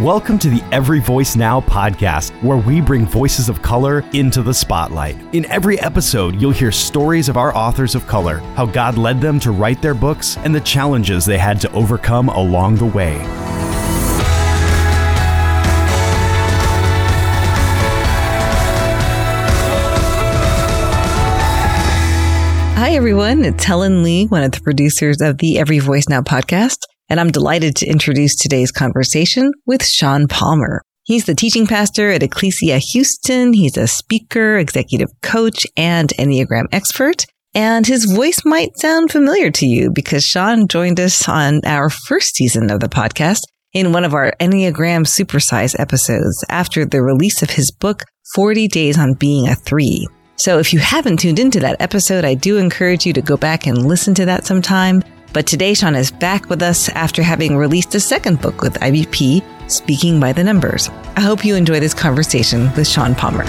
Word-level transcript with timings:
Welcome 0.00 0.40
to 0.40 0.50
the 0.50 0.60
Every 0.72 0.98
Voice 0.98 1.36
Now 1.36 1.60
podcast, 1.60 2.32
where 2.42 2.56
we 2.56 2.80
bring 2.80 3.06
voices 3.06 3.48
of 3.48 3.62
color 3.62 4.04
into 4.12 4.42
the 4.42 4.52
spotlight. 4.52 5.16
In 5.32 5.44
every 5.44 5.78
episode, 5.78 6.34
you'll 6.40 6.50
hear 6.50 6.72
stories 6.72 7.28
of 7.28 7.36
our 7.36 7.54
authors 7.56 7.94
of 7.94 8.04
color, 8.08 8.38
how 8.56 8.66
God 8.66 8.98
led 8.98 9.20
them 9.20 9.38
to 9.38 9.52
write 9.52 9.80
their 9.80 9.94
books, 9.94 10.36
and 10.38 10.52
the 10.52 10.60
challenges 10.62 11.24
they 11.24 11.38
had 11.38 11.60
to 11.60 11.70
overcome 11.70 12.28
along 12.28 12.74
the 12.74 12.86
way. 12.86 13.18
Hi, 22.74 22.90
everyone. 22.94 23.44
It's 23.44 23.62
Helen 23.62 24.02
Lee, 24.02 24.26
one 24.26 24.42
of 24.42 24.50
the 24.50 24.60
producers 24.60 25.20
of 25.20 25.38
the 25.38 25.56
Every 25.56 25.78
Voice 25.78 26.08
Now 26.08 26.22
podcast, 26.22 26.78
and 27.08 27.20
I'm 27.20 27.30
delighted 27.30 27.76
to 27.76 27.86
introduce 27.86 28.34
today's 28.34 28.70
conversation 28.70 29.52
with 29.66 29.84
Sean 29.84 30.26
Palmer. 30.28 30.82
He's 31.02 31.26
the 31.26 31.34
teaching 31.34 31.66
pastor 31.66 32.10
at 32.10 32.22
Ecclesia 32.22 32.78
Houston. 32.78 33.52
He's 33.52 33.76
a 33.76 33.86
speaker, 33.86 34.56
executive 34.56 35.10
coach, 35.20 35.66
and 35.76 36.08
Enneagram 36.18 36.64
expert. 36.72 37.26
And 37.54 37.86
his 37.86 38.06
voice 38.06 38.40
might 38.44 38.78
sound 38.78 39.12
familiar 39.12 39.50
to 39.50 39.66
you 39.66 39.90
because 39.90 40.24
Sean 40.24 40.66
joined 40.66 40.98
us 40.98 41.28
on 41.28 41.60
our 41.64 41.90
first 41.90 42.34
season 42.34 42.70
of 42.70 42.80
the 42.80 42.88
podcast 42.88 43.42
in 43.74 43.92
one 43.92 44.04
of 44.04 44.14
our 44.14 44.32
Enneagram 44.40 45.06
Supersize 45.06 45.78
episodes 45.78 46.44
after 46.48 46.84
the 46.84 47.02
release 47.02 47.42
of 47.42 47.50
his 47.50 47.70
book, 47.70 48.02
40 48.34 48.66
Days 48.68 48.98
on 48.98 49.14
Being 49.14 49.46
a 49.46 49.54
Three. 49.54 50.08
So 50.36 50.58
if 50.58 50.72
you 50.72 50.78
haven't 50.78 51.18
tuned 51.18 51.38
into 51.38 51.60
that 51.60 51.80
episode, 51.80 52.24
I 52.24 52.34
do 52.34 52.56
encourage 52.56 53.06
you 53.06 53.12
to 53.12 53.22
go 53.22 53.36
back 53.36 53.66
and 53.66 53.86
listen 53.86 54.14
to 54.14 54.24
that 54.24 54.46
sometime. 54.46 55.02
But 55.34 55.48
today, 55.48 55.74
Sean 55.74 55.96
is 55.96 56.12
back 56.12 56.48
with 56.48 56.62
us 56.62 56.88
after 56.90 57.20
having 57.20 57.56
released 57.56 57.92
a 57.96 58.00
second 58.00 58.40
book 58.40 58.62
with 58.62 58.74
IVP, 58.74 59.42
Speaking 59.68 60.20
by 60.20 60.32
the 60.32 60.44
Numbers. 60.44 60.88
I 61.16 61.22
hope 61.22 61.44
you 61.44 61.56
enjoy 61.56 61.80
this 61.80 61.92
conversation 61.92 62.72
with 62.76 62.86
Sean 62.86 63.16
Palmer. 63.16 63.44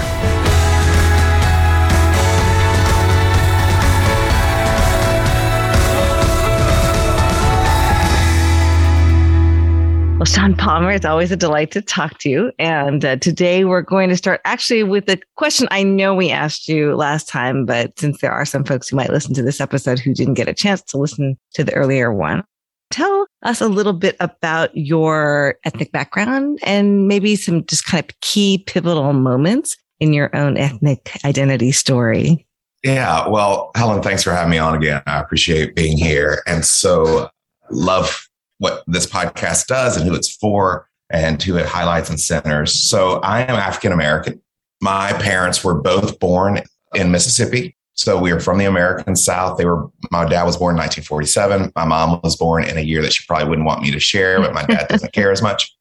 Well, 10.26 10.34
Sean 10.34 10.56
Palmer, 10.56 10.90
it's 10.90 11.06
always 11.06 11.32
a 11.32 11.36
delight 11.36 11.70
to 11.74 11.84
talk 11.84 12.18
to 12.22 12.30
you. 12.30 12.52
And 12.58 13.06
uh, 13.06 13.18
today 13.18 13.64
we're 13.64 13.84
going 13.84 14.10
to 14.10 14.18
start 14.18 14.42
actually 14.44 14.82
with 14.82 15.08
a 15.08 15.20
question 15.36 15.68
I 15.70 15.84
know 15.84 16.16
we 16.16 16.32
asked 16.32 16.68
you 16.68 16.96
last 16.96 17.30
time, 17.30 17.64
but 17.64 18.00
since 18.00 18.22
there 18.22 18.32
are 18.32 18.44
some 18.44 18.64
folks 18.64 18.90
who 18.90 18.96
might 18.96 19.12
listen 19.12 19.36
to 19.36 19.44
this 19.44 19.62
episode 19.62 20.00
who 20.00 20.16
didn't 20.16 20.34
get 20.34 20.48
a 20.48 20.54
chance 20.56 20.82
to 20.82 20.98
listen 20.98 21.38
to 21.54 21.64
the 21.64 21.76
earlier 21.76 22.12
one, 22.12 22.44
tell 22.90 23.28
us 23.44 23.62
a 23.62 23.68
little 23.68 23.94
bit 23.94 24.16
about 24.20 24.76
your 24.76 25.60
ethnic 25.64 25.92
background 25.92 26.58
and 26.64 27.08
maybe 27.08 27.36
some 27.36 27.64
just 27.68 27.86
kind 27.86 28.04
of 28.04 28.20
key 28.22 28.64
pivotal 28.66 29.14
moments 29.14 29.78
in 30.00 30.12
your 30.12 30.36
own 30.36 30.58
ethnic 30.58 31.20
identity 31.24 31.72
story. 31.72 32.48
Yeah, 32.84 33.28
well, 33.28 33.70
Helen, 33.76 34.02
thanks 34.02 34.24
for 34.24 34.32
having 34.32 34.50
me 34.50 34.58
on 34.58 34.74
again. 34.74 35.04
I 35.06 35.20
appreciate 35.20 35.76
being 35.76 36.00
here. 36.00 36.42
And 36.48 36.66
so, 36.66 37.30
love 37.70 38.28
what 38.58 38.84
this 38.88 39.06
podcast 39.06 39.68
does 39.68 39.98
and 39.98 40.08
who 40.08 40.16
it's 40.16 40.34
for 40.36 40.88
and 41.10 41.42
who 41.42 41.58
it 41.58 41.66
highlights 41.66 42.10
and 42.10 42.20
centers. 42.20 42.74
So 42.74 43.20
I 43.22 43.42
am 43.42 43.56
African 43.56 43.92
American. 43.92 44.42
My 44.82 45.14
parents 45.14 45.64
were 45.64 45.76
both 45.76 46.20
born 46.20 46.62
in 46.94 47.12
Mississippi. 47.12 47.76
So 47.94 48.20
we 48.20 48.32
are 48.32 48.40
from 48.40 48.58
the 48.58 48.66
American 48.66 49.16
South. 49.16 49.58
They 49.58 49.66
were, 49.66 49.90
my 50.12 50.28
dad 50.28 50.44
was 50.44 50.58
born 50.58 50.76
in 50.76 50.80
1947. 50.80 51.72
My 51.76 51.86
mom 51.86 52.20
was 52.24 52.36
born 52.36 52.66
in 52.66 52.78
a 52.78 52.82
year 52.82 53.02
that 53.02 53.14
she 53.14 53.26
probably 53.26 53.48
wouldn't 53.48 53.66
want 53.66 53.82
me 53.82 53.92
to 53.92 54.00
share, 54.00 54.40
but 54.42 54.54
my 54.54 54.66
dad 54.66 54.88
doesn't 54.90 55.14
care 55.14 55.32
as 55.32 55.42
much. 55.42 55.74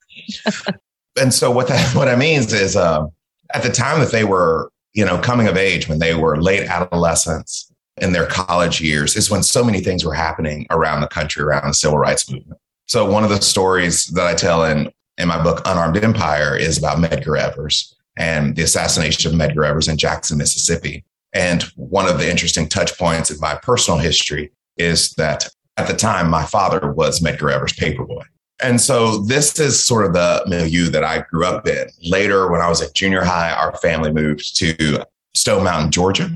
And 1.19 1.33
so 1.33 1.51
what 1.51 1.67
that, 1.67 1.95
what 1.95 2.05
that 2.05 2.17
means 2.17 2.53
is, 2.53 2.75
uh, 2.75 3.05
at 3.53 3.63
the 3.63 3.69
time 3.69 3.99
that 3.99 4.11
they 4.11 4.23
were, 4.23 4.71
you 4.93 5.05
know, 5.05 5.17
coming 5.17 5.47
of 5.47 5.57
age, 5.57 5.87
when 5.87 5.99
they 5.99 6.15
were 6.15 6.41
late 6.41 6.67
adolescents 6.67 7.71
in 7.97 8.11
their 8.11 8.25
college 8.25 8.81
years 8.81 9.15
is 9.15 9.29
when 9.29 9.43
so 9.43 9.63
many 9.63 9.79
things 9.81 10.03
were 10.03 10.13
happening 10.13 10.65
around 10.69 11.01
the 11.01 11.07
country 11.07 11.43
around 11.43 11.67
the 11.67 11.73
civil 11.73 11.97
rights 11.97 12.29
movement. 12.31 12.59
So 12.87 13.09
one 13.09 13.23
of 13.23 13.29
the 13.29 13.41
stories 13.41 14.07
that 14.07 14.27
I 14.27 14.35
tell 14.35 14.65
in 14.65 14.91
in 15.17 15.27
my 15.27 15.41
book 15.41 15.61
Unarmed 15.65 16.03
Empire 16.03 16.55
is 16.55 16.77
about 16.77 16.97
Medgar 16.97 17.39
Evers 17.39 17.95
and 18.17 18.55
the 18.55 18.63
assassination 18.63 19.31
of 19.31 19.39
Medgar 19.39 19.65
Evers 19.65 19.87
in 19.87 19.97
Jackson, 19.97 20.37
Mississippi. 20.37 21.03
And 21.33 21.63
one 21.75 22.07
of 22.07 22.19
the 22.19 22.29
interesting 22.29 22.67
touch 22.67 22.97
points 22.97 23.31
in 23.31 23.39
my 23.39 23.55
personal 23.55 23.99
history 23.99 24.51
is 24.77 25.11
that 25.15 25.49
at 25.77 25.87
the 25.87 25.93
time 25.93 26.29
my 26.29 26.45
father 26.45 26.93
was 26.93 27.19
Medgar 27.19 27.51
Evers' 27.51 27.73
paperboy. 27.73 28.23
And 28.63 28.79
so 28.79 29.17
this 29.23 29.59
is 29.59 29.83
sort 29.83 30.05
of 30.05 30.13
the 30.13 30.43
milieu 30.47 30.89
that 30.89 31.03
I 31.03 31.25
grew 31.29 31.45
up 31.45 31.67
in. 31.67 31.87
Later, 32.03 32.49
when 32.49 32.61
I 32.61 32.69
was 32.69 32.81
at 32.81 32.93
junior 32.93 33.23
high, 33.23 33.51
our 33.51 33.75
family 33.77 34.13
moved 34.13 34.57
to 34.57 35.03
Stone 35.33 35.65
Mountain, 35.65 35.91
Georgia. 35.91 36.29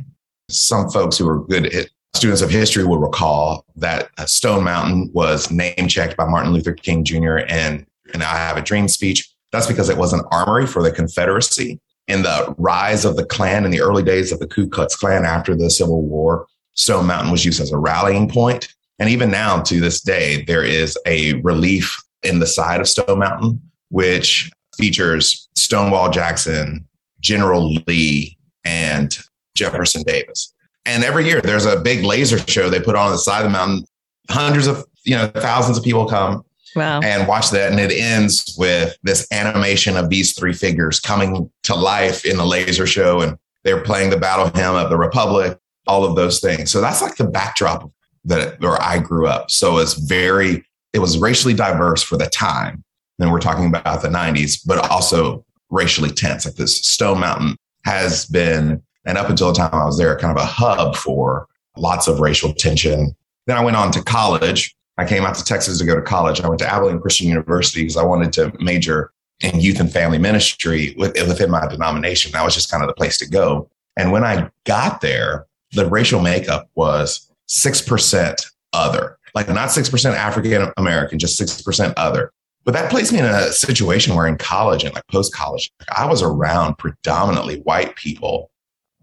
Some 0.49 0.89
folks 0.89 1.17
who 1.17 1.29
are 1.29 1.39
good 1.45 1.73
at 1.73 1.89
students 2.13 2.41
of 2.41 2.49
history 2.49 2.85
will 2.85 2.97
recall 2.97 3.65
that 3.75 4.09
uh, 4.17 4.25
Stone 4.25 4.63
Mountain 4.63 5.11
was 5.13 5.51
name 5.51 5.87
checked 5.87 6.17
by 6.17 6.25
Martin 6.25 6.51
Luther 6.51 6.73
King 6.73 7.03
Jr. 7.03 7.39
and 7.47 7.85
and 8.13 8.23
I 8.23 8.37
have 8.37 8.57
a 8.57 8.61
dream 8.61 8.87
speech. 8.87 9.29
That's 9.51 9.67
because 9.67 9.89
it 9.89 9.97
was 9.97 10.13
an 10.13 10.21
armory 10.31 10.65
for 10.65 10.81
the 10.81 10.91
Confederacy. 10.91 11.79
In 12.07 12.23
the 12.23 12.55
rise 12.57 13.05
of 13.05 13.15
the 13.15 13.25
Klan 13.25 13.65
in 13.65 13.71
the 13.71 13.81
early 13.81 14.01
days 14.01 14.31
of 14.31 14.39
the 14.39 14.47
Ku 14.47 14.67
Klux 14.67 14.95
Klan 14.95 15.25
after 15.25 15.55
the 15.55 15.69
Civil 15.69 16.01
War, 16.01 16.47
Stone 16.73 17.05
Mountain 17.05 17.31
was 17.31 17.45
used 17.45 17.61
as 17.61 17.71
a 17.71 17.77
rallying 17.77 18.27
point. 18.27 18.73
And 18.97 19.09
even 19.09 19.29
now, 19.29 19.61
to 19.61 19.79
this 19.79 20.01
day, 20.01 20.43
there 20.45 20.63
is 20.63 20.97
a 21.05 21.33
relief 21.41 21.95
in 22.23 22.39
the 22.39 22.47
side 22.47 22.81
of 22.81 22.87
Stone 22.87 23.19
Mountain, 23.19 23.61
which 23.89 24.51
features 24.75 25.49
Stonewall 25.55 26.09
Jackson, 26.09 26.87
General 27.19 27.73
Lee, 27.87 28.37
and 28.65 29.17
Jefferson 29.55 30.03
Davis. 30.03 30.53
And 30.85 31.03
every 31.03 31.25
year 31.25 31.41
there's 31.41 31.65
a 31.65 31.79
big 31.79 32.03
laser 32.03 32.39
show 32.39 32.69
they 32.69 32.79
put 32.79 32.95
on 32.95 33.11
the 33.11 33.17
side 33.17 33.39
of 33.39 33.51
the 33.51 33.57
mountain. 33.57 33.85
Hundreds 34.29 34.67
of, 34.67 34.85
you 35.03 35.15
know, 35.15 35.27
thousands 35.27 35.77
of 35.77 35.83
people 35.83 36.05
come 36.07 36.43
wow. 36.75 36.99
and 37.01 37.27
watch 37.27 37.49
that. 37.51 37.71
And 37.71 37.79
it 37.79 37.91
ends 37.91 38.55
with 38.57 38.97
this 39.03 39.27
animation 39.31 39.97
of 39.97 40.09
these 40.09 40.37
three 40.37 40.53
figures 40.53 40.99
coming 40.99 41.49
to 41.63 41.75
life 41.75 42.25
in 42.25 42.37
the 42.37 42.45
laser 42.45 42.87
show. 42.87 43.21
And 43.21 43.37
they're 43.63 43.81
playing 43.81 44.09
the 44.09 44.17
battle 44.17 44.45
hymn 44.45 44.75
of 44.75 44.89
the 44.89 44.97
Republic, 44.97 45.57
all 45.87 46.05
of 46.05 46.15
those 46.15 46.39
things. 46.39 46.71
So 46.71 46.81
that's 46.81 47.01
like 47.01 47.15
the 47.15 47.27
backdrop 47.27 47.91
that 48.25 48.59
where 48.61 48.81
I 48.81 48.99
grew 48.99 49.27
up. 49.27 49.51
So 49.51 49.77
it's 49.77 49.93
very, 49.93 50.65
it 50.93 50.99
was 50.99 51.17
racially 51.17 51.53
diverse 51.53 52.03
for 52.03 52.17
the 52.17 52.27
time. 52.27 52.83
And 53.19 53.31
we're 53.31 53.41
talking 53.41 53.65
about 53.65 54.01
the 54.01 54.07
90s, 54.07 54.61
but 54.65 54.89
also 54.89 55.45
racially 55.69 56.09
tense. 56.09 56.45
Like 56.45 56.55
this 56.55 56.77
Stone 56.77 57.19
Mountain 57.19 57.57
has 57.85 58.25
been 58.25 58.81
and 59.05 59.17
up 59.17 59.29
until 59.29 59.47
the 59.47 59.53
time 59.53 59.73
I 59.73 59.85
was 59.85 59.97
there, 59.97 60.17
kind 60.17 60.37
of 60.37 60.43
a 60.43 60.45
hub 60.45 60.95
for 60.95 61.47
lots 61.77 62.07
of 62.07 62.19
racial 62.19 62.53
tension. 62.53 63.15
Then 63.47 63.57
I 63.57 63.63
went 63.63 63.77
on 63.77 63.91
to 63.91 64.03
college. 64.03 64.75
I 64.97 65.05
came 65.05 65.23
out 65.23 65.35
to 65.35 65.43
Texas 65.43 65.79
to 65.79 65.85
go 65.85 65.95
to 65.95 66.01
college. 66.01 66.41
I 66.41 66.47
went 66.47 66.59
to 66.59 66.67
Abilene 66.67 66.99
Christian 66.99 67.27
University 67.27 67.81
because 67.81 67.97
I 67.97 68.03
wanted 68.03 68.33
to 68.33 68.53
major 68.59 69.11
in 69.41 69.59
youth 69.59 69.79
and 69.79 69.91
family 69.91 70.17
ministry 70.17 70.93
within 70.97 71.49
my 71.49 71.65
denomination. 71.67 72.31
That 72.33 72.43
was 72.43 72.53
just 72.53 72.69
kind 72.69 72.83
of 72.83 72.87
the 72.87 72.93
place 72.93 73.17
to 73.19 73.29
go. 73.29 73.69
And 73.95 74.11
when 74.11 74.23
I 74.23 74.49
got 74.65 75.01
there, 75.01 75.47
the 75.71 75.87
racial 75.89 76.19
makeup 76.19 76.69
was 76.75 77.31
6% 77.49 78.45
other, 78.73 79.17
like 79.33 79.47
not 79.47 79.69
6% 79.69 80.13
African 80.13 80.71
American, 80.77 81.19
just 81.19 81.39
6% 81.39 81.93
other. 81.95 82.31
But 82.65 82.73
that 82.73 82.91
placed 82.91 83.13
me 83.13 83.19
in 83.19 83.25
a 83.25 83.51
situation 83.51 84.15
where 84.15 84.27
in 84.27 84.37
college 84.37 84.83
and 84.83 84.93
like 84.93 85.07
post 85.07 85.33
college, 85.33 85.71
I 85.95 86.05
was 86.05 86.21
around 86.21 86.77
predominantly 86.77 87.61
white 87.61 87.95
people 87.95 88.51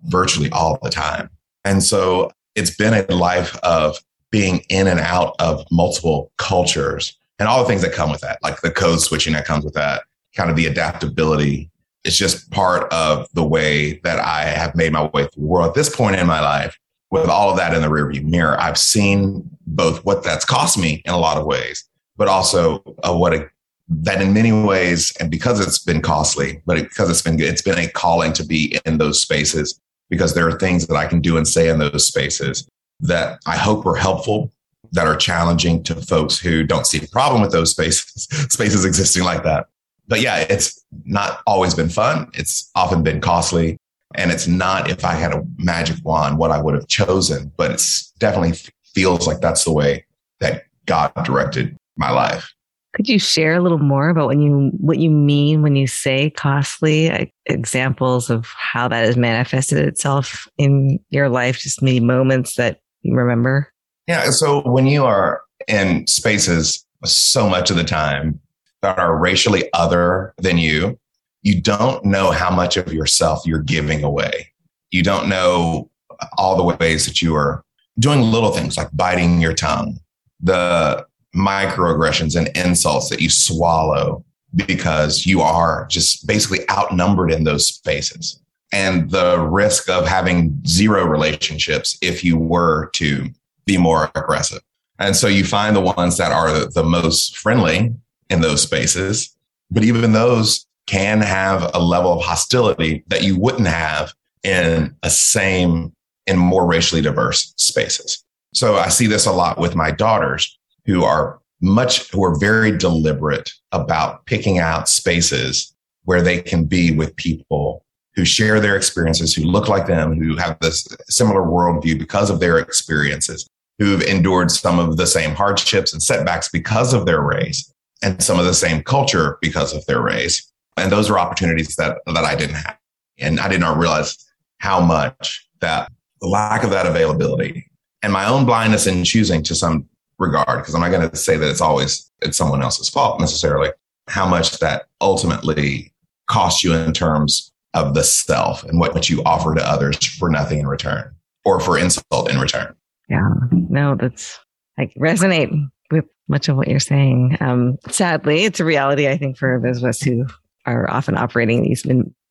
virtually 0.05 0.51
all 0.51 0.79
the 0.83 0.91
time. 0.91 1.31
And 1.65 1.83
so 1.83 2.31
it's 2.55 2.75
been 2.75 2.95
a 2.95 3.15
life 3.15 3.57
of 3.62 3.99
being 4.31 4.65
in 4.69 4.87
and 4.87 5.01
out 5.01 5.34
of 5.39 5.65
multiple 5.71 6.33
cultures 6.39 7.19
and 7.39 7.49
all 7.49 7.62
the 7.62 7.69
things 7.69 7.83
that 7.83 7.93
come 7.93 8.11
with 8.11 8.21
that, 8.23 8.39
like 8.43 8.61
the 8.61 8.71
code 8.71 9.01
switching 9.01 9.33
that 9.34 9.45
comes 9.45 9.65
with 9.65 9.75
that, 9.75 10.03
kind 10.34 10.51
of 10.51 10.57
the 10.57 10.66
adaptability. 10.66 11.71
It's 12.04 12.16
just 12.16 12.51
part 12.51 12.91
of 12.93 13.28
the 13.34 13.45
way 13.45 13.98
that 14.04 14.19
I 14.19 14.45
have 14.45 14.75
made 14.75 14.93
my 14.93 15.04
way 15.07 15.22
through 15.22 15.43
the 15.43 15.47
world. 15.47 15.69
At 15.69 15.75
this 15.75 15.95
point 15.95 16.16
in 16.16 16.27
my 16.27 16.41
life, 16.41 16.78
with 17.10 17.28
all 17.28 17.51
of 17.51 17.57
that 17.57 17.75
in 17.75 17.83
the 17.83 17.89
rearview 17.89 18.25
mirror, 18.25 18.60
I've 18.60 18.78
seen 18.78 19.49
both 19.66 20.04
what 20.04 20.22
that's 20.22 20.45
cost 20.45 20.78
me 20.78 21.03
in 21.04 21.13
a 21.13 21.19
lot 21.19 21.37
of 21.37 21.47
ways, 21.47 21.84
but 22.16 22.28
also 22.28 22.83
uh, 23.03 23.15
what 23.15 23.49
that 23.89 24.21
in 24.21 24.33
many 24.33 24.53
ways, 24.53 25.15
and 25.21 25.31
because 25.31 25.60
it's 25.60 25.78
been 25.78 26.03
costly, 26.03 26.63
but 26.66 26.77
because 26.83 27.09
it's 27.09 27.22
been 27.22 27.37
good, 27.37 27.49
it's 27.49 27.63
been 27.63 27.78
a 27.78 27.89
calling 27.89 28.33
to 28.33 28.45
be 28.45 28.78
in 28.84 28.99
those 28.99 29.21
spaces 29.21 29.81
because 30.10 30.34
there 30.34 30.48
are 30.48 30.58
things 30.58 30.86
that 30.86 30.97
I 30.97 31.06
can 31.06 31.20
do 31.20 31.36
and 31.36 31.47
say 31.47 31.68
in 31.68 31.78
those 31.78 32.06
spaces 32.06 32.68
that 33.00 33.41
I 33.47 33.56
hope 33.56 33.84
are 33.86 33.94
helpful, 33.94 34.53
that 34.92 35.06
are 35.06 35.16
challenging 35.16 35.82
to 35.84 35.94
folks 35.97 36.38
who 36.38 36.64
don't 36.64 36.86
see 36.86 37.03
a 37.04 37.08
problem 37.08 37.42
with 37.42 37.53
those 37.53 37.72
spaces, 37.72 38.24
spaces 38.50 38.84
existing 38.84 39.24
like 39.24 39.42
that. 39.44 39.66
But 40.08 40.20
yeah, 40.20 40.47
it's 40.48 40.84
not 41.04 41.41
always 41.47 41.74
been 41.74 41.88
fun. 41.88 42.30
It's 42.34 42.70
often 42.74 43.03
been 43.03 43.20
costly. 43.20 43.78
And 44.14 44.30
it's 44.30 44.47
not, 44.47 44.88
if 44.88 45.04
I 45.04 45.12
had 45.12 45.32
a 45.32 45.44
magic 45.58 45.97
wand, 46.04 46.38
what 46.38 46.50
I 46.50 46.60
would 46.60 46.74
have 46.74 46.86
chosen, 46.86 47.53
but 47.56 47.72
it 47.72 48.03
definitely 48.18 48.56
feels 48.94 49.26
like 49.26 49.41
that's 49.41 49.64
the 49.64 49.72
way 49.72 50.06
that 50.41 50.64
God 50.86 51.12
directed 51.24 51.76
my 51.97 52.10
life. 52.10 52.54
Could 52.97 53.09
you 53.10 53.19
share 53.19 53.54
a 53.54 53.60
little 53.60 53.78
more 53.78 54.09
about 54.09 54.28
when 54.28 54.41
you 54.41 54.71
what 54.78 54.98
you 54.98 55.10
mean 55.10 55.60
when 55.60 55.77
you 55.77 55.87
say 55.87 56.31
costly? 56.31 57.31
Examples 57.45 58.31
of 58.31 58.47
how 58.57 58.89
that 58.89 59.04
has 59.04 59.19
manifested 59.19 59.87
itself 59.87 60.48
in 60.57 60.98
your 61.10 61.28
life, 61.28 61.59
just 61.59 61.83
maybe 61.83 62.01
moments 62.01 62.57
that 62.57 62.81
you 63.03 63.15
remember. 63.15 63.71
Yeah. 64.07 64.31
So 64.31 64.63
when 64.63 64.87
you 64.87 65.04
are 65.04 65.43
in 65.69 66.07
spaces 66.07 66.87
so 67.04 67.48
much 67.48 67.71
of 67.71 67.77
the 67.77 67.84
time 67.84 68.41
that 68.81 68.99
are 68.99 69.16
racially 69.19 69.69
other 69.75 70.33
than 70.39 70.57
you, 70.57 70.99
you 71.42 71.60
don't 71.60 72.03
know 72.03 72.31
how 72.31 72.51
much 72.51 72.78
of 72.78 72.92
yourself 72.92 73.42
you're 73.45 73.63
giving 73.63 74.04
away. 74.04 74.53
You 74.91 75.03
don't 75.03 75.28
know 75.28 75.91
all 76.39 76.57
the 76.57 76.77
ways 76.78 77.04
that 77.04 77.21
you 77.21 77.34
are 77.37 77.63
doing 77.99 78.22
little 78.22 78.53
things 78.53 78.78
like 78.78 78.89
biting 78.95 79.41
your 79.41 79.53
tongue, 79.53 79.99
the 80.41 81.04
microaggressions 81.36 82.36
and 82.36 82.48
insults 82.56 83.09
that 83.10 83.21
you 83.21 83.28
swallow 83.28 84.24
because 84.54 85.27
you 85.27 85.42
are 85.42 85.86
just 85.88 86.27
basically 86.27 86.68
outnumbered 86.71 87.30
in 87.30 87.44
those 87.44 87.66
spaces. 87.66 88.41
And 88.72 89.10
the 89.10 89.38
risk 89.41 89.88
of 89.88 90.06
having 90.06 90.60
zero 90.66 91.04
relationships 91.04 91.98
if 92.00 92.24
you 92.24 92.36
were 92.36 92.91
to 92.94 93.28
be 93.65 93.77
more 93.77 94.10
aggressive. 94.15 94.62
And 94.98 95.15
so 95.15 95.28
you 95.28 95.44
find 95.44 95.77
the 95.77 95.80
ones 95.80 96.16
that 96.16 96.33
are 96.33 96.66
the 96.71 96.83
most 96.83 97.36
friendly 97.36 97.94
in 98.30 98.41
those 98.41 98.62
spaces, 98.62 99.36
but 99.71 99.84
even 99.84 100.12
those 100.12 100.66
can 100.86 101.21
have 101.21 101.71
a 101.74 101.80
level 101.80 102.12
of 102.12 102.24
hostility 102.24 103.04
that 103.09 103.22
you 103.22 103.39
wouldn't 103.39 103.66
have 103.66 104.15
in 104.42 104.97
a 105.03 105.10
same, 105.10 105.92
in 106.27 106.39
more 106.39 106.66
racially 106.66 107.03
diverse 107.03 107.53
spaces. 107.59 108.24
So 108.54 108.77
I 108.77 108.89
see 108.89 109.06
this 109.06 109.27
a 109.27 109.32
lot 109.32 109.59
with 109.59 109.74
my 109.74 109.91
daughters 109.91 110.55
who 110.86 111.04
are 111.04 111.41
much, 111.60 112.10
who 112.10 112.24
are 112.24 112.38
very 112.38 112.77
deliberate 112.77 113.50
about 113.72 114.24
picking 114.27 114.59
out 114.59 114.88
spaces 114.88 115.74
where 116.04 116.22
they 116.22 116.41
can 116.41 116.65
be 116.65 116.92
with 116.92 117.16
people 117.16 117.84
who 118.15 118.24
share 118.24 118.60
their 118.60 118.77
experiences, 118.77 119.34
who 119.34 119.44
look 119.44 119.68
like 119.68 119.86
them, 119.86 120.18
who 120.18 120.36
have 120.36 120.59
this 120.60 120.86
similar 121.09 121.42
worldview 121.42 121.98
because 121.98 122.30
of 122.30 122.41
their 122.41 122.59
experiences, 122.59 123.47
who've 123.78 124.03
endured 124.03 124.50
some 124.50 124.78
of 124.78 124.97
the 124.97 125.06
same 125.06 125.34
hardships 125.34 125.92
and 125.92 126.03
setbacks 126.03 126.48
because 126.48 126.94
of 126.94 127.04
their 127.04 127.21
race 127.21 127.71
and 128.03 128.22
some 128.22 128.39
of 128.39 128.47
the 128.47 128.54
same 128.54 128.82
culture 128.82 129.39
because 129.42 129.74
of 129.74 129.84
their 129.86 130.00
race. 130.00 130.50
And 130.78 130.91
those 130.91 131.10
are 131.10 131.18
opportunities 131.18 131.77
that, 131.77 131.98
that 132.06 132.24
I 132.24 132.34
didn't 132.34 132.56
have. 132.56 132.78
And 133.18 133.41
I 133.41 133.48
did 133.48 133.60
not 133.60 133.78
realize 133.78 134.16
how 134.59 134.80
much 134.80 135.47
that 135.60 135.91
the 136.21 136.28
lack 136.28 136.65
of 136.65 136.71
that 136.71 136.86
availability 136.86 137.71
and 138.03 138.12
my 138.12 138.27
own 138.27 138.47
blindness 138.47 138.86
in 138.86 139.04
choosing 139.04 139.42
to 139.42 139.54
some 139.54 139.89
regard, 140.18 140.60
because 140.60 140.74
I'm 140.74 140.80
not 140.80 140.91
going 140.91 141.09
to 141.09 141.16
say 141.16 141.36
that 141.36 141.51
it's 141.51 141.60
always 141.60 142.10
it's 142.22 142.36
someone 142.36 142.63
else's 142.63 142.89
fault 142.89 143.21
necessarily, 143.21 143.71
how 144.09 144.27
much 144.27 144.59
that 144.59 144.86
ultimately 145.01 145.92
costs 146.28 146.65
you 146.65 146.74
in 146.74 146.92
terms 146.92 147.53
of 147.74 147.95
the 147.95 148.03
self 148.03 148.65
and 148.65 148.80
what, 148.80 149.09
you 149.10 149.22
offer 149.24 149.54
to 149.54 149.68
others 149.68 149.97
for 150.04 150.30
nothing 150.30 150.60
in 150.60 150.66
return 150.66 151.15
or 151.45 151.60
for 151.60 151.78
insult 151.78 152.30
in 152.30 152.39
return. 152.39 152.74
Yeah, 153.09 153.28
no, 153.51 153.95
that's 153.95 154.39
like 154.78 154.92
resonate 154.98 155.54
with 155.91 156.07
much 156.28 156.48
of 156.48 156.57
what 156.57 156.68
you're 156.68 156.80
saying. 156.80 157.36
Um, 157.41 157.77
sadly, 157.89 158.45
it's 158.45 158.59
a 158.59 158.65
reality, 158.65 159.09
I 159.09 159.16
think, 159.16 159.36
for 159.36 159.60
those 159.63 159.78
of 159.78 159.84
us 159.84 160.01
who 160.01 160.27
are 160.65 160.91
often 160.91 161.16
operating 161.16 161.63
these 161.63 161.86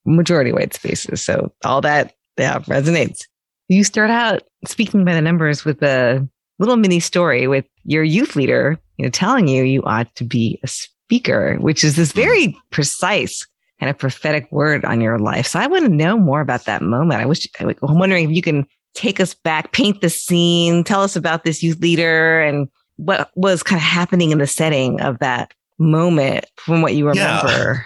majority 0.05 0.51
white 0.51 0.73
spaces. 0.73 1.23
So 1.23 1.53
all 1.63 1.79
that, 1.81 2.13
yeah, 2.37 2.59
resonates. 2.59 3.25
You 3.69 3.83
start 3.83 4.09
out 4.09 4.43
speaking 4.65 5.05
by 5.05 5.13
the 5.13 5.21
numbers 5.21 5.63
with 5.63 5.81
a 5.81 6.27
little 6.59 6.75
mini 6.75 6.99
story 6.99 7.47
with 7.47 7.65
your 7.85 8.03
youth 8.03 8.35
leader, 8.35 8.77
you 8.97 9.05
know, 9.05 9.09
telling 9.09 9.47
you 9.47 9.63
you 9.63 9.81
ought 9.83 10.13
to 10.15 10.23
be 10.23 10.59
a 10.63 10.67
speaker, 10.67 11.55
which 11.59 11.83
is 11.83 11.95
this 11.95 12.11
very 12.11 12.57
precise 12.71 13.45
kind 13.79 13.89
of 13.89 13.97
prophetic 13.97 14.51
word 14.51 14.85
on 14.85 15.01
your 15.01 15.19
life. 15.19 15.47
So 15.47 15.59
I 15.59 15.67
want 15.67 15.85
to 15.85 15.91
know 15.91 16.17
more 16.17 16.41
about 16.41 16.65
that 16.65 16.81
moment. 16.81 17.21
I 17.21 17.25
wish 17.25 17.45
I'm 17.59 17.75
wondering 17.99 18.29
if 18.29 18.35
you 18.35 18.41
can 18.41 18.65
take 18.93 19.19
us 19.19 19.33
back, 19.33 19.73
paint 19.73 20.01
the 20.01 20.09
scene, 20.09 20.83
tell 20.83 21.01
us 21.01 21.15
about 21.15 21.43
this 21.43 21.61
youth 21.61 21.79
leader 21.79 22.41
and 22.41 22.67
what 22.95 23.29
was 23.35 23.61
kind 23.61 23.77
of 23.77 23.83
happening 23.83 24.31
in 24.31 24.37
the 24.37 24.47
setting 24.47 25.01
of 25.01 25.19
that 25.19 25.53
moment 25.77 26.45
from 26.55 26.81
what 26.81 26.95
you 26.95 27.07
remember. 27.07 27.47
Yeah. 27.47 27.77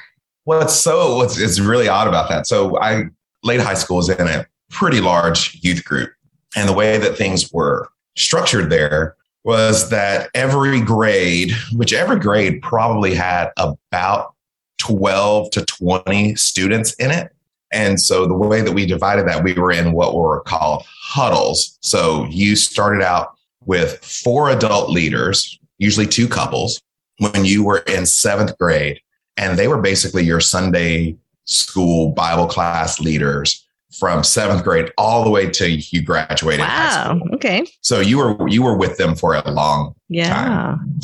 What's 0.43 0.75
so 0.75 1.15
what's 1.15 1.39
it's 1.39 1.59
really 1.59 1.87
odd 1.87 2.07
about 2.07 2.29
that. 2.29 2.47
So 2.47 2.79
I 2.79 3.05
late 3.43 3.59
high 3.59 3.73
school 3.73 3.97
was 3.97 4.09
in 4.09 4.27
a 4.27 4.45
pretty 4.69 5.01
large 5.01 5.57
youth 5.61 5.83
group. 5.83 6.11
And 6.55 6.67
the 6.67 6.73
way 6.73 6.97
that 6.97 7.17
things 7.17 7.51
were 7.51 7.89
structured 8.15 8.69
there 8.69 9.15
was 9.43 9.89
that 9.89 10.29
every 10.33 10.81
grade, 10.81 11.51
which 11.73 11.93
every 11.93 12.19
grade 12.19 12.61
probably 12.61 13.15
had 13.15 13.51
about 13.57 14.33
12 14.79 15.51
to 15.51 15.65
20 15.65 16.35
students 16.35 16.93
in 16.95 17.11
it. 17.11 17.31
And 17.71 18.01
so 18.01 18.25
the 18.25 18.33
way 18.33 18.61
that 18.61 18.71
we 18.71 18.85
divided 18.85 19.27
that, 19.27 19.43
we 19.43 19.53
were 19.53 19.71
in 19.71 19.91
what 19.91 20.15
were 20.15 20.41
called 20.41 20.83
huddles. 21.01 21.77
So 21.81 22.25
you 22.25 22.55
started 22.55 23.03
out 23.03 23.35
with 23.65 24.03
four 24.03 24.49
adult 24.49 24.89
leaders, 24.89 25.59
usually 25.77 26.07
two 26.07 26.27
couples, 26.27 26.81
when 27.17 27.45
you 27.45 27.63
were 27.63 27.79
in 27.79 28.05
seventh 28.05 28.57
grade. 28.57 28.99
And 29.37 29.57
they 29.57 29.67
were 29.67 29.81
basically 29.81 30.23
your 30.23 30.39
Sunday 30.39 31.15
school 31.45 32.11
Bible 32.11 32.47
class 32.47 32.99
leaders 32.99 33.65
from 33.97 34.23
seventh 34.23 34.63
grade 34.63 34.91
all 34.97 35.23
the 35.23 35.29
way 35.29 35.49
to 35.49 35.69
you 35.69 36.01
graduated. 36.01 36.61
Wow. 36.61 37.19
Okay. 37.33 37.65
So 37.81 37.99
you 37.99 38.17
were 38.17 38.47
you 38.47 38.63
were 38.63 38.77
with 38.77 38.97
them 38.97 39.15
for 39.15 39.35
a 39.35 39.51
long 39.51 39.95
yeah. 40.09 40.33
time. 40.33 40.99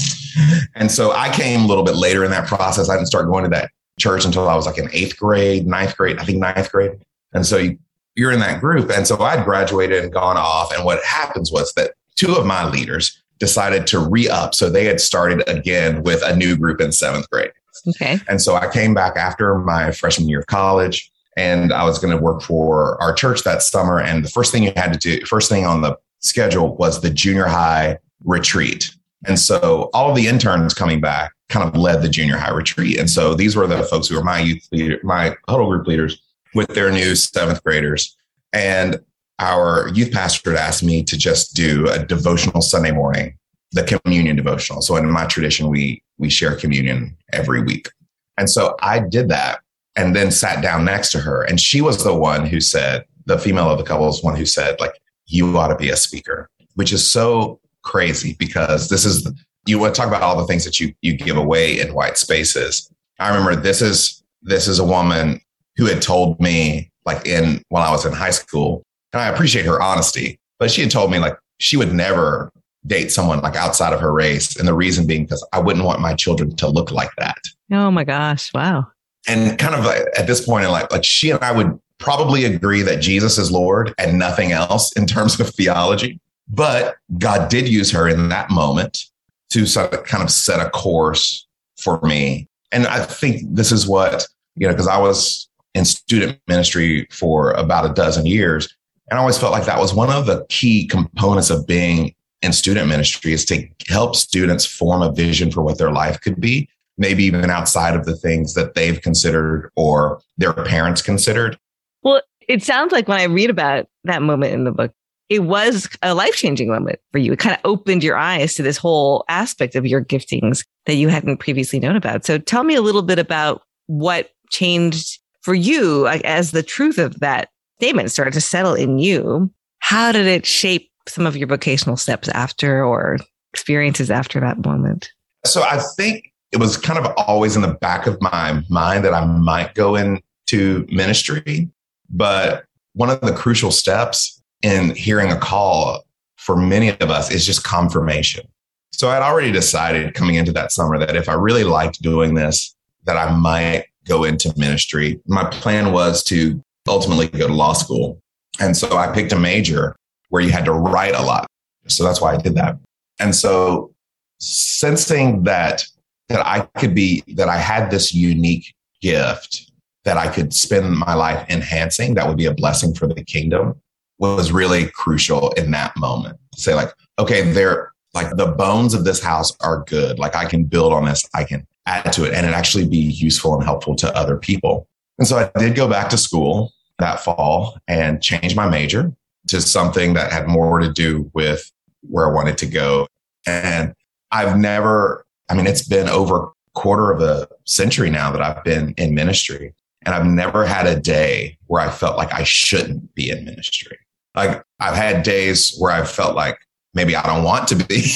And 0.75 0.91
so 0.91 1.11
I 1.11 1.29
came 1.29 1.61
a 1.61 1.67
little 1.67 1.83
bit 1.83 1.95
later 1.95 2.23
in 2.23 2.31
that 2.31 2.47
process. 2.47 2.89
I 2.89 2.95
didn't 2.95 3.07
start 3.07 3.27
going 3.27 3.43
to 3.43 3.49
that 3.51 3.71
church 3.99 4.25
until 4.25 4.47
I 4.47 4.55
was 4.55 4.65
like 4.65 4.77
in 4.77 4.89
eighth 4.91 5.17
grade, 5.17 5.65
ninth 5.65 5.95
grade, 5.97 6.17
I 6.19 6.25
think 6.25 6.39
ninth 6.39 6.71
grade. 6.71 6.91
And 7.33 7.45
so 7.45 7.57
you, 7.57 7.77
you're 8.15 8.31
in 8.31 8.39
that 8.39 8.59
group. 8.59 8.89
And 8.91 9.07
so 9.07 9.19
I'd 9.21 9.45
graduated 9.45 10.03
and 10.03 10.13
gone 10.13 10.37
off. 10.37 10.73
And 10.73 10.85
what 10.85 11.03
happens 11.03 11.51
was 11.51 11.73
that 11.73 11.93
two 12.15 12.33
of 12.35 12.45
my 12.45 12.69
leaders 12.69 13.21
decided 13.39 13.87
to 13.87 13.99
re 13.99 14.29
up. 14.29 14.53
So 14.55 14.69
they 14.69 14.85
had 14.85 14.99
started 15.01 15.43
again 15.47 16.03
with 16.03 16.21
a 16.23 16.35
new 16.35 16.55
group 16.55 16.81
in 16.81 16.91
seventh 16.91 17.29
grade. 17.29 17.51
Okay. 17.87 18.19
And 18.27 18.41
so 18.41 18.55
I 18.55 18.71
came 18.71 18.93
back 18.93 19.15
after 19.15 19.57
my 19.59 19.91
freshman 19.91 20.27
year 20.29 20.39
of 20.39 20.47
college 20.47 21.11
and 21.35 21.73
I 21.73 21.83
was 21.83 21.99
going 21.99 22.15
to 22.15 22.21
work 22.21 22.41
for 22.41 23.01
our 23.01 23.13
church 23.13 23.43
that 23.43 23.61
summer. 23.61 23.99
And 23.99 24.23
the 24.23 24.29
first 24.29 24.51
thing 24.51 24.63
you 24.63 24.71
had 24.75 24.93
to 24.93 24.99
do, 24.99 25.25
first 25.25 25.49
thing 25.49 25.65
on 25.65 25.81
the 25.81 25.97
schedule 26.19 26.75
was 26.75 27.01
the 27.01 27.09
junior 27.09 27.45
high 27.45 27.97
retreat. 28.23 28.95
And 29.25 29.39
so 29.39 29.89
all 29.93 30.13
the 30.13 30.27
interns 30.27 30.73
coming 30.73 31.01
back 31.01 31.33
kind 31.49 31.67
of 31.67 31.75
led 31.79 32.01
the 32.01 32.09
junior 32.09 32.37
high 32.37 32.51
retreat. 32.51 32.97
And 32.99 33.09
so 33.09 33.33
these 33.33 33.55
were 33.55 33.67
the 33.67 33.83
folks 33.83 34.07
who 34.07 34.15
were 34.15 34.23
my 34.23 34.39
youth 34.39 34.67
leader, 34.71 34.99
my 35.03 35.35
huddle 35.47 35.67
group 35.67 35.87
leaders 35.87 36.21
with 36.53 36.69
their 36.69 36.91
new 36.91 37.15
seventh 37.15 37.63
graders. 37.63 38.15
And 38.53 38.99
our 39.39 39.89
youth 39.89 40.13
pastor 40.13 40.51
had 40.51 40.59
asked 40.59 40.83
me 40.83 41.03
to 41.03 41.17
just 41.17 41.55
do 41.55 41.89
a 41.89 42.03
devotional 42.03 42.61
Sunday 42.61 42.91
morning, 42.91 43.37
the 43.73 43.83
communion 43.83 44.35
devotional. 44.35 44.81
So 44.81 44.95
in 44.95 45.09
my 45.09 45.25
tradition, 45.25 45.69
we 45.69 46.01
we 46.17 46.29
share 46.29 46.55
communion 46.55 47.17
every 47.33 47.61
week. 47.61 47.89
And 48.37 48.49
so 48.49 48.77
I 48.81 48.99
did 48.99 49.27
that 49.29 49.59
and 49.95 50.15
then 50.15 50.31
sat 50.31 50.61
down 50.61 50.85
next 50.85 51.11
to 51.11 51.19
her. 51.19 51.43
And 51.43 51.59
she 51.59 51.81
was 51.81 52.03
the 52.03 52.13
one 52.13 52.45
who 52.45 52.59
said, 52.59 53.05
the 53.25 53.39
female 53.39 53.69
of 53.69 53.77
the 53.77 53.83
couple 53.83 54.05
was 54.05 54.23
one 54.23 54.35
who 54.35 54.45
said, 54.45 54.79
like, 54.79 54.93
you 55.25 55.57
ought 55.57 55.69
to 55.69 55.75
be 55.75 55.89
a 55.89 55.95
speaker, 55.95 56.49
which 56.75 56.93
is 56.93 57.09
so 57.09 57.59
crazy 57.81 58.35
because 58.37 58.89
this 58.89 59.05
is, 59.05 59.31
you 59.65 59.79
want 59.79 59.95
to 59.95 59.99
talk 59.99 60.07
about 60.07 60.21
all 60.21 60.37
the 60.37 60.45
things 60.45 60.63
that 60.65 60.79
you, 60.79 60.93
you 61.01 61.15
give 61.15 61.37
away 61.37 61.79
in 61.79 61.93
white 61.93 62.17
spaces. 62.17 62.89
I 63.19 63.29
remember 63.29 63.55
this 63.55 63.81
is, 63.81 64.23
this 64.43 64.67
is 64.67 64.79
a 64.79 64.83
woman 64.83 65.41
who 65.77 65.85
had 65.85 66.01
told 66.01 66.39
me 66.39 66.91
like 67.05 67.25
in, 67.25 67.61
when 67.69 67.83
I 67.83 67.91
was 67.91 68.05
in 68.05 68.13
high 68.13 68.31
school, 68.31 68.83
and 69.13 69.21
I 69.21 69.29
appreciate 69.29 69.65
her 69.65 69.81
honesty, 69.81 70.39
but 70.59 70.69
she 70.69 70.81
had 70.81 70.91
told 70.91 71.11
me 71.11 71.19
like 71.19 71.37
she 71.59 71.77
would 71.77 71.93
never 71.93 72.51
date 72.85 73.11
someone 73.11 73.39
like 73.41 73.55
outside 73.55 73.93
of 73.93 73.99
her 74.01 74.11
race. 74.11 74.55
And 74.57 74.67
the 74.67 74.73
reason 74.73 75.07
being 75.07 75.23
because 75.23 75.45
I 75.53 75.59
wouldn't 75.59 75.85
want 75.85 76.01
my 76.01 76.13
children 76.13 76.55
to 76.57 76.67
look 76.67 76.91
like 76.91 77.11
that. 77.17 77.37
Oh 77.71 77.89
my 77.89 78.03
gosh. 78.03 78.53
Wow 78.53 78.87
and 79.27 79.57
kind 79.57 79.75
of 79.75 79.85
at 79.85 80.27
this 80.27 80.45
point 80.45 80.65
in 80.65 80.71
life, 80.71 80.87
like 80.91 81.03
she 81.03 81.31
and 81.31 81.43
I 81.43 81.51
would 81.51 81.79
probably 81.97 82.45
agree 82.45 82.81
that 82.81 83.01
Jesus 83.01 83.37
is 83.37 83.51
Lord 83.51 83.93
and 83.97 84.19
nothing 84.19 84.51
else 84.51 84.91
in 84.93 85.05
terms 85.05 85.39
of 85.39 85.49
theology. 85.49 86.19
But 86.47 86.95
God 87.17 87.49
did 87.49 87.67
use 87.67 87.91
her 87.91 88.07
in 88.07 88.29
that 88.29 88.49
moment 88.49 89.05
to 89.51 89.65
sort 89.65 89.93
of 89.93 90.03
kind 90.03 90.23
of 90.23 90.29
set 90.29 90.65
a 90.65 90.69
course 90.69 91.47
for 91.77 91.99
me. 92.01 92.47
And 92.71 92.85
I 92.87 93.03
think 93.03 93.41
this 93.49 93.71
is 93.71 93.87
what, 93.87 94.27
you 94.55 94.67
know, 94.67 94.73
because 94.73 94.87
I 94.87 94.97
was 94.97 95.49
in 95.73 95.85
student 95.85 96.39
ministry 96.47 97.07
for 97.11 97.51
about 97.51 97.89
a 97.89 97.93
dozen 97.93 98.25
years. 98.25 98.73
And 99.09 99.17
I 99.17 99.21
always 99.21 99.37
felt 99.37 99.51
like 99.51 99.65
that 99.65 99.79
was 99.79 99.93
one 99.93 100.09
of 100.09 100.25
the 100.25 100.45
key 100.49 100.87
components 100.87 101.49
of 101.49 101.67
being 101.67 102.13
in 102.41 102.53
student 102.53 102.87
ministry 102.87 103.33
is 103.33 103.45
to 103.45 103.67
help 103.87 104.15
students 104.15 104.65
form 104.65 105.01
a 105.01 105.11
vision 105.11 105.51
for 105.51 105.61
what 105.61 105.77
their 105.77 105.91
life 105.91 106.19
could 106.21 106.39
be 106.39 106.69
maybe 106.97 107.23
even 107.23 107.49
outside 107.49 107.95
of 107.95 108.05
the 108.05 108.15
things 108.15 108.53
that 108.53 108.73
they've 108.73 109.01
considered 109.01 109.69
or 109.75 110.21
their 110.37 110.53
parents 110.53 111.01
considered. 111.01 111.57
Well, 112.03 112.21
it 112.47 112.63
sounds 112.63 112.91
like 112.91 113.07
when 113.07 113.19
I 113.19 113.23
read 113.25 113.49
about 113.49 113.87
that 114.03 114.21
moment 114.21 114.53
in 114.53 114.63
the 114.63 114.71
book, 114.71 114.91
it 115.29 115.39
was 115.39 115.89
a 116.03 116.13
life 116.13 116.35
changing 116.35 116.69
moment 116.69 116.99
for 117.11 117.17
you. 117.17 117.33
It 117.33 117.39
kind 117.39 117.55
of 117.55 117.61
opened 117.63 118.03
your 118.03 118.15
eyes 118.15 118.53
to 118.55 118.63
this 118.63 118.77
whole 118.77 119.25
aspect 119.27 119.75
of 119.75 119.85
your 119.85 120.05
giftings 120.05 120.63
that 120.85 120.95
you 120.95 121.07
hadn't 121.07 121.37
previously 121.37 121.79
known 121.79 121.95
about. 121.95 122.25
So 122.25 122.37
tell 122.37 122.63
me 122.63 122.75
a 122.75 122.81
little 122.81 123.01
bit 123.01 123.17
about 123.17 123.63
what 123.87 124.29
changed 124.51 125.19
for 125.41 125.55
you 125.55 126.07
as 126.07 126.51
the 126.51 126.61
truth 126.61 126.99
of 126.99 127.19
that 127.21 127.49
statement 127.79 128.11
started 128.11 128.35
to 128.35 128.41
settle 128.41 128.75
in 128.75 128.99
you. 128.99 129.51
How 129.79 130.11
did 130.11 130.27
it 130.27 130.45
shape 130.45 130.89
some 131.07 131.25
of 131.25 131.35
your 131.35 131.47
vocational 131.47 131.97
steps 131.97 132.29
after 132.29 132.85
or 132.85 133.17
experiences 133.51 134.11
after 134.11 134.39
that 134.39 134.63
moment? 134.63 135.09
So 135.43 135.63
I 135.63 135.81
think 135.97 136.31
it 136.55 136.59
was 136.59 136.77
kind 136.77 136.97
of 136.97 137.13
always 137.17 137.57
in 137.57 137.61
the 137.61 137.73
back 137.73 138.07
of 138.07 138.19
my 138.21 138.63
mind 138.69 139.03
that 139.03 139.13
I 139.13 139.25
might 139.25 139.75
go 139.75 139.97
into 139.97 140.87
ministry. 140.89 141.69
But 142.09 142.63
one 142.93 143.09
of 143.09 143.19
the 143.19 143.33
crucial 143.33 143.71
steps 143.71 144.41
in 144.61 144.95
hearing 144.95 145.33
a 145.33 145.37
call 145.37 146.05
for 146.37 146.55
many 146.55 146.89
of 146.89 147.11
us 147.11 147.29
is 147.29 147.45
just 147.45 147.65
confirmation. 147.65 148.47
So 148.93 149.09
I'd 149.09 149.21
already 149.21 149.51
decided 149.51 150.13
coming 150.13 150.35
into 150.35 150.53
that 150.53 150.71
summer 150.71 150.97
that 150.97 151.17
if 151.17 151.27
I 151.27 151.33
really 151.33 151.65
liked 151.65 152.01
doing 152.01 152.35
this, 152.35 152.73
that 153.03 153.17
I 153.17 153.35
might 153.35 153.87
go 154.05 154.23
into 154.23 154.53
ministry. 154.57 155.19
My 155.27 155.43
plan 155.49 155.91
was 155.91 156.23
to 156.25 156.63
ultimately 156.87 157.27
go 157.27 157.47
to 157.47 157.53
law 157.53 157.73
school. 157.73 158.21
And 158.61 158.77
so 158.77 158.95
I 158.95 159.13
picked 159.13 159.33
a 159.33 159.39
major 159.39 159.93
where 160.29 160.41
you 160.41 160.51
had 160.51 160.63
to 160.65 160.71
write 160.71 161.15
a 161.15 161.21
lot. 161.21 161.47
So 161.87 162.05
that's 162.05 162.21
why 162.21 162.33
I 162.33 162.37
did 162.37 162.55
that. 162.55 162.77
And 163.19 163.35
so 163.35 163.93
sensing 164.39 165.43
that 165.43 165.85
that 166.29 166.45
I 166.45 166.61
could 166.79 166.95
be 166.95 167.23
that 167.35 167.49
I 167.49 167.57
had 167.57 167.91
this 167.91 168.13
unique 168.13 168.73
gift 169.01 169.71
that 170.03 170.17
I 170.17 170.27
could 170.27 170.53
spend 170.53 170.95
my 170.95 171.13
life 171.13 171.45
enhancing 171.49 172.13
that 172.13 172.27
would 172.27 172.37
be 172.37 172.45
a 172.45 172.53
blessing 172.53 172.93
for 172.93 173.07
the 173.07 173.23
kingdom 173.23 173.81
was 174.19 174.51
really 174.51 174.87
crucial 174.87 175.51
in 175.51 175.71
that 175.71 175.95
moment. 175.97 176.37
Say 176.55 176.73
like, 176.73 176.93
okay, 177.19 177.51
there 177.51 177.91
like 178.13 178.35
the 178.37 178.47
bones 178.47 178.93
of 178.93 179.03
this 179.03 179.21
house 179.21 179.55
are 179.59 179.83
good. 179.87 180.17
Like 180.17 180.35
I 180.35 180.45
can 180.45 180.63
build 180.63 180.93
on 180.93 181.05
this. 181.05 181.27
I 181.33 181.43
can 181.43 181.67
add 181.85 182.13
to 182.13 182.23
it 182.23 182.33
and 182.33 182.45
it 182.45 182.53
actually 182.53 182.87
be 182.87 182.97
useful 182.97 183.53
and 183.53 183.63
helpful 183.63 183.95
to 183.97 184.15
other 184.15 184.37
people. 184.37 184.87
And 185.19 185.27
so 185.27 185.37
I 185.37 185.59
did 185.59 185.75
go 185.75 185.87
back 185.87 186.09
to 186.09 186.17
school 186.17 186.71
that 186.99 187.19
fall 187.19 187.77
and 187.87 188.23
change 188.23 188.55
my 188.55 188.69
major 188.69 189.13
to 189.47 189.61
something 189.61 190.13
that 190.13 190.31
had 190.31 190.47
more 190.47 190.79
to 190.79 190.91
do 190.91 191.29
with 191.33 191.71
where 192.01 192.29
I 192.29 192.33
wanted 192.33 192.57
to 192.59 192.65
go. 192.65 193.07
And 193.45 193.93
I've 194.31 194.57
never, 194.57 195.24
I 195.49 195.55
mean, 195.55 195.67
it's 195.67 195.87
been 195.87 196.09
over 196.09 196.43
a 196.43 196.47
quarter 196.73 197.11
of 197.11 197.21
a 197.21 197.47
century 197.65 198.09
now 198.09 198.31
that 198.31 198.41
I've 198.41 198.63
been 198.63 198.93
in 198.97 199.13
ministry. 199.13 199.73
And 200.05 200.13
I've 200.13 200.25
never 200.25 200.65
had 200.65 200.85
a 200.85 200.99
day 200.99 201.57
where 201.67 201.81
I 201.81 201.89
felt 201.89 202.17
like 202.17 202.33
I 202.33 202.43
shouldn't 202.43 203.15
be 203.15 203.29
in 203.31 203.43
ministry. 203.43 203.97
Like 204.35 204.63
I've 204.79 204.95
had 204.95 205.23
days 205.23 205.75
where 205.79 205.91
I 205.91 206.05
felt 206.05 206.35
like 206.35 206.59
maybe 206.93 207.15
I 207.15 207.25
don't 207.25 207.43
want 207.43 207.67
to 207.69 207.75
be, 207.75 208.11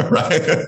right? 0.10 0.66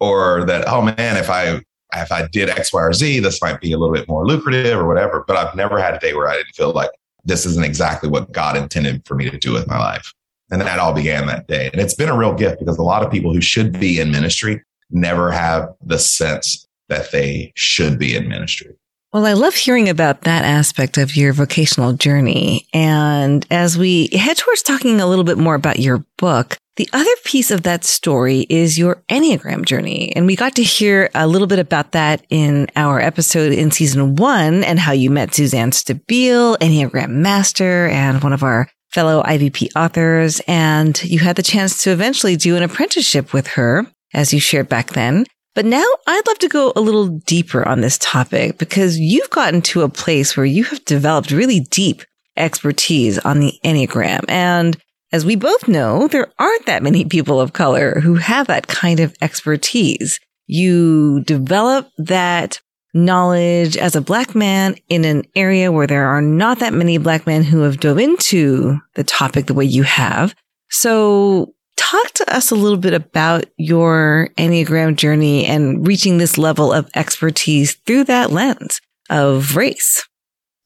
or 0.00 0.44
that, 0.44 0.64
oh 0.66 0.82
man, 0.82 1.16
if 1.16 1.30
I 1.30 1.60
if 1.94 2.12
I 2.12 2.26
did 2.28 2.48
X, 2.48 2.72
Y, 2.72 2.80
or 2.80 2.92
Z, 2.92 3.20
this 3.20 3.42
might 3.42 3.60
be 3.60 3.72
a 3.72 3.78
little 3.78 3.94
bit 3.94 4.08
more 4.08 4.26
lucrative 4.26 4.78
or 4.78 4.86
whatever. 4.86 5.24
But 5.26 5.36
I've 5.36 5.54
never 5.56 5.80
had 5.80 5.94
a 5.94 5.98
day 5.98 6.14
where 6.14 6.28
I 6.28 6.36
didn't 6.36 6.54
feel 6.54 6.72
like 6.72 6.90
this 7.24 7.44
isn't 7.46 7.64
exactly 7.64 8.08
what 8.08 8.32
God 8.32 8.56
intended 8.56 9.02
for 9.06 9.14
me 9.14 9.28
to 9.28 9.38
do 9.38 9.52
with 9.52 9.66
my 9.66 9.78
life. 9.78 10.12
And 10.50 10.60
that 10.60 10.78
all 10.78 10.92
began 10.92 11.26
that 11.26 11.46
day. 11.46 11.70
And 11.72 11.80
it's 11.80 11.94
been 11.94 12.08
a 12.08 12.16
real 12.16 12.34
gift 12.34 12.58
because 12.58 12.78
a 12.78 12.82
lot 12.82 13.04
of 13.04 13.10
people 13.10 13.32
who 13.32 13.40
should 13.40 13.78
be 13.78 14.00
in 14.00 14.10
ministry 14.10 14.62
never 14.90 15.30
have 15.30 15.74
the 15.84 15.98
sense 15.98 16.66
that 16.88 17.12
they 17.12 17.52
should 17.54 17.98
be 17.98 18.16
in 18.16 18.28
ministry. 18.28 18.74
Well, 19.12 19.26
I 19.26 19.32
love 19.32 19.54
hearing 19.54 19.88
about 19.88 20.20
that 20.22 20.44
aspect 20.44 20.96
of 20.96 21.16
your 21.16 21.32
vocational 21.32 21.94
journey. 21.94 22.68
And 22.72 23.44
as 23.50 23.76
we 23.76 24.08
head 24.12 24.36
towards 24.36 24.62
talking 24.62 25.00
a 25.00 25.06
little 25.06 25.24
bit 25.24 25.36
more 25.36 25.56
about 25.56 25.80
your 25.80 26.04
book, 26.16 26.56
the 26.76 26.88
other 26.92 27.10
piece 27.24 27.50
of 27.50 27.64
that 27.64 27.84
story 27.84 28.46
is 28.48 28.78
your 28.78 29.02
Enneagram 29.08 29.64
journey. 29.64 30.12
And 30.14 30.26
we 30.26 30.36
got 30.36 30.54
to 30.54 30.62
hear 30.62 31.10
a 31.12 31.26
little 31.26 31.48
bit 31.48 31.58
about 31.58 31.92
that 31.92 32.24
in 32.30 32.68
our 32.76 33.00
episode 33.00 33.52
in 33.52 33.72
season 33.72 34.14
one 34.14 34.62
and 34.62 34.78
how 34.78 34.92
you 34.92 35.10
met 35.10 35.34
Suzanne 35.34 35.72
Stabile, 35.72 36.56
Enneagram 36.58 37.10
master 37.10 37.88
and 37.88 38.22
one 38.22 38.32
of 38.32 38.44
our 38.44 38.70
fellow 38.90 39.22
IVP 39.24 39.70
authors. 39.74 40.40
And 40.46 41.02
you 41.02 41.18
had 41.18 41.34
the 41.36 41.42
chance 41.42 41.82
to 41.82 41.90
eventually 41.90 42.36
do 42.36 42.56
an 42.56 42.62
apprenticeship 42.62 43.32
with 43.32 43.48
her, 43.48 43.86
as 44.14 44.32
you 44.32 44.40
shared 44.40 44.68
back 44.68 44.90
then. 44.90 45.26
But 45.54 45.64
now 45.64 45.84
I'd 46.06 46.26
love 46.26 46.38
to 46.40 46.48
go 46.48 46.72
a 46.76 46.80
little 46.80 47.08
deeper 47.08 47.66
on 47.66 47.80
this 47.80 47.98
topic 47.98 48.58
because 48.58 48.98
you've 48.98 49.30
gotten 49.30 49.62
to 49.62 49.82
a 49.82 49.88
place 49.88 50.36
where 50.36 50.46
you 50.46 50.64
have 50.64 50.84
developed 50.84 51.32
really 51.32 51.60
deep 51.60 52.02
expertise 52.36 53.18
on 53.18 53.40
the 53.40 53.52
Enneagram. 53.64 54.24
And 54.28 54.76
as 55.12 55.24
we 55.24 55.34
both 55.34 55.66
know, 55.66 56.06
there 56.06 56.32
aren't 56.38 56.66
that 56.66 56.84
many 56.84 57.04
people 57.04 57.40
of 57.40 57.52
color 57.52 57.98
who 58.00 58.14
have 58.14 58.46
that 58.46 58.68
kind 58.68 59.00
of 59.00 59.14
expertise. 59.20 60.20
You 60.46 61.22
develop 61.24 61.88
that 61.98 62.60
knowledge 62.94 63.76
as 63.76 63.94
a 63.94 64.00
black 64.00 64.34
man 64.34 64.76
in 64.88 65.04
an 65.04 65.24
area 65.36 65.70
where 65.70 65.86
there 65.86 66.06
are 66.06 66.22
not 66.22 66.58
that 66.60 66.72
many 66.72 66.98
black 66.98 67.26
men 67.26 67.42
who 67.42 67.60
have 67.60 67.80
dove 67.80 67.98
into 67.98 68.78
the 68.94 69.04
topic 69.04 69.46
the 69.46 69.54
way 69.54 69.64
you 69.64 69.82
have. 69.82 70.34
So 70.70 71.54
talk 71.80 72.10
to 72.12 72.36
us 72.36 72.50
a 72.50 72.54
little 72.54 72.76
bit 72.76 72.92
about 72.92 73.46
your 73.56 74.28
Enneagram 74.36 74.96
journey 74.96 75.46
and 75.46 75.86
reaching 75.86 76.18
this 76.18 76.36
level 76.36 76.72
of 76.72 76.90
expertise 76.94 77.72
through 77.86 78.04
that 78.04 78.30
lens 78.30 78.82
of 79.08 79.56
race. 79.56 80.06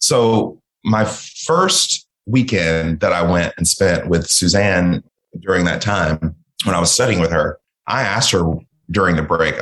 So, 0.00 0.60
my 0.84 1.04
first 1.04 2.06
weekend 2.26 3.00
that 3.00 3.12
I 3.12 3.22
went 3.22 3.54
and 3.56 3.66
spent 3.66 4.08
with 4.08 4.26
Suzanne 4.26 5.04
during 5.40 5.64
that 5.66 5.80
time 5.80 6.34
when 6.64 6.74
I 6.74 6.80
was 6.80 6.90
studying 6.90 7.20
with 7.20 7.30
her, 7.30 7.58
I 7.86 8.02
asked 8.02 8.32
her 8.32 8.44
during 8.90 9.16
the 9.16 9.22
break 9.22 9.54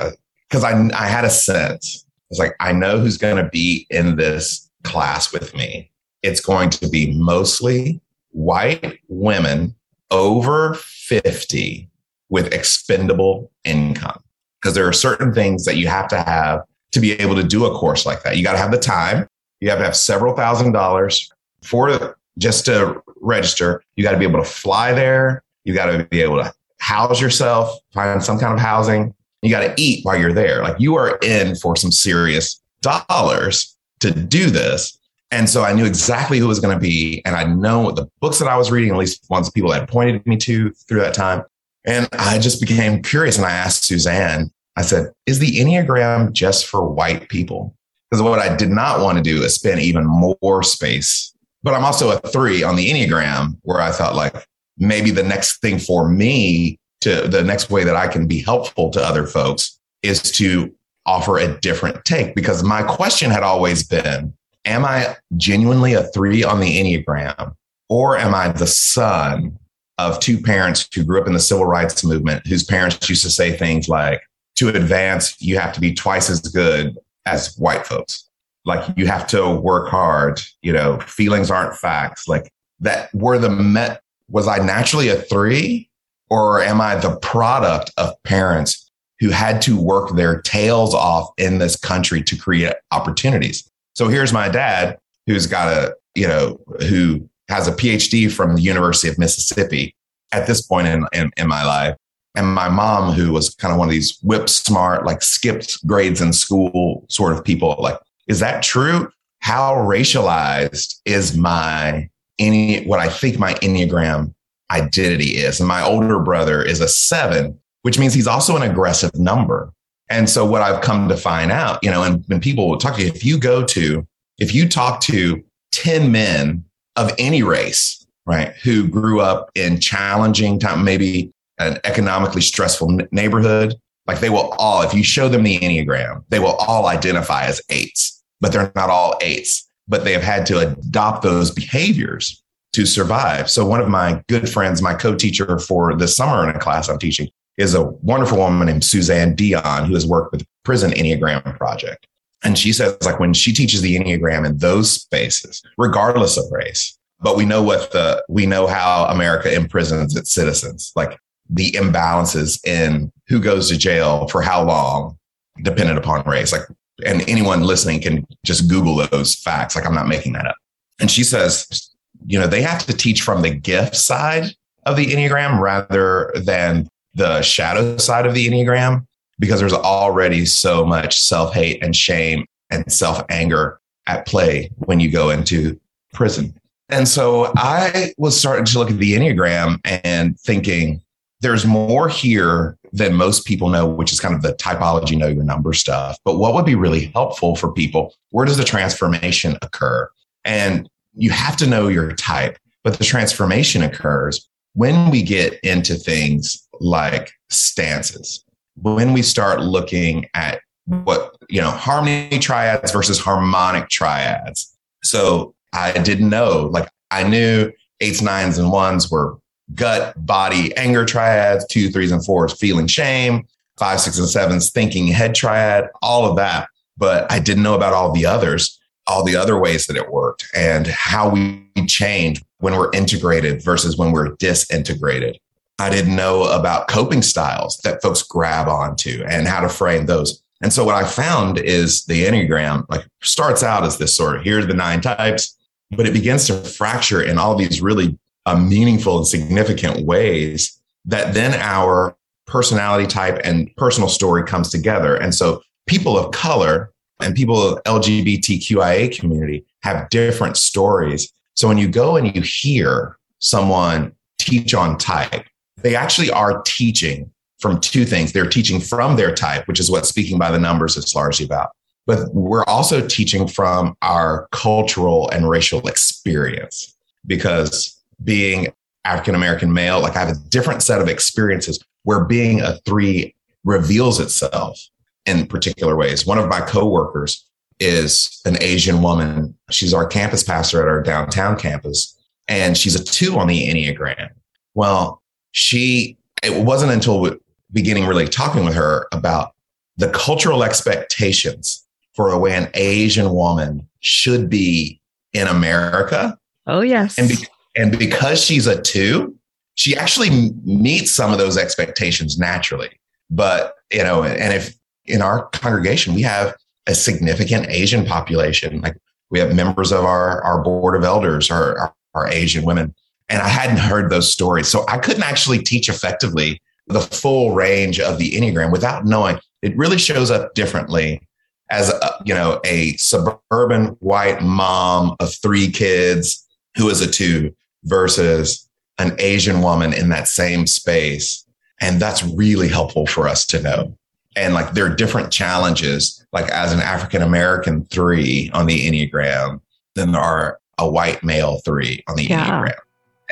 because 0.48 0.64
uh, 0.64 0.68
I, 0.68 1.04
I 1.04 1.06
had 1.06 1.24
a 1.24 1.30
sense. 1.30 2.04
I 2.06 2.26
was 2.30 2.38
like, 2.38 2.56
I 2.60 2.72
know 2.72 2.98
who's 2.98 3.18
going 3.18 3.36
to 3.36 3.48
be 3.50 3.86
in 3.90 4.16
this 4.16 4.68
class 4.84 5.32
with 5.32 5.54
me. 5.54 5.90
It's 6.22 6.40
going 6.40 6.70
to 6.70 6.88
be 6.88 7.12
mostly 7.12 8.00
white 8.30 8.98
women 9.08 9.74
over 10.10 10.74
50 11.20 11.88
with 12.28 12.52
expendable 12.52 13.50
income. 13.64 14.22
Because 14.60 14.74
there 14.74 14.86
are 14.86 14.92
certain 14.92 15.34
things 15.34 15.64
that 15.64 15.76
you 15.76 15.88
have 15.88 16.08
to 16.08 16.22
have 16.22 16.62
to 16.92 17.00
be 17.00 17.12
able 17.12 17.34
to 17.34 17.42
do 17.42 17.64
a 17.64 17.74
course 17.74 18.06
like 18.06 18.22
that. 18.22 18.36
You 18.36 18.44
got 18.44 18.52
to 18.52 18.58
have 18.58 18.70
the 18.70 18.78
time. 18.78 19.26
You 19.60 19.70
have 19.70 19.78
to 19.78 19.84
have 19.84 19.96
several 19.96 20.34
thousand 20.34 20.72
dollars 20.72 21.30
for 21.62 22.16
just 22.38 22.64
to 22.66 23.02
register. 23.20 23.82
You 23.96 24.04
got 24.04 24.12
to 24.12 24.18
be 24.18 24.24
able 24.24 24.40
to 24.40 24.48
fly 24.48 24.92
there. 24.92 25.42
You 25.64 25.74
got 25.74 25.86
to 25.86 26.04
be 26.04 26.20
able 26.22 26.36
to 26.42 26.52
house 26.78 27.20
yourself, 27.20 27.78
find 27.92 28.22
some 28.22 28.38
kind 28.38 28.52
of 28.54 28.60
housing. 28.60 29.14
You 29.42 29.50
got 29.50 29.60
to 29.60 29.74
eat 29.80 30.04
while 30.04 30.18
you're 30.18 30.32
there. 30.32 30.62
Like 30.62 30.80
you 30.80 30.96
are 30.96 31.18
in 31.22 31.56
for 31.56 31.76
some 31.76 31.92
serious 31.92 32.60
dollars 32.80 33.76
to 34.00 34.10
do 34.10 34.50
this. 34.50 34.98
And 35.32 35.48
so 35.48 35.64
I 35.64 35.72
knew 35.72 35.86
exactly 35.86 36.38
who 36.38 36.46
was 36.46 36.60
going 36.60 36.76
to 36.76 36.80
be. 36.80 37.22
And 37.24 37.34
I 37.34 37.44
know 37.44 37.90
the 37.90 38.06
books 38.20 38.38
that 38.38 38.48
I 38.48 38.56
was 38.56 38.70
reading, 38.70 38.92
at 38.92 38.98
least 38.98 39.24
ones 39.30 39.50
people 39.50 39.72
had 39.72 39.88
pointed 39.88 40.24
me 40.26 40.36
to 40.36 40.70
through 40.70 41.00
that 41.00 41.14
time. 41.14 41.42
And 41.86 42.06
I 42.12 42.38
just 42.38 42.60
became 42.60 43.02
curious. 43.02 43.38
And 43.38 43.46
I 43.46 43.50
asked 43.50 43.84
Suzanne, 43.84 44.50
I 44.76 44.82
said, 44.82 45.10
is 45.26 45.38
the 45.38 45.56
Enneagram 45.58 46.32
just 46.32 46.66
for 46.66 46.86
white 46.86 47.30
people? 47.30 47.74
Because 48.10 48.22
what 48.22 48.38
I 48.38 48.54
did 48.54 48.68
not 48.68 49.00
want 49.00 49.16
to 49.16 49.24
do 49.24 49.42
is 49.42 49.54
spend 49.54 49.80
even 49.80 50.04
more 50.06 50.62
space. 50.62 51.34
But 51.62 51.72
I'm 51.72 51.84
also 51.84 52.10
a 52.10 52.20
three 52.28 52.62
on 52.62 52.76
the 52.76 52.90
Enneagram 52.90 53.56
where 53.62 53.80
I 53.80 53.90
thought 53.90 54.14
like 54.14 54.46
maybe 54.76 55.10
the 55.10 55.22
next 55.22 55.60
thing 55.60 55.78
for 55.78 56.08
me 56.08 56.78
to 57.00 57.26
the 57.26 57.42
next 57.42 57.70
way 57.70 57.84
that 57.84 57.96
I 57.96 58.06
can 58.06 58.26
be 58.26 58.40
helpful 58.42 58.90
to 58.90 59.02
other 59.02 59.26
folks 59.26 59.78
is 60.02 60.20
to 60.32 60.74
offer 61.06 61.38
a 61.38 61.58
different 61.60 62.04
take. 62.04 62.34
Because 62.34 62.62
my 62.62 62.82
question 62.82 63.30
had 63.30 63.42
always 63.42 63.82
been, 63.82 64.34
am 64.64 64.84
I 64.84 65.16
genuinely 65.36 65.94
a 65.94 66.04
three 66.04 66.44
on 66.44 66.60
the 66.60 66.78
Enneagram, 66.78 67.54
or 67.88 68.16
am 68.16 68.34
I 68.34 68.48
the 68.48 68.66
son 68.66 69.58
of 69.98 70.18
two 70.20 70.40
parents 70.40 70.88
who 70.94 71.04
grew 71.04 71.20
up 71.20 71.26
in 71.26 71.32
the 71.32 71.40
civil 71.40 71.66
rights 71.66 72.04
movement, 72.04 72.46
whose 72.46 72.64
parents 72.64 73.08
used 73.08 73.22
to 73.22 73.30
say 73.30 73.56
things 73.56 73.88
like, 73.88 74.22
to 74.56 74.68
advance, 74.68 75.40
you 75.40 75.58
have 75.58 75.72
to 75.72 75.80
be 75.80 75.94
twice 75.94 76.28
as 76.28 76.40
good 76.40 76.98
as 77.26 77.56
white 77.56 77.86
folks. 77.86 78.28
Like 78.64 78.96
you 78.96 79.06
have 79.06 79.26
to 79.28 79.50
work 79.50 79.88
hard, 79.88 80.40
you 80.62 80.72
know, 80.72 81.00
feelings 81.00 81.50
aren't 81.50 81.76
facts. 81.76 82.28
Like 82.28 82.52
that 82.80 83.12
were 83.14 83.38
the 83.38 83.48
met, 83.50 84.02
was 84.28 84.46
I 84.46 84.58
naturally 84.58 85.08
a 85.08 85.16
three 85.16 85.88
or 86.30 86.60
am 86.60 86.80
I 86.80 86.96
the 86.96 87.16
product 87.16 87.92
of 87.96 88.14
parents 88.24 88.90
who 89.20 89.30
had 89.30 89.62
to 89.62 89.80
work 89.80 90.14
their 90.16 90.40
tails 90.42 90.94
off 90.94 91.30
in 91.38 91.58
this 91.58 91.76
country 91.76 92.22
to 92.22 92.36
create 92.36 92.74
opportunities? 92.90 93.68
So 93.94 94.08
here's 94.08 94.32
my 94.32 94.48
dad 94.48 94.98
who's 95.26 95.46
got 95.46 95.68
a, 95.68 95.94
you 96.14 96.26
know, 96.26 96.60
who 96.88 97.28
has 97.48 97.68
a 97.68 97.72
PhD 97.72 98.30
from 98.30 98.54
the 98.56 98.62
University 98.62 99.08
of 99.08 99.18
Mississippi 99.18 99.94
at 100.32 100.46
this 100.46 100.62
point 100.62 100.86
in, 100.86 101.06
in, 101.12 101.30
in 101.36 101.48
my 101.48 101.64
life. 101.64 101.96
And 102.34 102.46
my 102.46 102.68
mom, 102.68 103.12
who 103.12 103.32
was 103.32 103.54
kind 103.54 103.72
of 103.72 103.78
one 103.78 103.88
of 103.88 103.92
these 103.92 104.18
whip 104.22 104.48
smart, 104.48 105.04
like 105.04 105.22
skipped 105.22 105.86
grades 105.86 106.20
in 106.20 106.32
school 106.32 107.04
sort 107.10 107.34
of 107.34 107.44
people, 107.44 107.76
like, 107.78 107.98
is 108.26 108.40
that 108.40 108.62
true? 108.62 109.10
How 109.40 109.74
racialized 109.74 111.00
is 111.04 111.36
my 111.36 112.08
any 112.38 112.84
what 112.84 113.00
I 113.00 113.08
think 113.08 113.38
my 113.38 113.54
Enneagram 113.54 114.32
identity 114.72 115.36
is. 115.36 115.60
And 115.60 115.68
my 115.68 115.82
older 115.82 116.18
brother 116.18 116.62
is 116.62 116.80
a 116.80 116.88
seven, 116.88 117.58
which 117.82 117.98
means 117.98 118.14
he's 118.14 118.26
also 118.26 118.56
an 118.56 118.62
aggressive 118.62 119.14
number. 119.14 119.72
And 120.12 120.28
so 120.28 120.44
what 120.44 120.60
I've 120.60 120.82
come 120.82 121.08
to 121.08 121.16
find 121.16 121.50
out, 121.50 121.78
you 121.82 121.90
know, 121.90 122.02
and 122.02 122.22
when 122.26 122.38
people 122.38 122.68
will 122.68 122.76
talk 122.76 122.96
to 122.96 123.02
you, 123.02 123.08
if 123.08 123.24
you 123.24 123.38
go 123.38 123.64
to, 123.64 124.06
if 124.38 124.54
you 124.54 124.68
talk 124.68 125.00
to 125.02 125.42
10 125.72 126.12
men 126.12 126.64
of 126.96 127.12
any 127.18 127.42
race, 127.42 128.06
right, 128.26 128.52
who 128.62 128.86
grew 128.86 129.20
up 129.20 129.50
in 129.54 129.80
challenging 129.80 130.58
time, 130.58 130.84
maybe 130.84 131.32
an 131.58 131.78
economically 131.84 132.42
stressful 132.42 133.00
neighborhood, 133.10 133.74
like 134.06 134.20
they 134.20 134.28
will 134.28 134.54
all, 134.58 134.82
if 134.82 134.92
you 134.92 135.02
show 135.02 135.30
them 135.30 135.44
the 135.44 135.58
Enneagram, 135.60 136.22
they 136.28 136.38
will 136.38 136.56
all 136.56 136.88
identify 136.88 137.44
as 137.44 137.62
eights, 137.70 138.22
but 138.40 138.52
they're 138.52 138.70
not 138.76 138.90
all 138.90 139.16
eights, 139.22 139.66
but 139.88 140.04
they 140.04 140.12
have 140.12 140.22
had 140.22 140.44
to 140.46 140.58
adopt 140.58 141.22
those 141.22 141.50
behaviors 141.50 142.42
to 142.74 142.84
survive. 142.84 143.48
So 143.48 143.64
one 143.64 143.80
of 143.80 143.88
my 143.88 144.22
good 144.28 144.48
friends, 144.48 144.82
my 144.82 144.92
co-teacher 144.92 145.58
for 145.58 145.96
the 145.96 146.08
summer 146.08 146.48
in 146.48 146.54
a 146.54 146.58
class 146.58 146.90
I'm 146.90 146.98
teaching 146.98 147.30
is 147.58 147.74
a 147.74 147.84
wonderful 147.84 148.38
woman 148.38 148.66
named 148.66 148.84
Suzanne 148.84 149.34
Dion, 149.34 149.84
who 149.84 149.94
has 149.94 150.06
worked 150.06 150.32
with 150.32 150.40
the 150.40 150.46
Prison 150.64 150.90
Enneagram 150.92 151.56
Project. 151.56 152.06
And 152.44 152.58
she 152.58 152.72
says, 152.72 152.96
like, 153.04 153.20
when 153.20 153.34
she 153.34 153.52
teaches 153.52 153.82
the 153.82 153.96
Enneagram 153.96 154.46
in 154.46 154.58
those 154.58 154.90
spaces, 154.90 155.62
regardless 155.78 156.36
of 156.36 156.44
race, 156.50 156.98
but 157.20 157.36
we 157.36 157.44
know 157.44 157.62
what 157.62 157.92
the, 157.92 158.24
we 158.28 158.46
know 158.46 158.66
how 158.66 159.04
America 159.04 159.54
imprisons 159.54 160.16
its 160.16 160.32
citizens. 160.32 160.92
Like, 160.96 161.18
the 161.50 161.72
imbalances 161.72 162.64
in 162.66 163.12
who 163.28 163.38
goes 163.38 163.68
to 163.68 163.76
jail 163.76 164.26
for 164.28 164.42
how 164.42 164.64
long, 164.64 165.18
dependent 165.62 165.98
upon 165.98 166.26
race. 166.26 166.50
Like, 166.50 166.62
and 167.04 167.28
anyone 167.28 167.62
listening 167.62 168.00
can 168.00 168.26
just 168.44 168.68
Google 168.68 169.06
those 169.06 169.34
facts. 169.34 169.76
Like, 169.76 169.86
I'm 169.86 169.94
not 169.94 170.08
making 170.08 170.32
that 170.32 170.46
up. 170.46 170.56
And 171.00 171.10
she 171.10 171.24
says, 171.24 171.90
you 172.26 172.38
know, 172.38 172.46
they 172.46 172.62
have 172.62 172.86
to 172.86 172.92
teach 172.92 173.22
from 173.22 173.42
the 173.42 173.50
gift 173.54 173.96
side 173.96 174.54
of 174.84 174.96
the 174.96 175.06
Enneagram 175.06 175.60
rather 175.60 176.32
than 176.44 176.88
the 177.14 177.42
shadow 177.42 177.96
side 177.96 178.26
of 178.26 178.34
the 178.34 178.48
Enneagram 178.48 179.06
because 179.38 179.60
there's 179.60 179.72
already 179.72 180.46
so 180.46 180.84
much 180.84 181.20
self 181.20 181.52
hate 181.54 181.82
and 181.82 181.94
shame 181.94 182.46
and 182.70 182.90
self 182.90 183.22
anger 183.28 183.80
at 184.06 184.26
play 184.26 184.70
when 184.78 185.00
you 185.00 185.10
go 185.10 185.30
into 185.30 185.78
prison. 186.12 186.54
And 186.88 187.08
so 187.08 187.52
I 187.56 188.12
was 188.18 188.38
starting 188.38 188.64
to 188.66 188.78
look 188.78 188.90
at 188.90 188.98
the 188.98 189.14
Enneagram 189.14 189.78
and 189.84 190.38
thinking, 190.40 191.02
there's 191.40 191.66
more 191.66 192.08
here 192.08 192.76
than 192.92 193.14
most 193.14 193.46
people 193.46 193.68
know, 193.68 193.86
which 193.86 194.12
is 194.12 194.20
kind 194.20 194.34
of 194.34 194.42
the 194.42 194.54
typology, 194.54 195.16
know 195.16 195.26
your 195.26 195.44
number 195.44 195.72
stuff. 195.72 196.18
But 196.24 196.36
what 196.36 196.54
would 196.54 196.66
be 196.66 196.74
really 196.74 197.06
helpful 197.14 197.56
for 197.56 197.72
people? 197.72 198.14
Where 198.30 198.46
does 198.46 198.58
the 198.58 198.64
transformation 198.64 199.56
occur? 199.62 200.08
And 200.44 200.88
you 201.14 201.30
have 201.30 201.56
to 201.58 201.66
know 201.66 201.88
your 201.88 202.12
type, 202.12 202.58
but 202.84 202.98
the 202.98 203.04
transformation 203.04 203.82
occurs 203.82 204.48
when 204.74 205.10
we 205.10 205.22
get 205.22 205.58
into 205.60 205.94
things 205.94 206.61
like 206.80 207.32
stances, 207.50 208.44
when 208.76 209.12
we 209.12 209.22
start 209.22 209.60
looking 209.60 210.26
at 210.34 210.60
what, 210.86 211.36
you 211.48 211.60
know, 211.60 211.70
harmony 211.70 212.38
triads 212.38 212.90
versus 212.90 213.18
harmonic 213.18 213.88
triads. 213.88 214.76
So 215.04 215.54
I 215.72 215.92
didn't 215.92 216.28
know, 216.28 216.68
like 216.72 216.88
I 217.10 217.22
knew 217.22 217.70
eights, 218.00 218.20
nines, 218.20 218.58
and 218.58 218.72
ones 218.72 219.10
were 219.10 219.38
gut, 219.74 220.14
body, 220.26 220.76
anger 220.76 221.04
triads, 221.04 221.66
two, 221.66 221.90
threes, 221.90 222.12
and 222.12 222.24
fours, 222.24 222.52
feeling 222.52 222.86
shame, 222.86 223.46
five, 223.78 224.00
six, 224.00 224.18
and 224.18 224.28
sevens, 224.28 224.70
thinking 224.70 225.06
head 225.06 225.34
triad, 225.34 225.88
all 226.02 226.28
of 226.28 226.36
that. 226.36 226.68
But 226.96 227.30
I 227.30 227.38
didn't 227.38 227.62
know 227.62 227.74
about 227.74 227.92
all 227.92 228.12
the 228.12 228.26
others, 228.26 228.78
all 229.06 229.24
the 229.24 229.36
other 229.36 229.58
ways 229.58 229.86
that 229.86 229.96
it 229.96 230.10
worked 230.10 230.46
and 230.54 230.86
how 230.86 231.28
we 231.30 231.64
change 231.86 232.42
when 232.58 232.76
we're 232.76 232.90
integrated 232.92 233.62
versus 233.62 233.96
when 233.96 234.12
we're 234.12 234.34
disintegrated. 234.36 235.38
I 235.78 235.90
didn't 235.90 236.14
know 236.14 236.44
about 236.44 236.88
coping 236.88 237.22
styles 237.22 237.78
that 237.78 238.02
folks 238.02 238.22
grab 238.22 238.68
onto 238.68 239.24
and 239.28 239.48
how 239.48 239.60
to 239.60 239.68
frame 239.68 240.06
those. 240.06 240.42
And 240.62 240.72
so 240.72 240.84
what 240.84 240.94
I 240.94 241.04
found 241.04 241.58
is 241.58 242.04
the 242.04 242.24
Enneagram 242.24 242.84
like 242.88 243.04
starts 243.22 243.62
out 243.62 243.84
as 243.84 243.98
this 243.98 244.14
sort 244.14 244.36
of 244.36 244.44
here's 244.44 244.66
the 244.66 244.74
nine 244.74 245.00
types, 245.00 245.56
but 245.90 246.06
it 246.06 246.12
begins 246.12 246.46
to 246.46 246.54
fracture 246.54 247.22
in 247.22 247.38
all 247.38 247.56
these 247.56 247.80
really 247.80 248.16
uh, 248.46 248.56
meaningful 248.56 249.18
and 249.18 249.26
significant 249.26 250.06
ways 250.06 250.80
that 251.04 251.34
then 251.34 251.54
our 251.54 252.16
personality 252.46 253.06
type 253.06 253.40
and 253.44 253.74
personal 253.76 254.08
story 254.08 254.44
comes 254.44 254.70
together. 254.70 255.16
And 255.16 255.34
so 255.34 255.62
people 255.86 256.16
of 256.18 256.32
color 256.32 256.92
and 257.20 257.34
people 257.34 257.60
of 257.60 257.82
LGBTQIA 257.84 259.18
community 259.18 259.64
have 259.82 260.08
different 260.10 260.56
stories. 260.56 261.32
So 261.54 261.68
when 261.68 261.78
you 261.78 261.88
go 261.88 262.16
and 262.16 262.34
you 262.34 262.42
hear 262.42 263.16
someone 263.38 264.12
teach 264.38 264.74
on 264.74 264.98
type, 264.98 265.46
they 265.82 265.96
actually 265.96 266.30
are 266.30 266.62
teaching 266.62 267.30
from 267.58 267.80
two 267.80 268.04
things. 268.04 268.32
They're 268.32 268.48
teaching 268.48 268.80
from 268.80 269.16
their 269.16 269.34
type, 269.34 269.66
which 269.68 269.80
is 269.80 269.90
what 269.90 270.06
speaking 270.06 270.38
by 270.38 270.50
the 270.50 270.58
numbers 270.58 270.96
is 270.96 271.14
largely 271.14 271.46
about. 271.46 271.70
But 272.06 272.34
we're 272.34 272.64
also 272.64 273.06
teaching 273.06 273.46
from 273.46 273.96
our 274.02 274.48
cultural 274.50 275.30
and 275.30 275.48
racial 275.48 275.86
experience 275.86 276.96
because 277.26 278.02
being 278.24 278.72
African 279.04 279.34
American 279.34 279.72
male, 279.72 280.00
like 280.00 280.16
I 280.16 280.20
have 280.24 280.36
a 280.36 280.40
different 280.48 280.82
set 280.82 281.00
of 281.00 281.08
experiences 281.08 281.82
where 282.02 282.24
being 282.24 282.60
a 282.60 282.78
three 282.84 283.34
reveals 283.64 284.18
itself 284.18 284.80
in 285.26 285.46
particular 285.46 285.96
ways. 285.96 286.26
One 286.26 286.38
of 286.38 286.48
my 286.48 286.60
coworkers 286.60 287.46
is 287.78 288.40
an 288.44 288.60
Asian 288.60 289.02
woman. 289.02 289.56
She's 289.70 289.94
our 289.94 290.06
campus 290.06 290.42
pastor 290.42 290.82
at 290.82 290.88
our 290.88 291.02
downtown 291.02 291.58
campus, 291.58 292.18
and 292.48 292.76
she's 292.76 292.96
a 292.96 293.04
two 293.04 293.38
on 293.38 293.46
the 293.46 293.68
Enneagram. 293.68 294.30
Well, 294.74 295.21
she, 295.52 296.16
it 296.42 296.64
wasn't 296.64 296.92
until 296.92 297.36
beginning 297.72 298.06
really 298.06 298.26
talking 298.26 298.64
with 298.64 298.74
her 298.74 299.06
about 299.12 299.52
the 299.96 300.10
cultural 300.10 300.64
expectations 300.64 301.86
for 302.14 302.30
the 302.30 302.38
way 302.38 302.54
an 302.54 302.68
Asian 302.74 303.32
woman 303.32 303.88
should 304.00 304.50
be 304.50 305.00
in 305.32 305.46
America. 305.46 306.36
Oh, 306.66 306.80
yes. 306.80 307.18
And, 307.18 307.28
be, 307.28 307.36
and 307.76 307.98
because 307.98 308.42
she's 308.42 308.66
a 308.66 308.80
two, 308.80 309.36
she 309.74 309.96
actually 309.96 310.52
meets 310.64 311.10
some 311.10 311.32
of 311.32 311.38
those 311.38 311.56
expectations 311.56 312.38
naturally. 312.38 312.90
But, 313.30 313.74
you 313.90 314.02
know, 314.02 314.24
and 314.24 314.52
if 314.52 314.74
in 315.06 315.22
our 315.22 315.46
congregation, 315.48 316.14
we 316.14 316.22
have 316.22 316.54
a 316.86 316.94
significant 316.94 317.68
Asian 317.68 318.04
population, 318.04 318.80
like 318.82 318.96
we 319.30 319.38
have 319.38 319.54
members 319.54 319.92
of 319.92 320.04
our, 320.04 320.42
our 320.42 320.62
board 320.62 320.94
of 320.94 321.04
elders 321.04 321.50
are, 321.50 321.78
are, 321.78 321.94
are 322.14 322.28
Asian 322.28 322.64
women. 322.64 322.94
And 323.32 323.40
I 323.40 323.48
hadn't 323.48 323.78
heard 323.78 324.10
those 324.10 324.30
stories. 324.30 324.68
So 324.68 324.84
I 324.88 324.98
couldn't 324.98 325.22
actually 325.22 325.58
teach 325.58 325.88
effectively 325.88 326.60
the 326.86 327.00
full 327.00 327.54
range 327.54 327.98
of 327.98 328.18
the 328.18 328.32
Enneagram 328.32 328.70
without 328.70 329.06
knowing 329.06 329.38
it 329.62 329.76
really 329.76 329.96
shows 329.96 330.30
up 330.30 330.54
differently 330.54 331.26
as 331.70 331.88
a, 331.88 332.22
you 332.26 332.34
know 332.34 332.60
a 332.64 332.92
suburban 332.98 333.86
white 334.00 334.42
mom 334.42 335.16
of 335.18 335.34
three 335.34 335.70
kids 335.70 336.46
who 336.76 336.90
is 336.90 337.00
a 337.00 337.10
two 337.10 337.54
versus 337.84 338.68
an 338.98 339.16
Asian 339.18 339.62
woman 339.62 339.94
in 339.94 340.10
that 340.10 340.28
same 340.28 340.66
space. 340.66 341.44
And 341.80 342.00
that's 342.00 342.22
really 342.22 342.68
helpful 342.68 343.06
for 343.06 343.26
us 343.26 343.46
to 343.46 343.62
know. 343.62 343.96
And 344.36 344.52
like 344.52 344.72
there 344.72 344.86
are 344.86 344.94
different 344.94 345.32
challenges, 345.32 346.24
like 346.32 346.48
as 346.50 346.72
an 346.72 346.80
African 346.80 347.22
American 347.22 347.84
three 347.86 348.50
on 348.52 348.66
the 348.66 348.86
Enneagram 348.86 349.60
than 349.94 350.12
there 350.12 350.20
are 350.20 350.58
a 350.78 350.88
white 350.88 351.24
male 351.24 351.60
three 351.64 352.04
on 352.08 352.16
the 352.16 352.24
yeah. 352.24 352.46
Enneagram. 352.46 352.78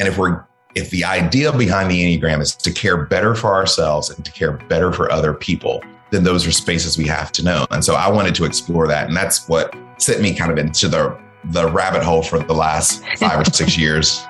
And 0.00 0.08
if 0.08 0.16
we're 0.16 0.42
if 0.74 0.88
the 0.90 1.04
idea 1.04 1.52
behind 1.52 1.90
the 1.90 2.00
Enneagram 2.00 2.40
is 2.40 2.54
to 2.54 2.72
care 2.72 3.04
better 3.04 3.34
for 3.34 3.54
ourselves 3.54 4.08
and 4.08 4.24
to 4.24 4.32
care 4.32 4.52
better 4.52 4.92
for 4.92 5.12
other 5.12 5.34
people, 5.34 5.82
then 6.10 6.24
those 6.24 6.46
are 6.46 6.52
spaces 6.52 6.96
we 6.96 7.06
have 7.06 7.30
to 7.32 7.44
know. 7.44 7.66
And 7.70 7.84
so 7.84 7.96
I 7.96 8.08
wanted 8.08 8.34
to 8.36 8.44
explore 8.46 8.86
that. 8.86 9.08
And 9.08 9.16
that's 9.16 9.46
what 9.46 9.76
sent 9.98 10.22
me 10.22 10.34
kind 10.34 10.50
of 10.50 10.58
into 10.58 10.88
the 10.88 11.18
the 11.44 11.70
rabbit 11.70 12.02
hole 12.02 12.22
for 12.22 12.38
the 12.38 12.54
last 12.54 13.04
five 13.18 13.40
or 13.40 13.44
six 13.44 13.76
years. 13.84 14.24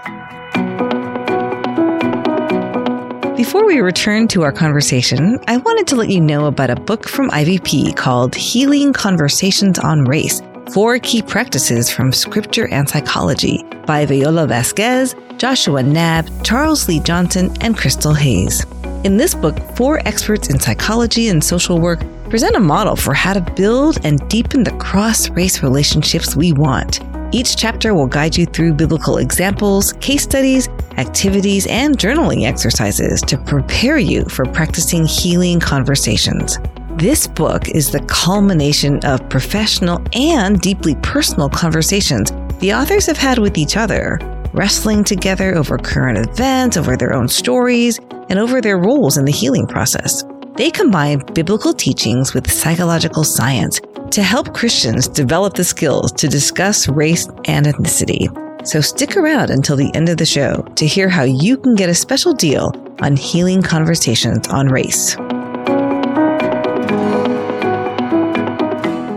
Before 3.37 3.65
we 3.65 3.79
return 3.81 4.27
to 4.29 4.43
our 4.43 4.53
conversation, 4.53 5.39
I 5.47 5.57
wanted 5.57 5.87
to 5.89 5.97
let 5.97 6.09
you 6.09 6.21
know 6.21 6.47
about 6.47 6.71
a 6.71 6.77
book 6.77 7.09
from 7.09 7.31
IVP 7.31 7.97
called 7.97 8.35
Healing 8.35 8.93
Conversations 8.93 9.79
on 9.79 10.05
Race 10.05 10.43
Four 10.73 10.99
Key 10.99 11.23
Practices 11.23 11.91
from 11.91 12.13
Scripture 12.13 12.69
and 12.69 12.89
Psychology 12.89 13.65
by 13.87 14.07
Veola 14.07 14.47
Vazquez, 14.49 15.15
Joshua 15.41 15.81
Knabb, 15.81 16.45
Charles 16.45 16.87
Lee 16.87 17.01
Johnson, 17.01 17.51
and 17.63 17.75
Krystal 17.75 18.15
Hays. 18.15 18.67
In 19.05 19.17
this 19.17 19.35
book, 19.35 19.57
four 19.75 20.07
experts 20.07 20.51
in 20.51 20.61
psychology 20.61 21.29
and 21.29 21.43
social 21.43 21.81
work 21.81 22.01
present 22.29 22.57
a 22.57 22.61
model 22.61 22.95
for 22.95 23.15
how 23.15 23.33
to 23.33 23.41
build 23.41 24.05
and 24.05 24.29
deepen 24.29 24.63
the 24.63 24.73
cross 24.73 25.31
race 25.31 25.63
relationships 25.63 26.37
we 26.37 26.53
want. 26.53 27.01
Each 27.33 27.57
chapter 27.57 27.95
will 27.95 28.07
guide 28.07 28.37
you 28.37 28.45
through 28.45 28.75
biblical 28.75 29.17
examples, 29.17 29.95
case 29.95 30.25
studies, 30.25 30.69
activities, 30.99 31.67
and 31.69 31.97
journaling 31.97 32.45
exercises 32.45 33.23
to 33.23 33.39
prepare 33.39 33.97
you 33.97 34.27
for 34.27 34.45
practicing 34.45 35.07
healing 35.07 35.59
conversations. 35.59 36.59
This 36.97 37.27
book 37.27 37.71
is 37.71 37.91
the 37.91 38.05
culmination 38.09 39.03
of 39.07 39.27
professional 39.31 40.05
and 40.13 40.61
deeply 40.61 40.97
personal 40.97 41.49
conversations 41.49 42.31
the 42.59 42.75
authors 42.75 43.07
have 43.07 43.17
had 43.17 43.39
with 43.39 43.57
each 43.57 43.79
other, 43.79 44.19
wrestling 44.53 45.05
together 45.05 45.55
over 45.55 45.79
current 45.79 46.19
events, 46.19 46.77
over 46.77 46.97
their 46.97 47.13
own 47.13 47.29
stories, 47.29 47.99
and 48.29 48.39
over 48.39 48.61
their 48.61 48.79
roles 48.79 49.17
in 49.17 49.25
the 49.25 49.33
healing 49.33 49.67
process. 49.67 50.25
They 50.57 50.71
combine 50.71 51.23
biblical 51.35 51.73
teachings 51.73 52.35
with 52.35 52.51
psychological 52.51 53.25
science 53.25 53.81
to 54.11 54.23
help 54.23 54.55
Christians 54.55 55.09
develop 55.09 55.55
the 55.55 55.65
skills 55.65 56.13
to 56.13 56.29
discuss 56.29 56.89
race 56.89 57.29
and 57.47 57.67
ethnicity. 57.67 58.29
So 58.67 58.81
stick 58.81 59.17
around 59.17 59.51
until 59.51 59.77
the 59.77 59.91
end 59.95 60.09
of 60.09 60.19
the 60.19 60.27
show 60.27 60.63
to 60.77 60.87
hear 60.87 61.09
how 61.09 61.23
you 61.23 61.57
can 61.57 61.75
get 61.75 61.89
a 61.89 61.95
special 61.95 62.35
deal 62.35 62.73
on 63.01 63.17
healing 63.17 63.63
conversations 63.63 64.49
on 64.49 64.69
race. 64.69 65.17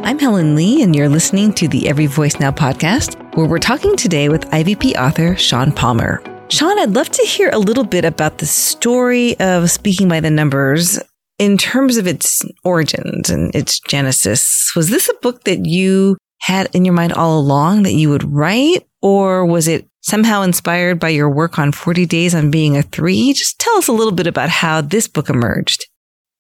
I'm 0.06 0.20
Helen 0.20 0.56
Lee, 0.56 0.82
and 0.84 0.96
you're 0.96 1.10
listening 1.10 1.54
to 1.54 1.68
the 1.68 1.90
Every 1.90 2.06
Voice 2.06 2.40
Now 2.40 2.52
podcast, 2.52 3.20
where 3.36 3.48
we're 3.48 3.58
talking 3.58 3.96
today 3.96 4.30
with 4.30 4.48
IVP 4.52 4.96
author 4.96 5.36
Sean 5.36 5.72
Palmer. 5.72 6.22
Sean, 6.50 6.78
I'd 6.78 6.92
love 6.92 7.10
to 7.10 7.24
hear 7.24 7.50
a 7.52 7.58
little 7.58 7.84
bit 7.84 8.06
about 8.06 8.38
the 8.38 8.46
story 8.46 9.40
of 9.40 9.72
Speaking 9.72 10.08
by 10.08 10.20
the 10.20 10.30
Numbers 10.30 11.00
in 11.40 11.58
terms 11.58 11.98
of 11.98 12.06
its 12.06 12.44
origins 12.64 13.32
and 13.32 13.54
its 13.56 13.80
genesis. 13.80 14.72
Was 14.76 14.90
this 14.90 15.10
a 15.10 15.16
book 15.16 15.46
that 15.46 15.66
you 15.66 16.16
had 16.42 16.70
in 16.76 16.86
your 16.86 16.94
mind 16.94 17.14
all 17.14 17.40
along 17.40 17.84
that 17.84 17.94
you 17.94 18.10
would 18.10 18.24
write, 18.24 18.86
or 19.02 19.46
was 19.46 19.68
it 19.68 19.88
somehow 20.02 20.44
inspired 20.44 21.00
by 21.00 21.10
your 21.10 21.30
work 21.30 21.58
on 21.58 21.72
40 21.72 22.06
Days 22.06 22.36
on 22.36 22.52
Being 22.52 22.78
a 22.78 22.84
Three? 22.84 23.34
Just 23.34 23.58
tell 23.58 23.78
us 23.78 23.88
a 23.88 23.94
little 23.94 24.14
bit 24.14 24.28
about 24.28 24.50
how 24.50 24.80
this 24.80 25.08
book 25.08 25.30
emerged. 25.30 25.88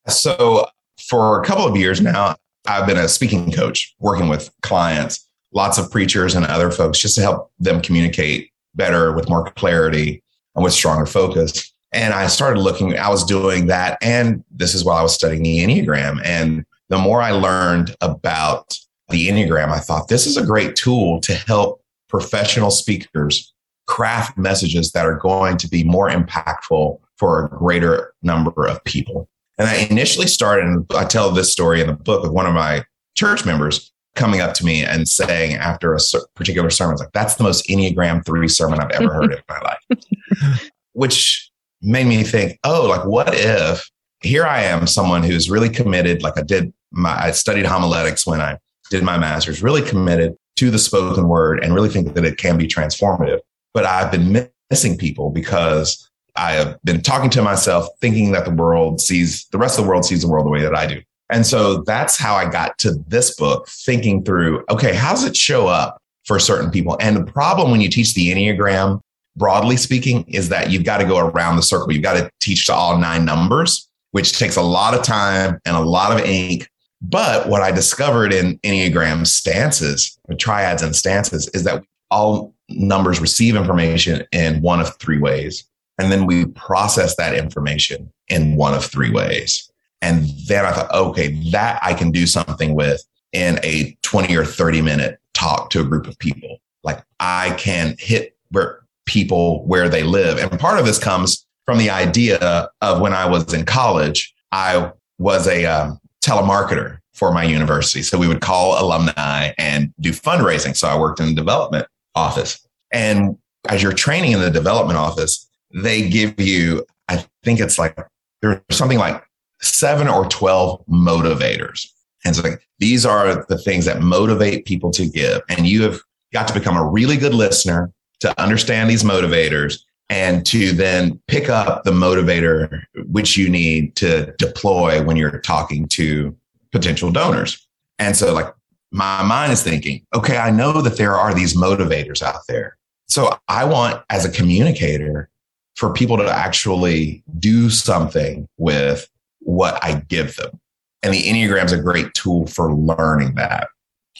So, 0.07 0.67
for 1.09 1.41
a 1.41 1.45
couple 1.45 1.65
of 1.65 1.75
years 1.75 2.01
now, 2.01 2.35
I've 2.67 2.85
been 2.85 2.97
a 2.97 3.09
speaking 3.09 3.51
coach 3.51 3.95
working 3.99 4.29
with 4.29 4.51
clients, 4.61 5.27
lots 5.53 5.77
of 5.77 5.91
preachers 5.91 6.35
and 6.35 6.45
other 6.45 6.71
folks, 6.71 6.99
just 6.99 7.15
to 7.15 7.21
help 7.21 7.51
them 7.59 7.81
communicate 7.81 8.51
better 8.75 9.13
with 9.13 9.29
more 9.29 9.49
clarity 9.51 10.23
and 10.55 10.63
with 10.63 10.73
stronger 10.73 11.05
focus. 11.05 11.73
And 11.91 12.13
I 12.13 12.27
started 12.27 12.59
looking, 12.59 12.97
I 12.97 13.09
was 13.09 13.23
doing 13.23 13.67
that. 13.67 13.97
And 14.01 14.43
this 14.49 14.73
is 14.73 14.83
while 14.83 14.97
I 14.97 15.03
was 15.03 15.13
studying 15.13 15.43
the 15.43 15.59
Enneagram. 15.59 16.19
And 16.25 16.65
the 16.89 16.97
more 16.97 17.21
I 17.21 17.31
learned 17.31 17.95
about 18.01 18.77
the 19.09 19.29
Enneagram, 19.29 19.69
I 19.69 19.79
thought 19.79 20.07
this 20.07 20.25
is 20.25 20.37
a 20.37 20.45
great 20.45 20.75
tool 20.75 21.21
to 21.21 21.35
help 21.35 21.83
professional 22.09 22.71
speakers 22.71 23.53
craft 23.85 24.37
messages 24.37 24.91
that 24.93 25.05
are 25.05 25.17
going 25.17 25.57
to 25.57 25.67
be 25.67 25.83
more 25.83 26.09
impactful 26.09 26.99
for 27.17 27.45
a 27.45 27.49
greater 27.49 28.13
number 28.23 28.65
of 28.65 28.83
people. 28.85 29.29
And 29.57 29.67
I 29.67 29.87
initially 29.89 30.27
started, 30.27 30.65
and 30.65 30.85
I 30.95 31.05
tell 31.05 31.29
this 31.31 31.51
story 31.51 31.79
in 31.79 31.87
the 31.87 31.93
book 31.93 32.25
of 32.25 32.31
one 32.31 32.47
of 32.47 32.53
my 32.53 32.85
church 33.15 33.45
members 33.45 33.92
coming 34.15 34.41
up 34.41 34.53
to 34.55 34.65
me 34.65 34.83
and 34.83 35.07
saying 35.07 35.55
after 35.55 35.93
a 35.95 35.99
particular 36.35 36.69
sermon, 36.69 36.97
like, 36.97 37.11
that's 37.13 37.35
the 37.35 37.43
most 37.43 37.67
Enneagram 37.67 38.25
3 38.25 38.47
sermon 38.47 38.79
I've 38.79 38.91
ever 38.91 39.13
heard 39.13 39.33
in 39.33 39.39
my 39.49 39.59
life, 39.59 40.71
which 40.93 41.49
made 41.81 42.07
me 42.07 42.23
think, 42.23 42.59
oh, 42.63 42.87
like, 42.87 43.05
what 43.05 43.33
if 43.33 43.89
here 44.23 44.45
I 44.45 44.61
am, 44.61 44.87
someone 44.87 45.21
who's 45.21 45.49
really 45.49 45.69
committed, 45.69 46.23
like 46.23 46.37
I 46.37 46.41
did 46.41 46.73
my, 46.91 47.15
I 47.15 47.31
studied 47.31 47.65
homiletics 47.65 48.25
when 48.25 48.41
I 48.41 48.57
did 48.89 49.03
my 49.03 49.17
master's, 49.17 49.61
really 49.61 49.81
committed 49.81 50.35
to 50.57 50.71
the 50.71 50.79
spoken 50.79 51.27
word 51.27 51.63
and 51.63 51.73
really 51.73 51.89
think 51.89 52.13
that 52.13 52.25
it 52.25 52.37
can 52.37 52.57
be 52.57 52.67
transformative. 52.67 53.39
But 53.73 53.85
I've 53.85 54.11
been 54.11 54.49
missing 54.69 54.97
people 54.97 55.29
because 55.29 56.09
I 56.35 56.53
have 56.53 56.79
been 56.83 57.01
talking 57.01 57.29
to 57.31 57.41
myself, 57.41 57.87
thinking 58.01 58.31
that 58.31 58.45
the 58.45 58.51
world 58.51 59.01
sees 59.01 59.45
the 59.51 59.57
rest 59.57 59.77
of 59.77 59.85
the 59.85 59.89
world 59.89 60.05
sees 60.05 60.21
the 60.21 60.27
world 60.27 60.45
the 60.45 60.51
way 60.51 60.61
that 60.61 60.75
I 60.75 60.87
do. 60.87 61.01
And 61.29 61.45
so 61.45 61.83
that's 61.83 62.17
how 62.17 62.35
I 62.35 62.49
got 62.49 62.77
to 62.79 62.93
this 63.07 63.35
book, 63.35 63.67
thinking 63.67 64.23
through, 64.23 64.63
okay, 64.69 64.93
how 64.93 65.11
does 65.11 65.23
it 65.23 65.35
show 65.35 65.67
up 65.67 65.97
for 66.25 66.39
certain 66.39 66.69
people? 66.69 66.97
And 66.99 67.15
the 67.15 67.31
problem 67.31 67.71
when 67.71 67.81
you 67.81 67.89
teach 67.89 68.13
the 68.13 68.31
Enneagram, 68.31 68.99
broadly 69.35 69.77
speaking, 69.77 70.25
is 70.27 70.49
that 70.49 70.69
you've 70.69 70.83
got 70.83 70.99
to 70.99 71.05
go 71.05 71.17
around 71.17 71.55
the 71.55 71.63
circle. 71.63 71.91
You've 71.91 72.03
got 72.03 72.17
to 72.17 72.29
teach 72.39 72.67
to 72.67 72.73
all 72.73 72.97
nine 72.97 73.25
numbers, 73.25 73.89
which 74.11 74.37
takes 74.37 74.57
a 74.57 74.61
lot 74.61 74.93
of 74.93 75.03
time 75.03 75.59
and 75.65 75.75
a 75.75 75.81
lot 75.81 76.11
of 76.11 76.25
ink. 76.25 76.69
But 77.01 77.49
what 77.49 77.61
I 77.61 77.71
discovered 77.71 78.31
in 78.31 78.59
Enneagram 78.59 79.25
stances, 79.27 80.17
triads 80.37 80.81
and 80.81 80.95
stances, 80.95 81.49
is 81.53 81.63
that 81.63 81.83
all 82.11 82.53
numbers 82.69 83.19
receive 83.19 83.55
information 83.55 84.23
in 84.31 84.61
one 84.61 84.79
of 84.79 84.95
three 84.99 85.19
ways. 85.19 85.65
And 85.97 86.11
then 86.11 86.25
we 86.25 86.45
process 86.45 87.15
that 87.17 87.35
information 87.35 88.11
in 88.29 88.55
one 88.55 88.73
of 88.73 88.85
three 88.85 89.11
ways. 89.11 89.69
And 90.03 90.27
then 90.47 90.65
I 90.65 90.73
thought, 90.73 90.91
okay, 90.91 91.29
that 91.51 91.79
I 91.81 91.93
can 91.93 92.11
do 92.11 92.27
something 92.27 92.75
with 92.75 93.01
in 93.31 93.57
a 93.63 93.97
20 94.01 94.35
or 94.35 94.43
30 94.43 94.81
minute 94.81 95.17
talk 95.33 95.69
to 95.69 95.79
a 95.79 95.83
group 95.85 96.07
of 96.07 96.19
people. 96.19 96.57
Like 96.83 97.01
I 97.21 97.51
can 97.57 97.95
hit 97.97 98.35
where 98.51 98.81
people 99.05 99.65
where 99.65 99.87
they 99.87 100.03
live. 100.03 100.37
And 100.39 100.59
part 100.59 100.77
of 100.77 100.85
this 100.85 100.99
comes 100.99 101.45
from 101.65 101.77
the 101.77 101.89
idea 101.89 102.69
of 102.81 102.99
when 102.99 103.13
I 103.13 103.25
was 103.25 103.53
in 103.53 103.65
college, 103.65 104.33
I 104.51 104.91
was 105.19 105.47
a 105.47 105.65
um, 105.65 105.99
telemarketer 106.21 106.97
for 107.13 107.31
my 107.31 107.45
university. 107.45 108.01
So 108.01 108.17
we 108.17 108.27
would 108.27 108.41
call 108.41 108.83
alumni 108.83 109.53
and 109.57 109.93
do 110.01 110.11
fundraising. 110.11 110.75
So 110.75 110.89
I 110.89 110.99
worked 110.99 111.21
in 111.21 111.27
the 111.27 111.33
development 111.33 111.87
office. 112.13 112.67
And 112.91 113.37
as 113.69 113.81
you're 113.81 113.93
training 113.93 114.33
in 114.33 114.41
the 114.41 114.51
development 114.51 114.99
office, 114.99 115.49
they 115.73 116.09
give 116.09 116.37
you, 116.41 116.85
I 117.07 117.25
think 117.43 117.61
it's 117.61 117.79
like 117.79 117.97
there's 118.41 118.59
something 118.69 118.99
like 118.99 119.23
seven 119.63 120.07
or 120.07 120.25
12 120.27 120.85
motivators. 120.87 121.87
And 122.25 122.35
so 122.35 122.43
these 122.79 123.05
are 123.05 123.45
the 123.47 123.57
things 123.57 123.85
that 123.85 124.01
motivate 124.01 124.65
people 124.65 124.91
to 124.91 125.07
give. 125.07 125.41
And 125.49 125.67
you 125.67 125.83
have 125.83 125.99
got 126.31 126.47
to 126.49 126.53
become 126.53 126.77
a 126.77 126.85
really 126.85 127.17
good 127.17 127.33
listener 127.33 127.91
to 128.21 128.41
understand 128.41 128.89
these 128.89 129.03
motivators 129.03 129.79
and 130.09 130.45
to 130.45 130.71
then 130.73 131.19
pick 131.27 131.49
up 131.49 131.83
the 131.83 131.91
motivator 131.91 132.83
which 133.07 133.37
you 133.37 133.49
need 133.49 133.95
to 133.95 134.33
deploy 134.37 135.01
when 135.03 135.17
you're 135.17 135.39
talking 135.39 135.87
to 135.87 136.35
potential 136.71 137.11
donors. 137.11 137.65
And 137.99 138.15
so 138.15 138.33
like 138.33 138.53
my 138.91 139.23
mind 139.23 139.51
is 139.51 139.63
thinking, 139.63 140.05
okay, 140.13 140.37
I 140.37 140.51
know 140.51 140.81
that 140.81 140.97
there 140.97 141.15
are 141.15 141.33
these 141.33 141.55
motivators 141.55 142.21
out 142.21 142.41
there. 142.47 142.77
So 143.07 143.37
I 143.47 143.65
want 143.65 144.03
as 144.09 144.25
a 144.25 144.31
communicator 144.31 145.29
for 145.75 145.93
people 145.93 146.17
to 146.17 146.29
actually 146.29 147.23
do 147.39 147.69
something 147.69 148.47
with 148.57 149.07
what 149.43 149.83
I 149.83 150.01
give 150.07 150.35
them. 150.35 150.59
And 151.01 151.13
the 151.13 151.23
Enneagram 151.23 151.65
is 151.65 151.71
a 151.73 151.81
great 151.81 152.13
tool 152.13 152.47
for 152.47 152.73
learning 152.73 153.35
that. 153.35 153.69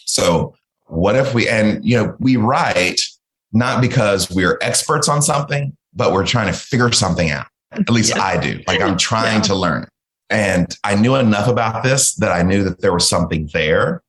So, 0.04 0.54
what 0.86 1.16
if 1.16 1.34
we, 1.34 1.48
and 1.48 1.84
you 1.84 1.96
know, 1.96 2.14
we 2.20 2.36
write 2.36 3.00
not 3.52 3.80
because 3.80 4.30
we're 4.30 4.58
experts 4.60 5.08
on 5.08 5.22
something, 5.22 5.74
but 5.94 6.12
we're 6.12 6.26
trying 6.26 6.48
to 6.48 6.52
figure 6.52 6.92
something 6.92 7.30
out. 7.30 7.46
At 7.72 7.88
least 7.88 8.14
yeah. 8.14 8.22
I 8.22 8.36
do. 8.36 8.60
Like 8.66 8.80
I'm 8.80 8.98
trying 8.98 9.36
yeah. 9.36 9.42
to 9.42 9.54
learn. 9.54 9.88
And 10.30 10.76
I 10.84 10.94
knew 10.94 11.14
enough 11.16 11.48
about 11.48 11.82
this 11.82 12.14
that 12.16 12.32
I 12.32 12.42
knew 12.42 12.64
that 12.64 12.80
there 12.80 12.92
was 12.92 13.08
something 13.08 13.48
there 13.52 14.02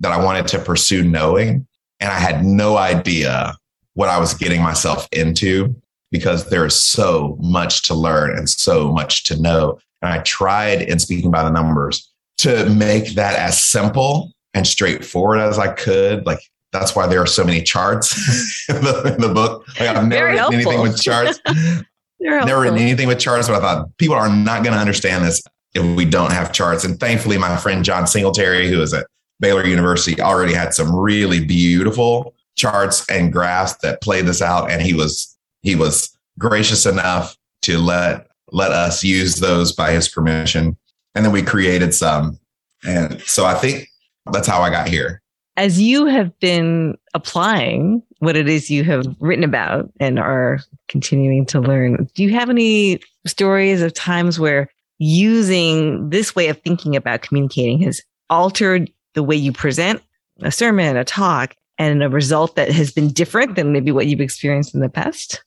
that 0.00 0.12
I 0.12 0.22
wanted 0.22 0.46
to 0.48 0.58
pursue 0.58 1.02
knowing. 1.02 1.66
And 2.00 2.10
I 2.10 2.18
had 2.18 2.44
no 2.44 2.76
idea 2.76 3.56
what 3.94 4.08
I 4.08 4.18
was 4.18 4.34
getting 4.34 4.62
myself 4.62 5.08
into 5.12 5.74
because 6.10 6.50
there 6.50 6.66
is 6.66 6.74
so 6.74 7.36
much 7.40 7.82
to 7.82 7.94
learn 7.94 8.36
and 8.36 8.48
so 8.48 8.92
much 8.92 9.24
to 9.24 9.40
know. 9.40 9.78
And 10.02 10.12
I 10.12 10.18
tried 10.18 10.82
in 10.82 10.98
speaking 10.98 11.30
by 11.30 11.42
the 11.42 11.50
numbers 11.50 12.10
to 12.38 12.68
make 12.70 13.14
that 13.14 13.38
as 13.38 13.62
simple 13.62 14.32
and 14.54 14.66
straightforward 14.66 15.38
as 15.38 15.58
I 15.58 15.68
could. 15.72 16.26
Like 16.26 16.40
that's 16.72 16.96
why 16.96 17.06
there 17.06 17.20
are 17.20 17.26
so 17.26 17.44
many 17.44 17.62
charts 17.62 18.64
in, 18.68 18.82
the, 18.82 19.14
in 19.14 19.20
the 19.20 19.32
book. 19.32 19.66
Like 19.78 19.90
I've 19.90 20.06
never 20.06 20.26
written 20.26 20.54
anything 20.54 20.80
with 20.80 21.00
charts. 21.00 21.40
never 22.20 22.62
written 22.62 22.78
anything 22.78 23.08
with 23.08 23.18
charts, 23.18 23.48
but 23.48 23.56
I 23.56 23.60
thought 23.60 23.96
people 23.98 24.16
are 24.16 24.28
not 24.28 24.62
going 24.62 24.74
to 24.74 24.80
understand 24.80 25.24
this 25.24 25.42
if 25.74 25.84
we 25.96 26.04
don't 26.04 26.32
have 26.32 26.52
charts. 26.52 26.84
And 26.84 26.98
thankfully, 26.98 27.38
my 27.38 27.56
friend 27.56 27.84
Jon 27.84 28.06
Singletary, 28.06 28.68
who 28.68 28.80
is 28.82 28.92
at 28.94 29.06
Baylor 29.40 29.66
University, 29.66 30.20
already 30.20 30.54
had 30.54 30.74
some 30.74 30.94
really 30.94 31.44
beautiful 31.44 32.34
charts 32.56 33.08
and 33.08 33.32
graphs 33.32 33.76
that 33.82 34.02
played 34.02 34.26
this 34.26 34.42
out. 34.42 34.70
And 34.70 34.82
he 34.82 34.94
was 34.94 35.36
he 35.62 35.74
was 35.74 36.16
gracious 36.38 36.86
enough 36.86 37.36
to 37.62 37.78
let 37.78 38.26
let 38.52 38.72
us 38.72 39.02
use 39.02 39.36
those 39.36 39.72
by 39.72 39.92
his 39.92 40.08
permission. 40.08 40.76
And 41.14 41.24
then 41.24 41.32
we 41.32 41.42
created 41.42 41.94
some. 41.94 42.38
And 42.84 43.20
so 43.22 43.44
I 43.44 43.54
think 43.54 43.88
that's 44.32 44.46
how 44.46 44.62
I 44.62 44.70
got 44.70 44.88
here. 44.88 45.20
As 45.56 45.80
you 45.80 46.06
have 46.06 46.38
been 46.40 46.96
applying 47.14 48.02
what 48.20 48.36
it 48.36 48.48
is 48.48 48.70
you 48.70 48.84
have 48.84 49.04
written 49.20 49.44
about 49.44 49.90
and 50.00 50.18
are 50.18 50.60
continuing 50.88 51.44
to 51.46 51.60
learn, 51.60 52.08
do 52.14 52.22
you 52.22 52.30
have 52.30 52.48
any 52.48 53.00
stories 53.26 53.82
of 53.82 53.92
times 53.92 54.40
where 54.40 54.68
using 54.98 56.08
this 56.10 56.34
way 56.34 56.48
of 56.48 56.60
thinking 56.62 56.96
about 56.96 57.22
communicating 57.22 57.80
has 57.80 58.00
altered 58.30 58.90
the 59.14 59.22
way 59.22 59.36
you 59.36 59.52
present 59.52 60.00
a 60.40 60.50
sermon, 60.50 60.96
a 60.96 61.04
talk, 61.04 61.54
and 61.78 62.02
a 62.02 62.08
result 62.08 62.56
that 62.56 62.70
has 62.70 62.90
been 62.90 63.08
different 63.08 63.56
than 63.56 63.72
maybe 63.72 63.92
what 63.92 64.06
you've 64.06 64.20
experienced 64.20 64.74
in 64.74 64.80
the 64.80 64.88
past? 64.88 65.42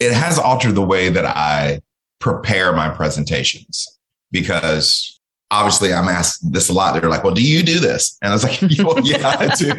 it 0.00 0.12
has 0.12 0.38
altered 0.38 0.74
the 0.74 0.82
way 0.82 1.10
that 1.10 1.26
I 1.26 1.82
prepare 2.20 2.72
my 2.72 2.88
presentations 2.88 3.98
because 4.30 5.18
obviously 5.50 5.92
I'm 5.92 6.08
asked 6.08 6.52
this 6.52 6.68
a 6.68 6.72
lot. 6.72 6.98
They're 6.98 7.10
like, 7.10 7.24
well, 7.24 7.34
do 7.34 7.42
you 7.42 7.62
do 7.62 7.80
this? 7.80 8.16
And 8.22 8.30
I 8.30 8.34
was 8.34 8.44
like, 8.44 8.60
well, 8.86 9.00
yeah, 9.04 9.36
I 9.38 9.48
do. 9.56 9.74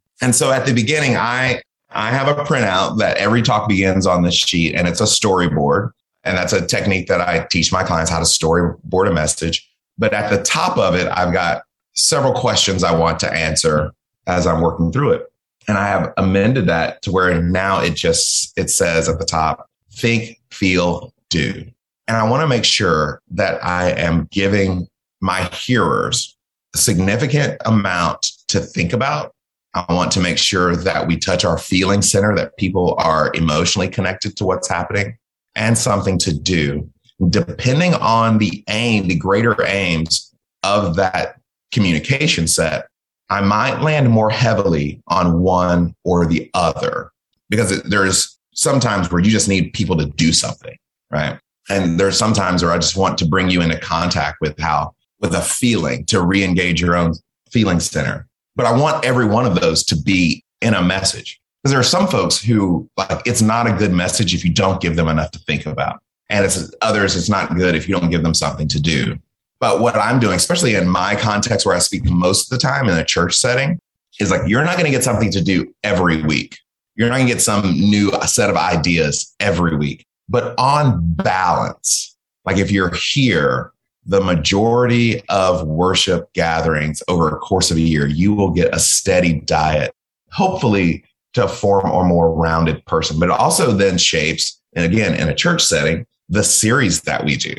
and 0.20 0.34
so 0.34 0.52
at 0.52 0.66
the 0.66 0.74
beginning, 0.74 1.16
I, 1.16 1.62
I 1.90 2.10
have 2.10 2.28
a 2.28 2.44
printout 2.44 2.98
that 2.98 3.16
every 3.16 3.42
talk 3.42 3.68
begins 3.68 4.06
on 4.06 4.22
this 4.22 4.34
sheet, 4.34 4.74
and 4.74 4.86
it's 4.86 5.00
a 5.00 5.04
storyboard. 5.04 5.92
And 6.24 6.36
that's 6.36 6.52
a 6.52 6.66
technique 6.66 7.06
that 7.06 7.20
I 7.20 7.46
teach 7.50 7.72
my 7.72 7.84
clients 7.84 8.10
how 8.10 8.18
to 8.18 8.24
storyboard 8.24 9.08
a 9.08 9.12
message. 9.12 9.70
But 9.96 10.12
at 10.12 10.28
the 10.28 10.42
top 10.42 10.76
of 10.76 10.94
it, 10.96 11.06
I've 11.06 11.32
got 11.32 11.62
several 11.94 12.32
questions 12.32 12.82
I 12.82 12.94
want 12.94 13.20
to 13.20 13.32
answer 13.32 13.92
as 14.26 14.46
I'm 14.46 14.60
working 14.60 14.90
through 14.90 15.12
it. 15.12 15.32
And 15.68 15.78
I 15.78 15.86
have 15.86 16.12
amended 16.16 16.66
that 16.66 17.02
to 17.02 17.12
where 17.12 17.40
now 17.40 17.80
it 17.80 17.94
just 17.94 18.52
it 18.58 18.70
says 18.70 19.08
at 19.08 19.18
the 19.18 19.24
top, 19.24 19.70
think, 19.92 20.40
feel, 20.50 21.12
do. 21.36 21.64
And 22.08 22.16
I 22.16 22.28
want 22.28 22.42
to 22.42 22.48
make 22.48 22.64
sure 22.64 23.20
that 23.30 23.62
I 23.64 23.90
am 23.90 24.28
giving 24.30 24.86
my 25.20 25.44
hearers 25.44 26.36
a 26.74 26.78
significant 26.78 27.60
amount 27.64 28.26
to 28.48 28.60
think 28.60 28.92
about. 28.92 29.32
I 29.74 29.92
want 29.92 30.12
to 30.12 30.20
make 30.20 30.38
sure 30.38 30.76
that 30.76 31.06
we 31.06 31.16
touch 31.16 31.44
our 31.44 31.58
feeling 31.58 32.00
center, 32.00 32.34
that 32.36 32.56
people 32.56 32.94
are 32.98 33.30
emotionally 33.34 33.88
connected 33.88 34.36
to 34.36 34.46
what's 34.46 34.68
happening 34.68 35.18
and 35.54 35.76
something 35.76 36.18
to 36.18 36.32
do. 36.32 36.88
Depending 37.28 37.94
on 37.94 38.38
the 38.38 38.62
aim, 38.68 39.08
the 39.08 39.16
greater 39.16 39.56
aims 39.66 40.34
of 40.62 40.96
that 40.96 41.40
communication 41.72 42.46
set, 42.46 42.88
I 43.28 43.40
might 43.40 43.82
land 43.82 44.08
more 44.10 44.30
heavily 44.30 45.02
on 45.08 45.40
one 45.40 45.94
or 46.04 46.26
the 46.26 46.50
other 46.54 47.10
because 47.50 47.82
there's 47.82 48.38
sometimes 48.54 49.10
where 49.10 49.20
you 49.20 49.30
just 49.30 49.48
need 49.48 49.72
people 49.72 49.96
to 49.96 50.06
do 50.06 50.32
something, 50.32 50.76
right? 51.10 51.38
And 51.68 51.98
there's 51.98 52.18
sometimes 52.18 52.62
where 52.62 52.72
I 52.72 52.78
just 52.78 52.96
want 52.96 53.18
to 53.18 53.26
bring 53.26 53.50
you 53.50 53.60
into 53.60 53.78
contact 53.78 54.38
with 54.40 54.58
how, 54.58 54.94
with 55.20 55.34
a 55.34 55.40
feeling 55.40 56.04
to 56.06 56.20
re 56.20 56.44
engage 56.44 56.80
your 56.80 56.96
own 56.96 57.14
feeling 57.50 57.80
center. 57.80 58.26
But 58.54 58.66
I 58.66 58.78
want 58.78 59.04
every 59.04 59.26
one 59.26 59.46
of 59.46 59.60
those 59.60 59.84
to 59.84 59.96
be 59.96 60.44
in 60.60 60.74
a 60.74 60.82
message 60.82 61.40
because 61.62 61.72
there 61.72 61.80
are 61.80 61.84
some 61.84 62.06
folks 62.06 62.42
who 62.42 62.88
like 62.96 63.22
it's 63.26 63.42
not 63.42 63.66
a 63.66 63.72
good 63.72 63.92
message 63.92 64.34
if 64.34 64.44
you 64.44 64.52
don't 64.52 64.80
give 64.80 64.96
them 64.96 65.08
enough 65.08 65.30
to 65.32 65.38
think 65.40 65.66
about. 65.66 66.00
And 66.28 66.44
it's 66.44 66.72
others, 66.82 67.16
it's 67.16 67.28
not 67.28 67.54
good 67.56 67.74
if 67.74 67.88
you 67.88 67.98
don't 67.98 68.10
give 68.10 68.22
them 68.22 68.34
something 68.34 68.68
to 68.68 68.80
do. 68.80 69.18
But 69.58 69.80
what 69.80 69.96
I'm 69.96 70.18
doing, 70.18 70.36
especially 70.36 70.74
in 70.74 70.88
my 70.88 71.16
context 71.16 71.64
where 71.64 71.74
I 71.74 71.78
speak 71.78 72.04
most 72.04 72.52
of 72.52 72.58
the 72.58 72.62
time 72.62 72.88
in 72.88 72.98
a 72.98 73.04
church 73.04 73.34
setting, 73.34 73.78
is 74.20 74.30
like 74.30 74.42
you're 74.46 74.64
not 74.64 74.74
going 74.74 74.86
to 74.86 74.90
get 74.90 75.04
something 75.04 75.30
to 75.32 75.42
do 75.42 75.72
every 75.82 76.22
week. 76.22 76.58
You're 76.94 77.08
not 77.08 77.16
going 77.16 77.28
to 77.28 77.32
get 77.32 77.42
some 77.42 77.72
new 77.72 78.10
set 78.26 78.50
of 78.50 78.56
ideas 78.56 79.34
every 79.40 79.76
week. 79.76 80.06
But 80.28 80.54
on 80.58 81.00
balance, 81.14 82.16
like 82.44 82.58
if 82.58 82.70
you're 82.70 82.94
here, 82.94 83.72
the 84.04 84.20
majority 84.20 85.22
of 85.28 85.66
worship 85.66 86.32
gatherings 86.32 87.02
over 87.08 87.28
a 87.28 87.38
course 87.38 87.70
of 87.70 87.76
a 87.76 87.80
year, 87.80 88.06
you 88.06 88.32
will 88.32 88.50
get 88.50 88.74
a 88.74 88.78
steady 88.78 89.40
diet, 89.40 89.92
hopefully 90.30 91.04
to 91.34 91.48
form 91.48 91.90
a 91.90 92.04
more 92.04 92.32
rounded 92.32 92.84
person. 92.86 93.18
But 93.18 93.30
it 93.30 93.32
also 93.32 93.72
then 93.72 93.98
shapes, 93.98 94.60
and 94.74 94.84
again, 94.84 95.14
in 95.14 95.28
a 95.28 95.34
church 95.34 95.62
setting, 95.62 96.06
the 96.28 96.44
series 96.44 97.02
that 97.02 97.24
we 97.24 97.36
do. 97.36 97.54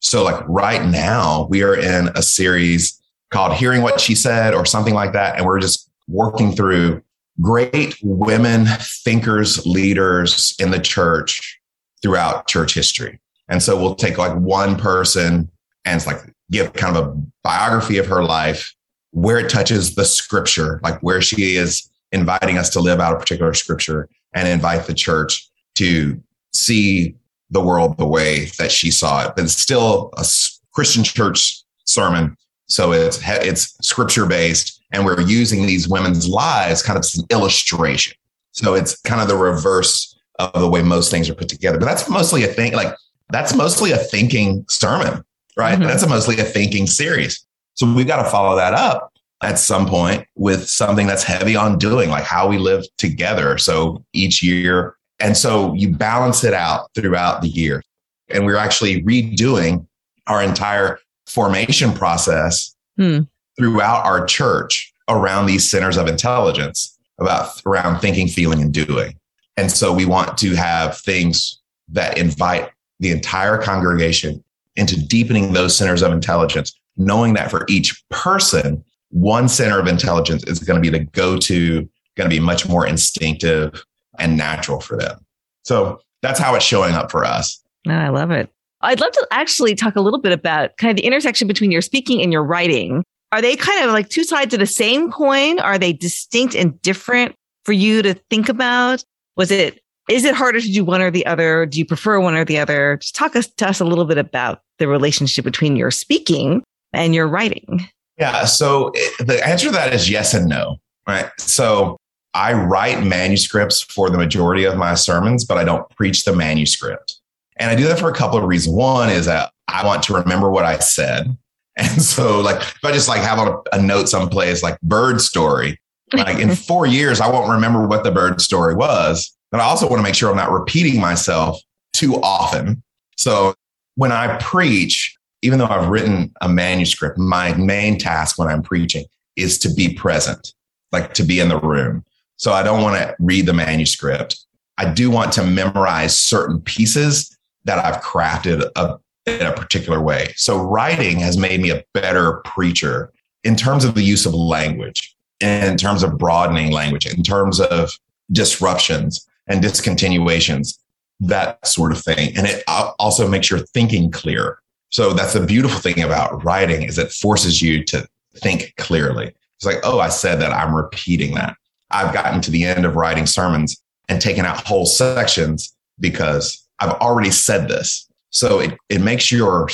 So, 0.00 0.22
like 0.22 0.42
right 0.48 0.84
now, 0.88 1.46
we 1.50 1.62
are 1.62 1.74
in 1.74 2.08
a 2.14 2.22
series 2.22 3.00
called 3.30 3.54
Hearing 3.54 3.82
What 3.82 4.00
She 4.00 4.14
Said 4.14 4.54
or 4.54 4.64
something 4.64 4.94
like 4.94 5.12
that. 5.12 5.36
And 5.36 5.44
we're 5.44 5.60
just 5.60 5.90
working 6.06 6.52
through 6.52 7.02
great 7.40 7.96
women 8.02 8.66
thinkers, 9.04 9.66
leaders 9.66 10.54
in 10.58 10.70
the 10.70 10.80
church 10.80 11.57
throughout 12.02 12.46
church 12.46 12.74
history. 12.74 13.20
And 13.48 13.62
so 13.62 13.80
we'll 13.80 13.94
take 13.94 14.18
like 14.18 14.36
one 14.36 14.76
person 14.76 15.50
and 15.84 15.96
it's 15.96 16.06
like 16.06 16.18
give 16.50 16.72
kind 16.74 16.96
of 16.96 17.06
a 17.06 17.22
biography 17.42 17.98
of 17.98 18.06
her 18.06 18.22
life, 18.22 18.74
where 19.12 19.38
it 19.38 19.48
touches 19.48 19.94
the 19.94 20.04
scripture, 20.04 20.80
like 20.82 21.00
where 21.00 21.22
she 21.22 21.56
is 21.56 21.90
inviting 22.12 22.58
us 22.58 22.70
to 22.70 22.80
live 22.80 23.00
out 23.00 23.14
a 23.14 23.18
particular 23.18 23.54
scripture 23.54 24.08
and 24.34 24.46
invite 24.46 24.86
the 24.86 24.94
church 24.94 25.48
to 25.74 26.22
see 26.52 27.14
the 27.50 27.60
world 27.60 27.96
the 27.96 28.06
way 28.06 28.46
that 28.58 28.70
she 28.70 28.90
saw 28.90 29.26
it. 29.26 29.32
But 29.34 29.44
it's 29.44 29.56
still 29.56 30.10
a 30.16 30.24
Christian 30.72 31.04
church 31.04 31.62
sermon. 31.84 32.36
So 32.66 32.92
it's, 32.92 33.18
it's 33.24 33.76
scripture 33.86 34.26
based 34.26 34.82
and 34.92 35.04
we're 35.04 35.20
using 35.22 35.66
these 35.66 35.88
women's 35.88 36.28
lives 36.28 36.82
kind 36.82 36.98
of 36.98 37.04
as 37.04 37.16
an 37.16 37.26
illustration. 37.30 38.14
So 38.52 38.74
it's 38.74 39.00
kind 39.02 39.20
of 39.22 39.28
the 39.28 39.36
reverse 39.36 40.17
of 40.38 40.60
the 40.60 40.68
way 40.68 40.82
most 40.82 41.10
things 41.10 41.28
are 41.28 41.34
put 41.34 41.48
together. 41.48 41.78
But 41.78 41.86
that's 41.86 42.08
mostly 42.08 42.44
a 42.44 42.48
thing, 42.48 42.72
like 42.72 42.94
that's 43.30 43.54
mostly 43.54 43.92
a 43.92 43.96
thinking 43.96 44.64
sermon, 44.68 45.24
right? 45.56 45.78
Mm-hmm. 45.78 45.86
That's 45.86 46.02
a 46.02 46.08
mostly 46.08 46.38
a 46.38 46.44
thinking 46.44 46.86
series. 46.86 47.44
So 47.74 47.92
we've 47.92 48.06
got 48.06 48.22
to 48.22 48.30
follow 48.30 48.56
that 48.56 48.74
up 48.74 49.12
at 49.42 49.58
some 49.58 49.86
point 49.86 50.26
with 50.34 50.68
something 50.68 51.06
that's 51.06 51.22
heavy 51.22 51.54
on 51.54 51.78
doing, 51.78 52.10
like 52.10 52.24
how 52.24 52.48
we 52.48 52.58
live 52.58 52.84
together. 52.96 53.58
So 53.58 54.04
each 54.12 54.42
year 54.42 54.96
and 55.20 55.36
so 55.36 55.74
you 55.74 55.90
balance 55.92 56.44
it 56.44 56.54
out 56.54 56.90
throughout 56.94 57.42
the 57.42 57.48
year. 57.48 57.82
And 58.28 58.44
we're 58.44 58.56
actually 58.56 59.02
redoing 59.02 59.86
our 60.26 60.42
entire 60.42 61.00
formation 61.26 61.92
process 61.92 62.74
hmm. 62.96 63.20
throughout 63.58 64.04
our 64.04 64.24
church 64.26 64.92
around 65.08 65.46
these 65.46 65.68
centers 65.68 65.96
of 65.96 66.06
intelligence 66.06 66.96
about 67.18 67.60
around 67.66 68.00
thinking, 68.00 68.28
feeling, 68.28 68.62
and 68.62 68.72
doing. 68.72 69.18
And 69.58 69.72
so 69.72 69.92
we 69.92 70.04
want 70.04 70.38
to 70.38 70.54
have 70.54 70.96
things 70.98 71.60
that 71.88 72.16
invite 72.16 72.70
the 73.00 73.10
entire 73.10 73.58
congregation 73.58 74.42
into 74.76 74.96
deepening 75.04 75.52
those 75.52 75.76
centers 75.76 76.00
of 76.00 76.12
intelligence, 76.12 76.78
knowing 76.96 77.34
that 77.34 77.50
for 77.50 77.66
each 77.68 78.00
person, 78.08 78.84
one 79.10 79.48
center 79.48 79.80
of 79.80 79.88
intelligence 79.88 80.44
is 80.44 80.60
going 80.60 80.80
to 80.80 80.90
be 80.90 80.96
the 80.96 81.04
go 81.06 81.36
to, 81.38 81.88
going 82.16 82.30
to 82.30 82.34
be 82.34 82.38
much 82.38 82.68
more 82.68 82.86
instinctive, 82.86 83.84
and 84.20 84.36
natural 84.36 84.80
for 84.80 84.96
them. 84.96 85.18
So 85.64 86.00
that's 86.22 86.38
how 86.38 86.54
it's 86.54 86.64
showing 86.64 86.94
up 86.94 87.10
for 87.10 87.24
us. 87.24 87.60
Oh, 87.88 87.90
I 87.90 88.10
love 88.10 88.30
it. 88.30 88.48
I'd 88.82 89.00
love 89.00 89.10
to 89.10 89.26
actually 89.32 89.74
talk 89.74 89.96
a 89.96 90.00
little 90.00 90.20
bit 90.20 90.30
about 90.30 90.76
kind 90.76 90.92
of 90.92 90.96
the 90.96 91.04
intersection 91.04 91.48
between 91.48 91.72
your 91.72 91.82
speaking 91.82 92.22
and 92.22 92.32
your 92.32 92.44
writing. 92.44 93.02
Are 93.32 93.42
they 93.42 93.56
kind 93.56 93.84
of 93.84 93.90
like 93.90 94.08
two 94.08 94.22
sides 94.22 94.54
of 94.54 94.60
the 94.60 94.66
same 94.66 95.10
coin? 95.10 95.58
Are 95.58 95.78
they 95.78 95.92
distinct 95.92 96.54
and 96.54 96.80
different 96.80 97.34
for 97.64 97.72
you 97.72 98.02
to 98.02 98.14
think 98.14 98.48
about? 98.48 99.04
Was 99.38 99.50
it, 99.50 99.80
is 100.10 100.24
it 100.24 100.34
harder 100.34 100.60
to 100.60 100.72
do 100.72 100.84
one 100.84 101.00
or 101.00 101.10
the 101.10 101.24
other? 101.24 101.64
Do 101.64 101.78
you 101.78 101.86
prefer 101.86 102.20
one 102.20 102.34
or 102.34 102.44
the 102.44 102.58
other? 102.58 102.98
Just 103.00 103.14
talk 103.14 103.34
us, 103.34 103.46
to 103.46 103.68
us 103.68 103.80
a 103.80 103.84
little 103.84 104.04
bit 104.04 104.18
about 104.18 104.60
the 104.78 104.88
relationship 104.88 105.44
between 105.44 105.76
your 105.76 105.90
speaking 105.90 106.62
and 106.92 107.14
your 107.14 107.26
writing. 107.26 107.88
Yeah. 108.18 108.44
So 108.44 108.92
the 109.20 109.40
answer 109.46 109.68
to 109.68 109.72
that 109.72 109.94
is 109.94 110.10
yes 110.10 110.34
and 110.34 110.48
no. 110.48 110.76
Right. 111.06 111.30
So 111.38 111.96
I 112.34 112.52
write 112.52 113.02
manuscripts 113.02 113.80
for 113.80 114.10
the 114.10 114.18
majority 114.18 114.64
of 114.64 114.76
my 114.76 114.94
sermons, 114.94 115.44
but 115.44 115.56
I 115.56 115.64
don't 115.64 115.88
preach 115.90 116.24
the 116.24 116.34
manuscript. 116.34 117.18
And 117.56 117.70
I 117.70 117.74
do 117.74 117.84
that 117.88 117.98
for 117.98 118.10
a 118.10 118.14
couple 118.14 118.38
of 118.38 118.44
reasons. 118.44 118.76
One 118.76 119.08
is 119.08 119.26
that 119.26 119.50
I 119.68 119.84
want 119.86 120.02
to 120.04 120.14
remember 120.14 120.50
what 120.50 120.64
I 120.64 120.78
said. 120.78 121.36
And 121.80 122.02
so, 122.02 122.40
like, 122.40 122.60
if 122.60 122.84
I 122.84 122.90
just 122.90 123.06
like 123.06 123.20
have 123.20 123.38
a, 123.38 123.56
a 123.72 123.80
note 123.80 124.08
someplace 124.08 124.64
like 124.64 124.80
bird 124.80 125.20
story, 125.20 125.78
like 126.12 126.38
in 126.38 126.54
four 126.54 126.86
years, 126.86 127.20
I 127.20 127.30
won't 127.30 127.50
remember 127.50 127.86
what 127.86 128.04
the 128.04 128.10
bird 128.10 128.40
story 128.40 128.74
was. 128.74 129.34
But 129.50 129.60
I 129.60 129.64
also 129.64 129.88
want 129.88 129.98
to 129.98 130.02
make 130.02 130.14
sure 130.14 130.30
I'm 130.30 130.36
not 130.36 130.50
repeating 130.50 131.00
myself 131.00 131.60
too 131.92 132.16
often. 132.22 132.82
So 133.16 133.54
when 133.94 134.12
I 134.12 134.36
preach, 134.38 135.16
even 135.42 135.58
though 135.58 135.66
I've 135.66 135.88
written 135.88 136.32
a 136.40 136.48
manuscript, 136.48 137.18
my 137.18 137.54
main 137.54 137.98
task 137.98 138.38
when 138.38 138.48
I'm 138.48 138.62
preaching 138.62 139.06
is 139.36 139.58
to 139.60 139.72
be 139.72 139.94
present, 139.94 140.52
like 140.92 141.14
to 141.14 141.22
be 141.22 141.40
in 141.40 141.48
the 141.48 141.58
room. 141.60 142.04
So 142.36 142.52
I 142.52 142.62
don't 142.62 142.82
want 142.82 142.96
to 142.96 143.16
read 143.18 143.46
the 143.46 143.52
manuscript. 143.52 144.38
I 144.76 144.92
do 144.92 145.10
want 145.10 145.32
to 145.32 145.44
memorize 145.44 146.16
certain 146.16 146.60
pieces 146.60 147.36
that 147.64 147.84
I've 147.84 148.00
crafted 148.02 148.68
a, 148.76 148.98
in 149.26 149.46
a 149.46 149.52
particular 149.52 150.00
way. 150.00 150.32
So 150.36 150.62
writing 150.62 151.18
has 151.18 151.36
made 151.36 151.60
me 151.60 151.70
a 151.70 151.84
better 151.94 152.34
preacher 152.44 153.12
in 153.44 153.56
terms 153.56 153.84
of 153.84 153.94
the 153.94 154.02
use 154.02 154.26
of 154.26 154.34
language, 154.34 155.16
in 155.40 155.76
terms 155.76 156.02
of 156.02 156.18
broadening 156.18 156.72
language, 156.72 157.06
in 157.06 157.22
terms 157.22 157.60
of 157.60 157.92
disruptions 158.32 159.26
and 159.46 159.62
discontinuations, 159.62 160.78
that 161.20 161.66
sort 161.66 161.92
of 161.92 162.00
thing. 162.00 162.36
And 162.36 162.46
it 162.46 162.62
also 162.66 163.28
makes 163.28 163.50
your 163.50 163.60
thinking 163.60 164.10
clear. 164.10 164.58
So 164.90 165.12
that's 165.12 165.32
the 165.32 165.44
beautiful 165.44 165.80
thing 165.80 166.02
about 166.02 166.44
writing 166.44 166.82
is 166.82 166.98
it 166.98 167.12
forces 167.12 167.60
you 167.60 167.84
to 167.84 168.06
think 168.36 168.74
clearly. 168.76 169.34
It's 169.56 169.66
like, 169.66 169.80
oh, 169.82 169.98
I 169.98 170.08
said 170.08 170.40
that. 170.40 170.52
I'm 170.52 170.74
repeating 170.74 171.34
that. 171.34 171.56
I've 171.90 172.14
gotten 172.14 172.40
to 172.42 172.50
the 172.50 172.64
end 172.64 172.84
of 172.84 172.96
writing 172.96 173.26
sermons 173.26 173.80
and 174.08 174.20
taken 174.20 174.44
out 174.44 174.66
whole 174.66 174.86
sections 174.86 175.74
because 175.98 176.66
I've 176.78 176.92
already 176.92 177.30
said 177.30 177.68
this. 177.68 178.08
So 178.30 178.60
it, 178.60 178.78
it 178.88 179.00
makes 179.00 179.32
your 179.32 179.68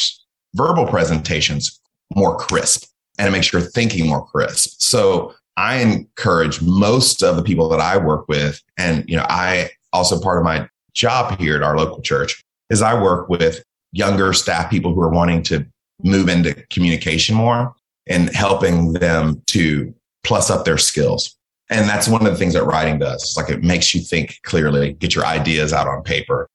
verbal 0.54 0.86
presentations 0.86 1.80
more 2.14 2.36
crisp 2.36 2.86
and 3.18 3.28
it 3.28 3.32
makes 3.32 3.52
your 3.52 3.62
thinking 3.62 4.08
more 4.08 4.24
crisp. 4.24 4.80
So 4.80 5.34
I 5.56 5.76
encourage 5.76 6.60
most 6.60 7.22
of 7.22 7.36
the 7.36 7.42
people 7.42 7.68
that 7.68 7.80
I 7.80 7.96
work 7.96 8.28
with, 8.28 8.62
and 8.76 9.04
you 9.08 9.16
know, 9.16 9.26
I 9.28 9.70
also 9.92 10.20
part 10.20 10.38
of 10.38 10.44
my 10.44 10.68
job 10.94 11.38
here 11.38 11.56
at 11.56 11.62
our 11.62 11.76
local 11.76 12.02
church 12.02 12.42
is 12.70 12.82
I 12.82 13.00
work 13.00 13.28
with 13.28 13.62
younger 13.92 14.32
staff 14.32 14.70
people 14.70 14.92
who 14.94 15.00
are 15.00 15.10
wanting 15.10 15.42
to 15.44 15.64
move 16.02 16.28
into 16.28 16.54
communication 16.70 17.36
more 17.36 17.74
and 18.06 18.34
helping 18.34 18.94
them 18.94 19.42
to 19.46 19.94
plus 20.24 20.50
up 20.50 20.64
their 20.64 20.78
skills. 20.78 21.36
And 21.70 21.88
that's 21.88 22.08
one 22.08 22.26
of 22.26 22.32
the 22.32 22.38
things 22.38 22.54
that 22.54 22.64
writing 22.64 22.98
does. 22.98 23.22
It's 23.22 23.36
like 23.36 23.48
it 23.48 23.62
makes 23.62 23.94
you 23.94 24.00
think 24.00 24.38
clearly, 24.42 24.94
get 24.94 25.14
your 25.14 25.24
ideas 25.24 25.72
out 25.72 25.86
on 25.86 26.02
paper. 26.02 26.48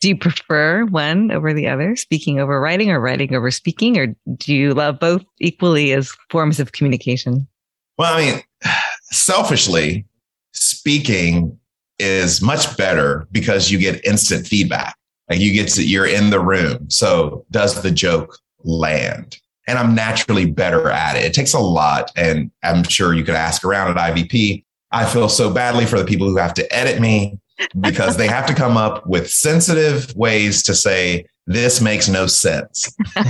Do 0.00 0.08
you 0.08 0.16
prefer 0.16 0.84
one 0.86 1.30
over 1.30 1.52
the 1.52 1.68
other, 1.68 1.96
speaking 1.96 2.40
over 2.40 2.60
writing 2.60 2.90
or 2.90 3.00
writing 3.00 3.34
over 3.34 3.50
speaking? 3.50 3.98
Or 3.98 4.14
do 4.36 4.54
you 4.54 4.74
love 4.74 4.98
both 4.98 5.24
equally 5.40 5.92
as 5.92 6.12
forms 6.28 6.60
of 6.60 6.72
communication? 6.72 7.46
Well, 7.98 8.14
I 8.14 8.32
mean, 8.32 8.42
selfishly, 9.10 10.06
speaking 10.52 11.58
is 11.98 12.42
much 12.42 12.76
better 12.76 13.26
because 13.32 13.70
you 13.70 13.78
get 13.78 14.04
instant 14.04 14.46
feedback. 14.46 14.96
Like 15.28 15.40
you 15.40 15.52
get 15.52 15.68
to, 15.68 15.84
you're 15.84 16.06
in 16.06 16.30
the 16.30 16.40
room. 16.40 16.90
So 16.90 17.44
does 17.50 17.80
the 17.82 17.90
joke 17.90 18.38
land? 18.64 19.38
And 19.68 19.78
I'm 19.78 19.94
naturally 19.94 20.46
better 20.46 20.90
at 20.90 21.16
it. 21.16 21.24
It 21.24 21.34
takes 21.34 21.54
a 21.54 21.60
lot. 21.60 22.10
And 22.16 22.50
I'm 22.64 22.82
sure 22.82 23.14
you 23.14 23.24
could 23.24 23.36
ask 23.36 23.64
around 23.64 23.96
at 23.96 24.14
IVP. 24.14 24.64
I 24.90 25.06
feel 25.06 25.28
so 25.28 25.52
badly 25.52 25.86
for 25.86 25.98
the 25.98 26.04
people 26.04 26.28
who 26.28 26.36
have 26.36 26.54
to 26.54 26.74
edit 26.74 27.00
me 27.00 27.38
because 27.80 28.16
they 28.16 28.26
have 28.26 28.46
to 28.46 28.54
come 28.54 28.76
up 28.76 29.06
with 29.06 29.30
sensitive 29.30 30.14
ways 30.16 30.62
to 30.64 30.74
say, 30.74 31.26
this 31.46 31.80
makes 31.80 32.08
no 32.08 32.26
sense. 32.26 32.94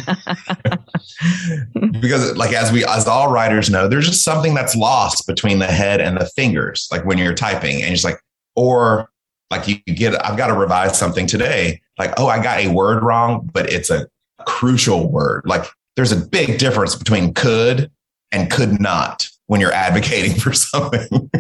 because 2.01 2.37
like 2.37 2.53
as 2.53 2.71
we 2.73 2.85
as 2.85 3.07
all 3.07 3.31
writers 3.31 3.71
know, 3.71 3.89
there's 3.89 4.07
just 4.07 4.23
something 4.23 4.55
that's 4.55 4.77
lost 4.77 5.27
between 5.27 5.59
the 5.59 5.67
head 5.67 6.01
and 6.01 6.17
the 6.19 6.27
fingers, 6.37 6.89
like 6.93 7.05
when 7.05 7.19
you're 7.19 7.35
typing 7.35 7.83
and 7.83 7.93
it's 7.93 8.05
like, 8.05 8.21
or 8.55 9.11
like 9.51 9.67
you 9.69 9.77
get, 9.77 10.15
I've 10.25 10.37
got 10.37 10.49
to 10.49 10.55
revise 10.55 10.99
something 10.99 11.27
today. 11.27 11.81
Like, 11.99 12.13
oh, 12.19 12.27
I 12.27 12.43
got 12.43 12.61
a 12.61 12.69
word 12.69 13.03
wrong, 13.03 13.51
but 13.53 13.71
it's 13.71 13.91
a 13.91 14.09
crucial 14.47 15.11
word. 15.11 15.43
Like 15.47 15.65
there's 15.97 16.13
a 16.13 16.17
big 16.17 16.59
difference 16.59 16.95
between 16.95 17.35
could 17.35 17.91
and 18.31 18.51
could 18.51 18.81
not 18.81 19.29
when 19.47 19.61
you're 19.61 19.73
advocating 19.73 20.35
for 20.39 20.53
something. 20.53 21.31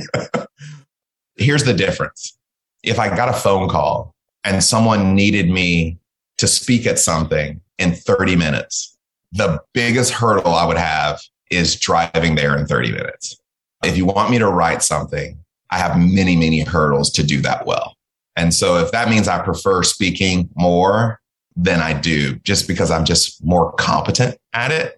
Here's 1.36 1.64
the 1.64 1.74
difference. 1.74 2.36
If 2.82 2.98
I 2.98 3.14
got 3.14 3.28
a 3.28 3.32
phone 3.32 3.68
call 3.68 4.14
and 4.44 4.62
someone 4.62 5.14
needed 5.14 5.48
me 5.48 5.98
to 6.42 6.48
speak 6.48 6.88
at 6.88 6.98
something 6.98 7.60
in 7.78 7.94
30 7.94 8.34
minutes, 8.34 8.98
the 9.30 9.60
biggest 9.74 10.12
hurdle 10.12 10.54
I 10.54 10.66
would 10.66 10.76
have 10.76 11.20
is 11.52 11.76
driving 11.76 12.34
there 12.34 12.56
in 12.58 12.66
30 12.66 12.90
minutes. 12.90 13.40
If 13.84 13.96
you 13.96 14.06
want 14.06 14.32
me 14.32 14.40
to 14.40 14.48
write 14.48 14.82
something, 14.82 15.38
I 15.70 15.78
have 15.78 15.96
many, 15.96 16.34
many 16.34 16.58
hurdles 16.62 17.12
to 17.12 17.22
do 17.22 17.40
that 17.42 17.64
well. 17.64 17.94
And 18.34 18.52
so 18.52 18.76
if 18.78 18.90
that 18.90 19.08
means 19.08 19.28
I 19.28 19.38
prefer 19.38 19.84
speaking 19.84 20.50
more 20.56 21.20
than 21.54 21.78
I 21.78 21.92
do, 21.92 22.34
just 22.40 22.66
because 22.66 22.90
I'm 22.90 23.04
just 23.04 23.44
more 23.44 23.70
competent 23.74 24.36
at 24.52 24.72
it. 24.72 24.96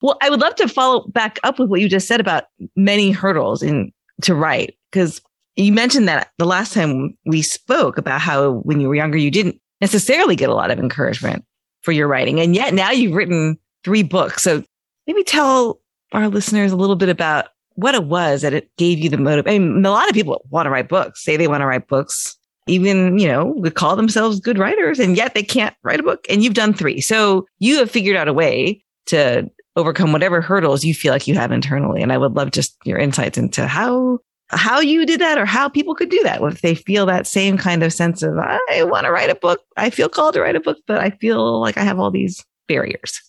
Well, 0.00 0.16
I 0.22 0.30
would 0.30 0.40
love 0.40 0.54
to 0.54 0.66
follow 0.66 1.06
back 1.08 1.38
up 1.44 1.58
with 1.58 1.68
what 1.68 1.82
you 1.82 1.90
just 1.90 2.08
said 2.08 2.20
about 2.20 2.44
many 2.74 3.10
hurdles 3.10 3.62
in 3.62 3.92
to 4.22 4.34
write, 4.34 4.78
because 4.90 5.20
you 5.56 5.74
mentioned 5.74 6.08
that 6.08 6.30
the 6.38 6.46
last 6.46 6.72
time 6.72 7.18
we 7.26 7.42
spoke 7.42 7.98
about 7.98 8.22
how 8.22 8.52
when 8.62 8.80
you 8.80 8.88
were 8.88 8.94
younger, 8.94 9.18
you 9.18 9.30
didn't 9.30 9.60
necessarily 9.80 10.36
get 10.36 10.48
a 10.48 10.54
lot 10.54 10.70
of 10.70 10.78
encouragement 10.78 11.44
for 11.82 11.92
your 11.92 12.08
writing. 12.08 12.40
And 12.40 12.54
yet 12.54 12.74
now 12.74 12.90
you've 12.90 13.14
written 13.14 13.58
three 13.84 14.02
books. 14.02 14.42
So 14.42 14.62
maybe 15.06 15.22
tell 15.22 15.80
our 16.12 16.28
listeners 16.28 16.72
a 16.72 16.76
little 16.76 16.96
bit 16.96 17.08
about 17.08 17.46
what 17.74 17.94
it 17.94 18.04
was 18.04 18.42
that 18.42 18.54
it 18.54 18.70
gave 18.76 18.98
you 18.98 19.10
the 19.10 19.18
motive. 19.18 19.46
I 19.46 19.58
mean, 19.58 19.84
a 19.84 19.90
lot 19.90 20.08
of 20.08 20.14
people 20.14 20.44
want 20.50 20.66
to 20.66 20.70
write 20.70 20.88
books, 20.88 21.22
say 21.22 21.36
they 21.36 21.48
want 21.48 21.60
to 21.60 21.66
write 21.66 21.88
books, 21.88 22.36
even, 22.66 23.18
you 23.18 23.28
know, 23.28 23.46
would 23.46 23.74
call 23.74 23.96
themselves 23.96 24.40
good 24.40 24.58
writers, 24.58 24.98
and 24.98 25.16
yet 25.16 25.34
they 25.34 25.42
can't 25.42 25.76
write 25.82 26.00
a 26.00 26.02
book. 26.02 26.24
And 26.28 26.42
you've 26.42 26.54
done 26.54 26.72
three. 26.72 27.00
So 27.00 27.46
you 27.58 27.78
have 27.78 27.90
figured 27.90 28.16
out 28.16 28.28
a 28.28 28.32
way 28.32 28.82
to 29.06 29.48
overcome 29.76 30.12
whatever 30.12 30.40
hurdles 30.40 30.84
you 30.84 30.94
feel 30.94 31.12
like 31.12 31.28
you 31.28 31.34
have 31.34 31.52
internally. 31.52 32.02
And 32.02 32.12
I 32.12 32.18
would 32.18 32.34
love 32.34 32.50
just 32.50 32.76
your 32.84 32.98
insights 32.98 33.38
into 33.38 33.66
how 33.66 34.18
how 34.50 34.80
you 34.80 35.04
did 35.04 35.20
that 35.20 35.38
or 35.38 35.46
how 35.46 35.68
people 35.68 35.94
could 35.94 36.08
do 36.08 36.22
that 36.22 36.40
if 36.42 36.60
they 36.62 36.74
feel 36.74 37.06
that 37.06 37.26
same 37.26 37.58
kind 37.58 37.82
of 37.82 37.92
sense 37.92 38.22
of 38.22 38.38
I 38.38 38.84
want 38.84 39.04
to 39.04 39.10
write 39.10 39.30
a 39.30 39.34
book. 39.34 39.60
I 39.76 39.90
feel 39.90 40.08
called 40.08 40.34
to 40.34 40.40
write 40.40 40.56
a 40.56 40.60
book, 40.60 40.78
but 40.86 40.98
I 40.98 41.10
feel 41.10 41.60
like 41.60 41.76
I 41.76 41.82
have 41.82 41.98
all 41.98 42.10
these 42.10 42.44
barriers. 42.68 43.20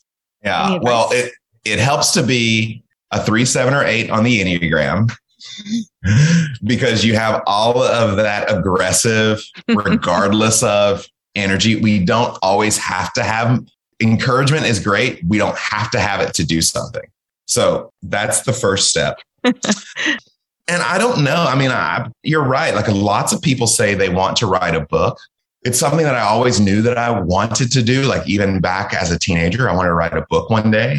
Yeah. 0.44 0.78
Well, 0.82 1.10
it 1.12 1.32
it 1.66 1.80
helps 1.80 2.14
to 2.14 2.24
be 2.24 2.84
a 3.12 3.24
three, 3.24 3.46
seven, 3.46 3.74
or 3.74 3.84
eight 3.84 4.10
on 4.10 4.24
the 4.24 4.42
Enneagram 4.42 5.12
because 6.64 7.04
you 7.04 7.16
have 7.16 7.42
all 7.48 7.82
of 7.82 8.18
that 8.18 8.52
aggressive, 8.52 9.42
regardless 9.68 10.62
of 10.64 11.08
energy. 11.36 11.76
We 11.76 12.04
don't 12.04 12.38
always 12.42 12.78
have 12.78 13.12
to 13.14 13.24
have 13.24 13.64
encouragement 14.00 14.66
is 14.66 14.80
great. 14.80 15.22
We 15.28 15.38
don't 15.38 15.58
have 15.58 15.90
to 15.92 16.00
have 16.00 16.22
it 16.22 16.34
to 16.36 16.46
do 16.46 16.62
something. 16.62 17.04
So 17.48 17.92
that's 18.04 18.42
the 18.42 18.54
first 18.54 18.90
step. 18.90 19.20
and 20.68 20.82
I 20.84 20.98
don't 20.98 21.24
know. 21.24 21.46
I 21.48 21.56
mean, 21.56 21.72
I, 21.72 22.10
you're 22.24 22.44
right. 22.44 22.76
Like 22.76 22.88
lots 22.90 23.34
of 23.34 23.42
people 23.42 23.68
say 23.68 23.94
they 23.94 24.10
want 24.10 24.38
to 24.38 24.48
write 24.48 24.76
a 24.76 24.82
book. 24.82 25.18
It's 25.64 25.80
something 25.80 26.04
that 26.04 26.16
I 26.16 26.22
always 26.22 26.60
knew 26.60 26.82
that 26.84 26.98
I 26.98 27.20
wanted 27.20 27.72
to 27.72 27.82
do. 27.82 28.04
Like 28.04 28.28
even 28.28 28.60
back 28.60 28.94
as 28.94 29.12
a 29.12 29.20
teenager, 29.20 29.70
I 29.70 29.76
wanted 29.76 29.90
to 29.90 29.96
write 29.96 30.14
a 30.14 30.26
book 30.30 30.50
one 30.50 30.72
day. 30.72 30.98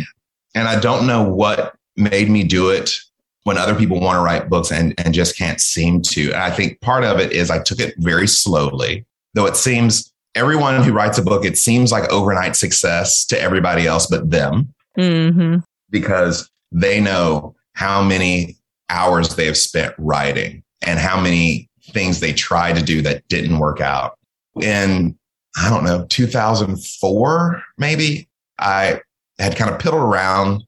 And 0.55 0.69
I 0.69 0.81
don't 0.81 1.07
know 1.07 1.23
what 1.23 1.75
made 1.97 2.31
me 2.31 2.45
do 2.45 2.71
it 2.71 2.99
when 3.45 3.57
other 3.57 3.75
people 3.75 4.01
want 4.01 4.17
to 4.17 4.23
write 4.23 4.51
books 4.51 4.71
and, 4.73 4.95
and 4.99 5.15
just 5.15 5.37
can't 5.37 5.61
seem 5.61 6.03
to. 6.03 6.33
And 6.33 6.43
I 6.43 6.51
think 6.51 6.81
part 6.81 7.05
of 7.05 7.19
it 7.19 7.33
is 7.33 7.51
I 7.51 7.63
took 7.63 7.81
it 7.81 7.95
very 7.99 8.27
slowly, 8.27 9.07
though 9.35 9.47
it 9.47 9.57
seems 9.57 10.13
everyone 10.35 10.83
who 10.83 10.93
writes 10.93 11.19
a 11.19 11.23
book, 11.23 11.45
it 11.45 11.57
seems 11.57 11.93
like 11.93 12.11
overnight 12.11 12.57
success 12.57 13.25
to 13.27 13.41
everybody 13.41 13.87
else 13.87 14.07
but 14.07 14.31
them 14.31 14.75
mm-hmm. 14.99 15.59
because 15.91 16.51
they 16.73 17.01
know 17.01 17.55
how 17.73 18.03
many 18.03 18.58
hours 18.91 19.37
they 19.37 19.47
have 19.47 19.57
spent 19.57 19.95
writing 19.99 20.63
and 20.83 20.99
how 20.99 21.21
many 21.21 21.69
things 21.91 22.21
they 22.21 22.33
tried 22.33 22.77
to 22.77 22.83
do 22.83 23.03
that 23.03 23.27
didn't 23.29 23.59
work 23.59 23.81
out. 23.81 24.19
In, 24.61 25.17
I 25.57 25.71
don't 25.71 25.85
know, 25.85 26.05
2004, 26.07 27.63
maybe, 27.79 28.29
I 28.59 29.01
had 29.39 29.57
kind 29.57 29.71
of 29.71 29.79
piddled 29.79 30.03
around 30.03 30.65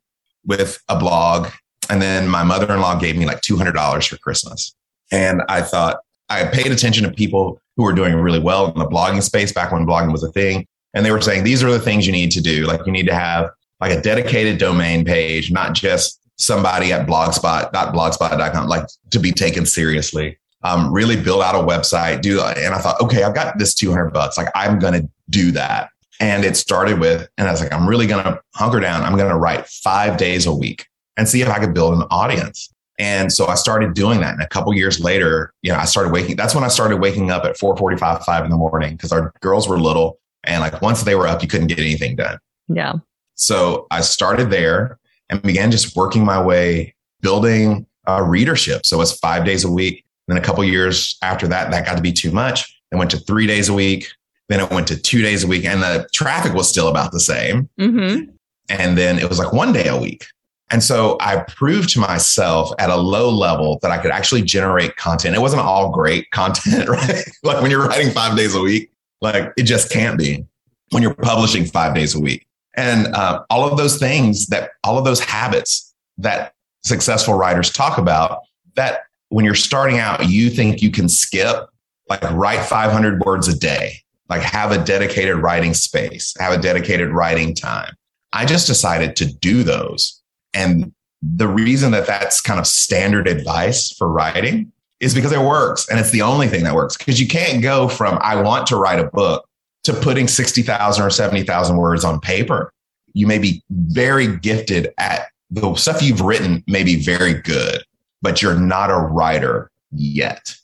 with 0.47 0.83
a 0.89 0.99
blog. 0.99 1.49
And 1.89 2.01
then 2.01 2.29
my 2.29 2.45
mother 2.45 2.73
in 2.73 2.81
law 2.81 2.99
gave 2.99 3.17
me 3.17 3.27
like 3.27 3.41
$200 3.41 4.09
for 4.09 4.17
Christmas. 4.19 4.75
And 5.11 5.43
I 5.49 5.63
thought, 5.63 6.01
I 6.29 6.45
paid 6.45 6.71
attention 6.71 7.03
to 7.05 7.11
people 7.11 7.61
who 7.77 7.83
were 7.83 7.93
doing 7.93 8.15
really 8.15 8.39
well 8.39 8.71
in 8.71 8.79
the 8.79 8.87
blogging 8.87 9.23
space 9.23 9.53
back 9.53 9.73
when 9.73 9.87
blogging 9.87 10.13
was 10.13 10.23
a 10.23 10.31
thing. 10.31 10.67
And 10.95 11.05
they 11.05 11.11
were 11.11 11.21
saying, 11.21 11.45
these 11.45 11.63
are 11.65 11.71
the 11.71 11.81
things 11.81 12.07
you 12.07 12.13
need 12.13 12.31
to 12.33 12.41
do. 12.41 12.67
Like 12.67 12.87
you 12.87 12.93
need 12.93 13.07
to 13.07 13.15
have 13.15 13.51
like 13.81 13.93
a 13.93 14.01
dedicated 14.01 14.59
domain 14.59 15.05
page, 15.05 15.51
not 15.51 15.75
just 15.75 16.20
somebody 16.41 16.93
at 16.93 17.07
blogspot.blogspot.com, 17.07 18.67
like 18.67 18.87
to 19.11 19.19
be 19.19 19.31
taken 19.31 19.67
seriously. 19.67 20.39
Um, 20.63 20.93
really 20.93 21.21
build 21.21 21.43
out 21.43 21.55
a 21.55 21.59
website, 21.59 22.21
do, 22.21 22.43
and 22.43 22.75
I 22.75 22.79
thought, 22.79 23.01
okay, 23.01 23.23
I've 23.23 23.35
got 23.35 23.59
this 23.59 23.75
200 23.75 24.11
bucks. 24.11 24.37
Like 24.37 24.49
I'm 24.55 24.79
going 24.79 24.93
to 24.93 25.09
do 25.31 25.53
that. 25.53 25.91
And 26.19 26.45
it 26.45 26.55
started 26.55 27.01
with, 27.01 27.27
and 27.39 27.49
I 27.49 27.51
was 27.51 27.63
like, 27.63 27.73
I'm 27.73 27.89
really 27.89 28.07
going 28.07 28.25
to 28.25 28.39
hunker 28.55 28.81
down. 28.81 29.03
I'm 29.03 29.17
going 29.17 29.31
to 29.31 29.39
write 29.39 29.67
five 29.67 30.19
days 30.19 30.45
a 30.45 30.55
week 30.55 30.87
and 31.17 31.27
see 31.27 31.41
if 31.41 31.49
I 31.49 31.59
could 31.59 31.73
build 31.73 31.95
an 31.95 32.03
audience. 32.11 32.71
And 32.99 33.33
so 33.33 33.47
I 33.47 33.55
started 33.55 33.95
doing 33.95 34.21
that. 34.21 34.35
And 34.35 34.43
a 34.43 34.49
couple 34.49 34.75
years 34.75 35.01
later, 35.01 35.55
you 35.63 35.73
know, 35.73 35.79
I 35.79 35.87
started 35.87 36.13
waking. 36.13 36.37
That's 36.37 36.55
when 36.55 36.65
I 36.65 36.69
started 36.69 36.99
waking 36.99 37.31
up 37.31 37.47
at 37.47 37.57
4:45, 37.57 38.23
5 38.23 38.45
in 38.45 38.51
the 38.51 38.57
morning 38.59 38.97
because 38.97 39.13
our 39.13 39.33
girls 39.41 39.67
were 39.67 39.79
little. 39.79 40.19
And 40.45 40.61
like 40.61 40.83
once 40.83 41.05
they 41.05 41.15
were 41.15 41.27
up, 41.27 41.41
you 41.41 41.49
couldn't 41.49 41.69
get 41.69 41.79
anything 41.79 42.17
done. 42.17 42.39
Yeah. 42.69 42.95
So 43.37 43.87
I 43.91 44.03
started 44.03 44.51
there 44.51 44.99
and 45.31 45.41
began 45.43 45.71
just 45.71 45.97
working 45.97 46.25
my 46.25 46.43
way, 46.43 46.95
building 47.21 47.87
a 48.07 48.23
readership. 48.23 48.85
So 48.85 48.97
it 48.97 48.99
was 48.99 49.19
five 49.19 49.45
days 49.45 49.65
a 49.65 49.71
week. 49.71 50.05
Then 50.29 50.37
a 50.37 50.41
couple 50.41 50.63
years 50.65 51.17
after 51.23 51.49
that, 51.49 51.71
that 51.71 51.87
got 51.87 51.97
to 51.97 52.03
be 52.03 52.13
too 52.13 52.31
much. 52.31 52.81
I 52.93 52.97
went 52.97 53.11
to 53.13 53.19
three 53.19 53.47
days 53.47 53.69
a 53.69 53.75
week. 53.75 54.09
Then 54.49 54.61
it 54.61 54.71
went 54.71 54.89
to 54.89 55.01
two 55.01 55.23
days 55.23 55.45
a 55.45 55.47
week, 55.47 55.65
and 55.65 55.81
the 55.81 56.09
traffic 56.13 56.55
was 56.55 56.69
still 56.69 56.89
about 56.89 57.13
the 57.13 57.21
same. 57.21 57.69
Mm-hmm. 57.79 58.31
And 58.69 58.99
then 58.99 59.19
it 59.19 59.29
was 59.29 59.39
like 59.39 59.53
one 59.53 59.73
day 59.73 59.87
a 59.87 59.97
week. 59.97 60.27
And 60.71 60.83
so 60.83 61.17
I 61.21 61.45
proved 61.49 61.89
to 61.91 62.01
myself 62.01 62.73
at 62.79 62.91
a 62.91 62.97
low 62.97 63.29
level 63.29 63.79
that 63.83 63.91
I 63.91 63.99
could 63.99 64.11
actually 64.11 64.43
generate 64.43 64.97
content. 64.97 65.35
It 65.35 65.41
wasn't 65.41 65.63
all 65.63 65.91
great 65.91 66.31
content, 66.31 66.89
right? 66.89 67.25
like 67.43 67.61
when 67.63 67.71
you're 67.71 67.87
writing 67.87 68.13
five 68.13 68.37
days 68.37 68.55
a 68.55 68.61
week, 68.61 68.91
like 69.21 69.53
it 69.57 69.65
just 69.65 69.91
can't 69.91 70.19
be 70.19 70.45
when 70.91 71.03
you're 71.03 71.15
publishing 71.15 71.65
five 71.65 71.95
days 71.95 72.15
a 72.15 72.21
week. 72.21 72.47
And 72.81 73.15
uh, 73.15 73.45
all 73.51 73.71
of 73.71 73.77
those 73.77 73.99
things 73.99 74.47
that, 74.47 74.71
all 74.85 74.99
of 74.99 75.05
those 75.05 75.21
habits 75.21 75.95
that 76.19 76.55
successful 76.83 77.35
writers 77.35 77.71
talk 77.71 77.99
about, 77.99 78.41
that 78.75 79.03
when 79.29 79.45
you're 79.45 79.55
starting 79.55 79.99
out, 79.99 80.29
you 80.29 80.51
think 80.51 80.83
you 80.83 80.91
can 80.91 81.09
skip, 81.09 81.69
like 82.09 82.23
write 82.31 82.65
500 82.65 83.21
words 83.21 83.49
a 83.49 83.59
day 83.59 84.01
like 84.31 84.43
have 84.43 84.71
a 84.71 84.83
dedicated 84.83 85.37
writing 85.37 85.75
space, 85.75 86.35
have 86.39 86.53
a 86.53 86.63
dedicated 86.63 87.11
writing 87.11 87.53
time. 87.53 87.93
I 88.33 88.47
just 88.47 88.69
decided 88.69 89.17
to 89.17 89.27
do 89.27 89.65
those. 89.65 90.23
And 90.55 90.95
the 91.21 91.49
reason 91.49 91.91
that 91.91 92.07
that's 92.07 92.41
kind 92.41 92.61
of 92.61 92.67
standard 92.67 93.27
advice 93.27 93.93
for 93.93 94.09
writing 94.09 94.73
is 95.01 95.15
because 95.15 95.33
it 95.33 95.41
works. 95.41 95.89
And 95.89 95.99
it's 95.99 96.13
the 96.13 96.23
only 96.23 96.47
thing 96.47 96.63
that 96.65 96.75
works 96.75 96.97
because 96.97 97.21
you 97.21 97.27
can't 97.27 97.61
go 97.61 97.89
from 97.89 98.19
I 98.23 98.41
want 98.41 98.69
to 98.69 98.77
write 98.77 99.01
a 99.01 99.11
book 99.11 99.45
to 99.85 99.93
putting 99.93 100.29
60,000 100.29 101.05
or 101.05 101.11
70,000 101.11 101.77
words 101.77 102.05
on 102.05 102.21
paper. 102.21 102.73
You 103.13 103.27
may 103.27 103.39
be 103.39 103.63
very 103.71 104.37
gifted 104.37 104.93
at 104.99 105.29
the 105.51 105.75
stuff 105.75 106.03
you've 106.03 106.21
written, 106.21 106.63
may 106.67 106.85
be 106.85 106.97
very 106.97 107.35
good, 107.35 107.83
but 108.23 108.41
you're 108.41 108.59
not 108.59 108.91
a 108.91 108.97
writer 108.97 109.71
yet 109.91 110.55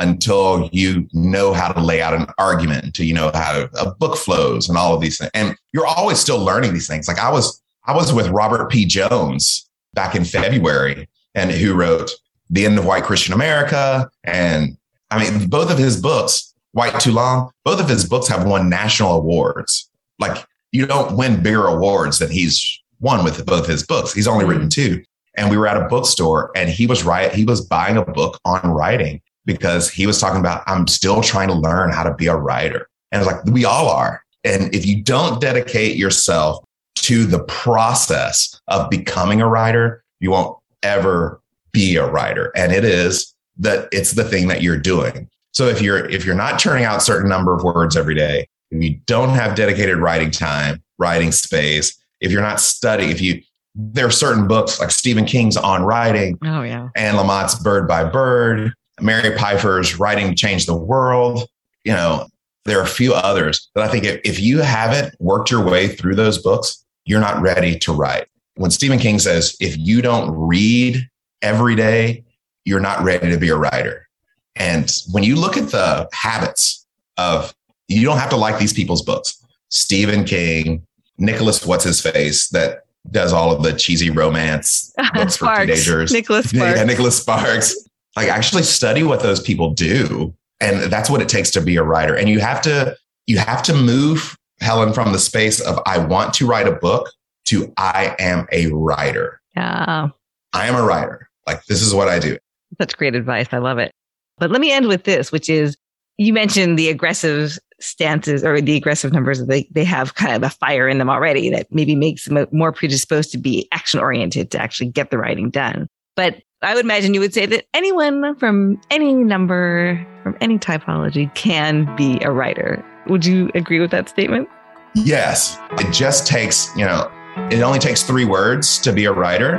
until 0.00 0.68
you 0.72 1.08
know 1.12 1.52
how 1.52 1.72
to 1.72 1.80
lay 1.80 2.02
out 2.02 2.14
an 2.14 2.26
argument, 2.36 2.84
until 2.84 3.06
you 3.06 3.14
know 3.14 3.30
how 3.32 3.68
a 3.78 3.90
book 3.94 4.18
flows 4.18 4.68
and 4.68 4.76
all 4.76 4.94
of 4.94 5.00
these 5.00 5.18
things. 5.18 5.30
And 5.34 5.56
you're 5.72 5.86
always 5.86 6.18
still 6.18 6.38
learning 6.38 6.74
these 6.74 6.88
things. 6.88 7.08
Like 7.08 7.18
I 7.18 7.30
was, 7.30 7.62
I 7.84 7.94
was 7.94 8.12
with 8.12 8.28
Robert 8.28 8.70
P. 8.70 8.84
Jones 8.84 9.68
back 9.94 10.14
in 10.14 10.24
February, 10.24 11.08
and 11.34 11.50
who 11.50 11.74
wrote 11.74 12.10
The 12.50 12.66
End 12.66 12.78
of 12.78 12.84
White 12.84 13.04
Christian 13.04 13.32
America. 13.34 14.10
And 14.24 14.76
I 15.10 15.22
mean, 15.22 15.48
both 15.48 15.70
of 15.70 15.78
his 15.78 16.00
books, 16.00 16.53
White 16.74 16.98
Too 17.00 17.12
Long, 17.12 17.50
both 17.64 17.80
of 17.80 17.88
his 17.88 18.04
books 18.04 18.28
have 18.28 18.46
won 18.46 18.68
national 18.68 19.12
awards. 19.12 19.88
Like 20.18 20.44
you 20.72 20.86
don't 20.86 21.16
win 21.16 21.42
bigger 21.42 21.66
awards 21.66 22.18
than 22.18 22.30
he's 22.30 22.80
won 23.00 23.24
with 23.24 23.46
both 23.46 23.66
his 23.66 23.86
books. 23.86 24.12
He's 24.12 24.28
only 24.28 24.44
written 24.44 24.68
two. 24.68 25.02
And 25.36 25.50
we 25.50 25.56
were 25.56 25.68
at 25.68 25.80
a 25.80 25.88
bookstore 25.88 26.50
and 26.56 26.68
he 26.68 26.86
was 26.86 27.04
right. 27.04 27.32
He 27.32 27.44
was 27.44 27.60
buying 27.60 27.96
a 27.96 28.04
book 28.04 28.40
on 28.44 28.60
writing 28.70 29.22
because 29.46 29.88
he 29.88 30.06
was 30.06 30.20
talking 30.20 30.40
about, 30.40 30.64
I'm 30.66 30.88
still 30.88 31.22
trying 31.22 31.48
to 31.48 31.54
learn 31.54 31.92
how 31.92 32.02
to 32.02 32.14
be 32.14 32.26
a 32.26 32.36
writer. 32.36 32.88
And 33.12 33.22
it's 33.22 33.30
like, 33.30 33.44
we 33.44 33.64
all 33.64 33.88
are. 33.88 34.22
And 34.42 34.74
if 34.74 34.84
you 34.84 35.00
don't 35.00 35.40
dedicate 35.40 35.96
yourself 35.96 36.64
to 36.96 37.24
the 37.24 37.44
process 37.44 38.60
of 38.66 38.90
becoming 38.90 39.40
a 39.40 39.48
writer, 39.48 40.02
you 40.18 40.32
won't 40.32 40.58
ever 40.82 41.40
be 41.70 41.96
a 41.96 42.10
writer. 42.10 42.50
And 42.56 42.72
it 42.72 42.84
is 42.84 43.32
that 43.58 43.88
it's 43.92 44.12
the 44.12 44.24
thing 44.24 44.48
that 44.48 44.62
you're 44.62 44.78
doing. 44.78 45.28
So 45.54 45.68
if 45.68 45.80
you're, 45.80 46.08
if 46.10 46.24
you're 46.24 46.34
not 46.34 46.58
turning 46.58 46.84
out 46.84 47.02
certain 47.02 47.28
number 47.28 47.54
of 47.54 47.62
words 47.62 47.96
every 47.96 48.14
day, 48.14 48.46
if 48.70 48.82
you 48.82 48.98
don't 49.06 49.30
have 49.30 49.54
dedicated 49.54 49.98
writing 49.98 50.30
time, 50.30 50.82
writing 50.98 51.32
space, 51.32 51.96
if 52.20 52.32
you're 52.32 52.42
not 52.42 52.60
studying, 52.60 53.10
if 53.10 53.20
you, 53.20 53.40
there 53.74 54.06
are 54.06 54.10
certain 54.10 54.46
books 54.46 54.80
like 54.80 54.90
Stephen 54.90 55.24
King's 55.24 55.56
On 55.56 55.82
Writing. 55.82 56.38
Oh, 56.44 56.62
yeah. 56.62 56.88
Anne 56.96 57.14
Lamott's 57.14 57.56
Bird 57.56 57.88
by 57.88 58.04
Bird. 58.04 58.72
Mary 59.00 59.36
Pipher's 59.36 59.98
Writing 59.98 60.28
to 60.28 60.34
Change 60.34 60.66
the 60.66 60.76
World. 60.76 61.48
You 61.84 61.92
know, 61.92 62.28
there 62.64 62.78
are 62.78 62.84
a 62.84 62.88
few 62.88 63.14
others 63.14 63.70
that 63.74 63.84
I 63.84 63.88
think 63.88 64.04
if, 64.04 64.20
if 64.24 64.40
you 64.40 64.60
haven't 64.60 65.14
worked 65.20 65.50
your 65.50 65.64
way 65.64 65.88
through 65.88 66.14
those 66.14 66.38
books, 66.38 66.84
you're 67.04 67.20
not 67.20 67.42
ready 67.42 67.78
to 67.80 67.92
write. 67.92 68.26
When 68.56 68.70
Stephen 68.70 68.98
King 68.98 69.18
says, 69.18 69.56
if 69.60 69.76
you 69.76 70.00
don't 70.00 70.30
read 70.30 71.08
every 71.42 71.74
day, 71.74 72.24
you're 72.64 72.80
not 72.80 73.02
ready 73.02 73.30
to 73.30 73.36
be 73.36 73.48
a 73.48 73.56
writer. 73.56 74.08
And 74.56 74.90
when 75.10 75.24
you 75.24 75.36
look 75.36 75.56
at 75.56 75.70
the 75.70 76.08
habits 76.12 76.86
of, 77.16 77.54
you 77.88 78.04
don't 78.04 78.18
have 78.18 78.30
to 78.30 78.36
like 78.36 78.58
these 78.58 78.72
people's 78.72 79.02
books. 79.02 79.44
Stephen 79.70 80.24
King, 80.24 80.86
Nicholas, 81.18 81.64
what's 81.66 81.84
his 81.84 82.00
face, 82.00 82.48
that 82.50 82.84
does 83.10 83.32
all 83.32 83.54
of 83.54 83.62
the 83.62 83.72
cheesy 83.72 84.10
romance 84.10 84.92
books 85.14 85.36
for 85.36 85.54
teenagers. 85.56 86.12
Nicholas 86.12 86.48
Sparks. 86.48 86.78
Yeah, 86.78 86.84
Nicholas 86.84 87.20
Sparks. 87.20 87.76
Like 88.16 88.28
actually 88.28 88.62
study 88.62 89.02
what 89.02 89.20
those 89.20 89.40
people 89.40 89.70
do 89.74 90.34
and 90.60 90.90
that's 90.90 91.10
what 91.10 91.20
it 91.20 91.28
takes 91.28 91.50
to 91.52 91.60
be 91.60 91.76
a 91.76 91.82
writer. 91.82 92.14
And 92.14 92.28
you 92.28 92.40
have 92.40 92.62
to 92.62 92.96
you 93.26 93.38
have 93.38 93.62
to 93.64 93.74
move 93.74 94.36
helen 94.60 94.92
from 94.92 95.12
the 95.12 95.18
space 95.18 95.60
of 95.60 95.80
i 95.84 95.98
want 95.98 96.32
to 96.32 96.46
write 96.46 96.68
a 96.68 96.72
book 96.72 97.10
to 97.46 97.72
i 97.76 98.14
am 98.18 98.46
a 98.52 98.68
writer. 98.68 99.40
Yeah. 99.56 100.08
I 100.52 100.66
am 100.66 100.76
a 100.76 100.82
writer. 100.82 101.28
Like 101.46 101.64
this 101.66 101.82
is 101.82 101.94
what 101.94 102.08
i 102.08 102.18
do. 102.18 102.38
Such 102.80 102.96
great 102.96 103.14
advice. 103.14 103.48
I 103.52 103.58
love 103.58 103.78
it 103.78 103.92
but 104.38 104.50
let 104.50 104.60
me 104.60 104.72
end 104.72 104.86
with 104.88 105.04
this 105.04 105.32
which 105.32 105.48
is 105.48 105.76
you 106.16 106.32
mentioned 106.32 106.78
the 106.78 106.88
aggressive 106.88 107.58
stances 107.80 108.44
or 108.44 108.60
the 108.60 108.76
aggressive 108.76 109.12
numbers 109.12 109.44
they, 109.46 109.68
they 109.72 109.84
have 109.84 110.14
kind 110.14 110.34
of 110.34 110.42
a 110.42 110.50
fire 110.50 110.88
in 110.88 110.98
them 110.98 111.10
already 111.10 111.50
that 111.50 111.66
maybe 111.70 111.94
makes 111.94 112.26
them 112.26 112.46
more 112.52 112.72
predisposed 112.72 113.30
to 113.30 113.38
be 113.38 113.68
action 113.72 114.00
oriented 114.00 114.50
to 114.50 114.60
actually 114.60 114.88
get 114.88 115.10
the 115.10 115.18
writing 115.18 115.50
done 115.50 115.88
butt 116.16 116.36
I 116.64 116.74
would 116.74 116.84
imagine 116.84 117.12
you 117.12 117.20
would 117.20 117.34
say 117.34 117.46
that 117.46 117.66
anyone 117.74 118.34
from 118.36 118.80
any 118.90 119.12
number, 119.12 120.04
from 120.22 120.36
any 120.40 120.58
typology 120.58 121.32
can 121.34 121.94
be 121.94 122.18
a 122.22 122.30
writer. 122.30 122.82
Would 123.06 123.26
you 123.26 123.50
agree 123.54 123.80
with 123.80 123.90
that 123.90 124.08
statement? 124.08 124.48
Yes. 124.94 125.58
It 125.72 125.92
just 125.92 126.26
takes, 126.26 126.74
you 126.74 126.86
know, 126.86 127.10
it 127.50 127.60
only 127.60 127.78
takes 127.78 128.02
three 128.02 128.24
words 128.24 128.78
to 128.78 128.92
be 128.92 129.04
a 129.04 129.12
writer, 129.12 129.58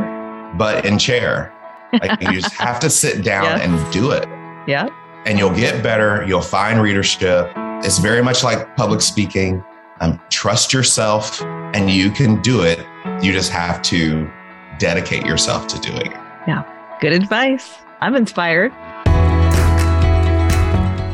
but 0.57 0.83
in 0.85 0.97
chair. 0.97 1.53
Like 1.93 2.19
you 2.21 2.31
just 2.31 2.53
have 2.59 2.79
to 2.79 2.89
sit 2.89 3.23
down 3.23 3.43
yes. 3.43 3.61
and 3.61 3.93
do 3.93 4.11
it. 4.11 4.27
Yeah. 4.67 4.89
And 5.25 5.39
you'll 5.39 5.55
get 5.55 5.81
better. 5.81 6.23
You'll 6.27 6.41
find 6.41 6.81
readership. 6.81 7.51
It's 7.83 7.99
very 7.99 8.23
much 8.23 8.43
like 8.43 8.75
public 8.75 9.01
speaking. 9.01 9.63
Um, 10.01 10.19
trust 10.29 10.73
yourself 10.73 11.41
and 11.41 11.89
you 11.89 12.09
can 12.09 12.41
do 12.41 12.61
it. 12.61 12.79
You 13.23 13.31
just 13.31 13.51
have 13.51 13.81
to 13.83 14.29
dedicate 14.77 15.25
yourself 15.25 15.67
to 15.67 15.79
doing 15.79 16.11
it. 16.11 16.17
Yeah. 16.47 16.63
Good 17.01 17.13
advice. 17.13 17.77
I'm 18.01 18.15
inspired. 18.15 18.71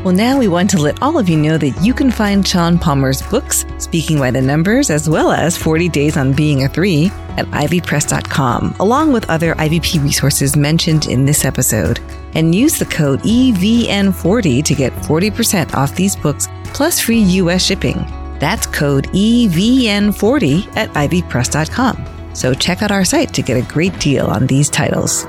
Well, 0.04 0.14
now 0.14 0.36
we 0.36 0.48
want 0.48 0.68
to 0.70 0.78
let 0.78 1.00
all 1.00 1.16
of 1.16 1.28
you 1.28 1.36
know 1.36 1.56
that 1.58 1.80
you 1.80 1.94
can 1.94 2.10
find 2.10 2.46
Sean 2.46 2.76
Palmer's 2.76 3.22
books, 3.22 3.64
Speaking 3.78 4.18
by 4.18 4.32
the 4.32 4.42
Numbers, 4.42 4.90
as 4.90 5.08
well 5.08 5.30
as 5.30 5.56
40 5.56 5.88
Days 5.90 6.16
on 6.16 6.32
Being 6.32 6.64
a 6.64 6.68
Three 6.68 7.06
at 7.36 7.46
ivpress.com, 7.46 8.74
along 8.80 9.12
with 9.12 9.30
other 9.30 9.54
IVP 9.54 10.02
resources 10.02 10.56
mentioned 10.56 11.06
in 11.06 11.24
this 11.24 11.44
episode. 11.44 12.00
And 12.34 12.54
use 12.54 12.78
the 12.78 12.86
code 12.86 13.20
EVN40 13.20 14.64
to 14.64 14.74
get 14.74 14.92
40% 14.92 15.74
off 15.74 15.94
these 15.94 16.16
books 16.16 16.48
plus 16.66 17.00
free 17.00 17.20
US 17.20 17.62
shipping. 17.62 18.06
That's 18.38 18.66
code 18.66 19.08
EVN40 19.08 20.76
at 20.76 20.90
ivpress.com. 20.90 22.06
So 22.34 22.54
check 22.54 22.82
out 22.82 22.90
our 22.90 23.04
site 23.04 23.32
to 23.34 23.42
get 23.42 23.56
a 23.56 23.72
great 23.72 23.98
deal 24.00 24.26
on 24.26 24.46
these 24.46 24.70
titles. 24.70 25.26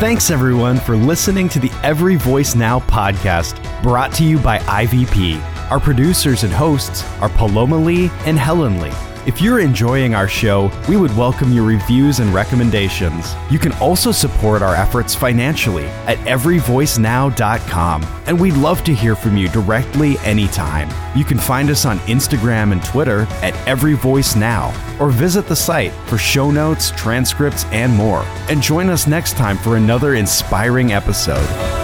Thanks 0.00 0.30
everyone 0.30 0.78
for 0.78 0.96
listening 0.96 1.48
to 1.50 1.58
the 1.58 1.70
Every 1.82 2.16
Voice 2.16 2.54
Now 2.54 2.80
podcast 2.80 3.60
brought 3.82 4.12
to 4.14 4.24
you 4.24 4.38
by 4.38 4.58
IVP. 4.58 5.40
Our 5.70 5.80
producers 5.80 6.42
and 6.42 6.52
hosts 6.52 7.04
are 7.20 7.28
Paloma 7.30 7.78
Lee 7.78 8.10
and 8.26 8.38
Helen 8.38 8.80
Lee. 8.80 9.13
If 9.26 9.40
you're 9.40 9.60
enjoying 9.60 10.14
our 10.14 10.28
show, 10.28 10.70
we 10.86 10.98
would 10.98 11.16
welcome 11.16 11.50
your 11.50 11.64
reviews 11.64 12.18
and 12.18 12.32
recommendations. 12.34 13.34
You 13.50 13.58
can 13.58 13.72
also 13.74 14.12
support 14.12 14.60
our 14.60 14.74
efforts 14.74 15.14
financially 15.14 15.86
at 16.06 16.18
everyvoicenow.com, 16.18 18.02
and 18.26 18.38
we'd 18.38 18.52
love 18.52 18.84
to 18.84 18.94
hear 18.94 19.16
from 19.16 19.38
you 19.38 19.48
directly 19.48 20.18
anytime. 20.18 20.90
You 21.16 21.24
can 21.24 21.38
find 21.38 21.70
us 21.70 21.86
on 21.86 21.98
Instagram 22.00 22.72
and 22.72 22.84
Twitter 22.84 23.22
at 23.40 23.54
everyvoicenow, 23.66 25.00
or 25.00 25.08
visit 25.08 25.46
the 25.46 25.56
site 25.56 25.92
for 26.06 26.18
show 26.18 26.50
notes, 26.50 26.90
transcripts, 26.90 27.64
and 27.66 27.94
more. 27.94 28.24
And 28.50 28.60
join 28.62 28.90
us 28.90 29.06
next 29.06 29.38
time 29.38 29.56
for 29.56 29.78
another 29.78 30.16
inspiring 30.16 30.92
episode. 30.92 31.83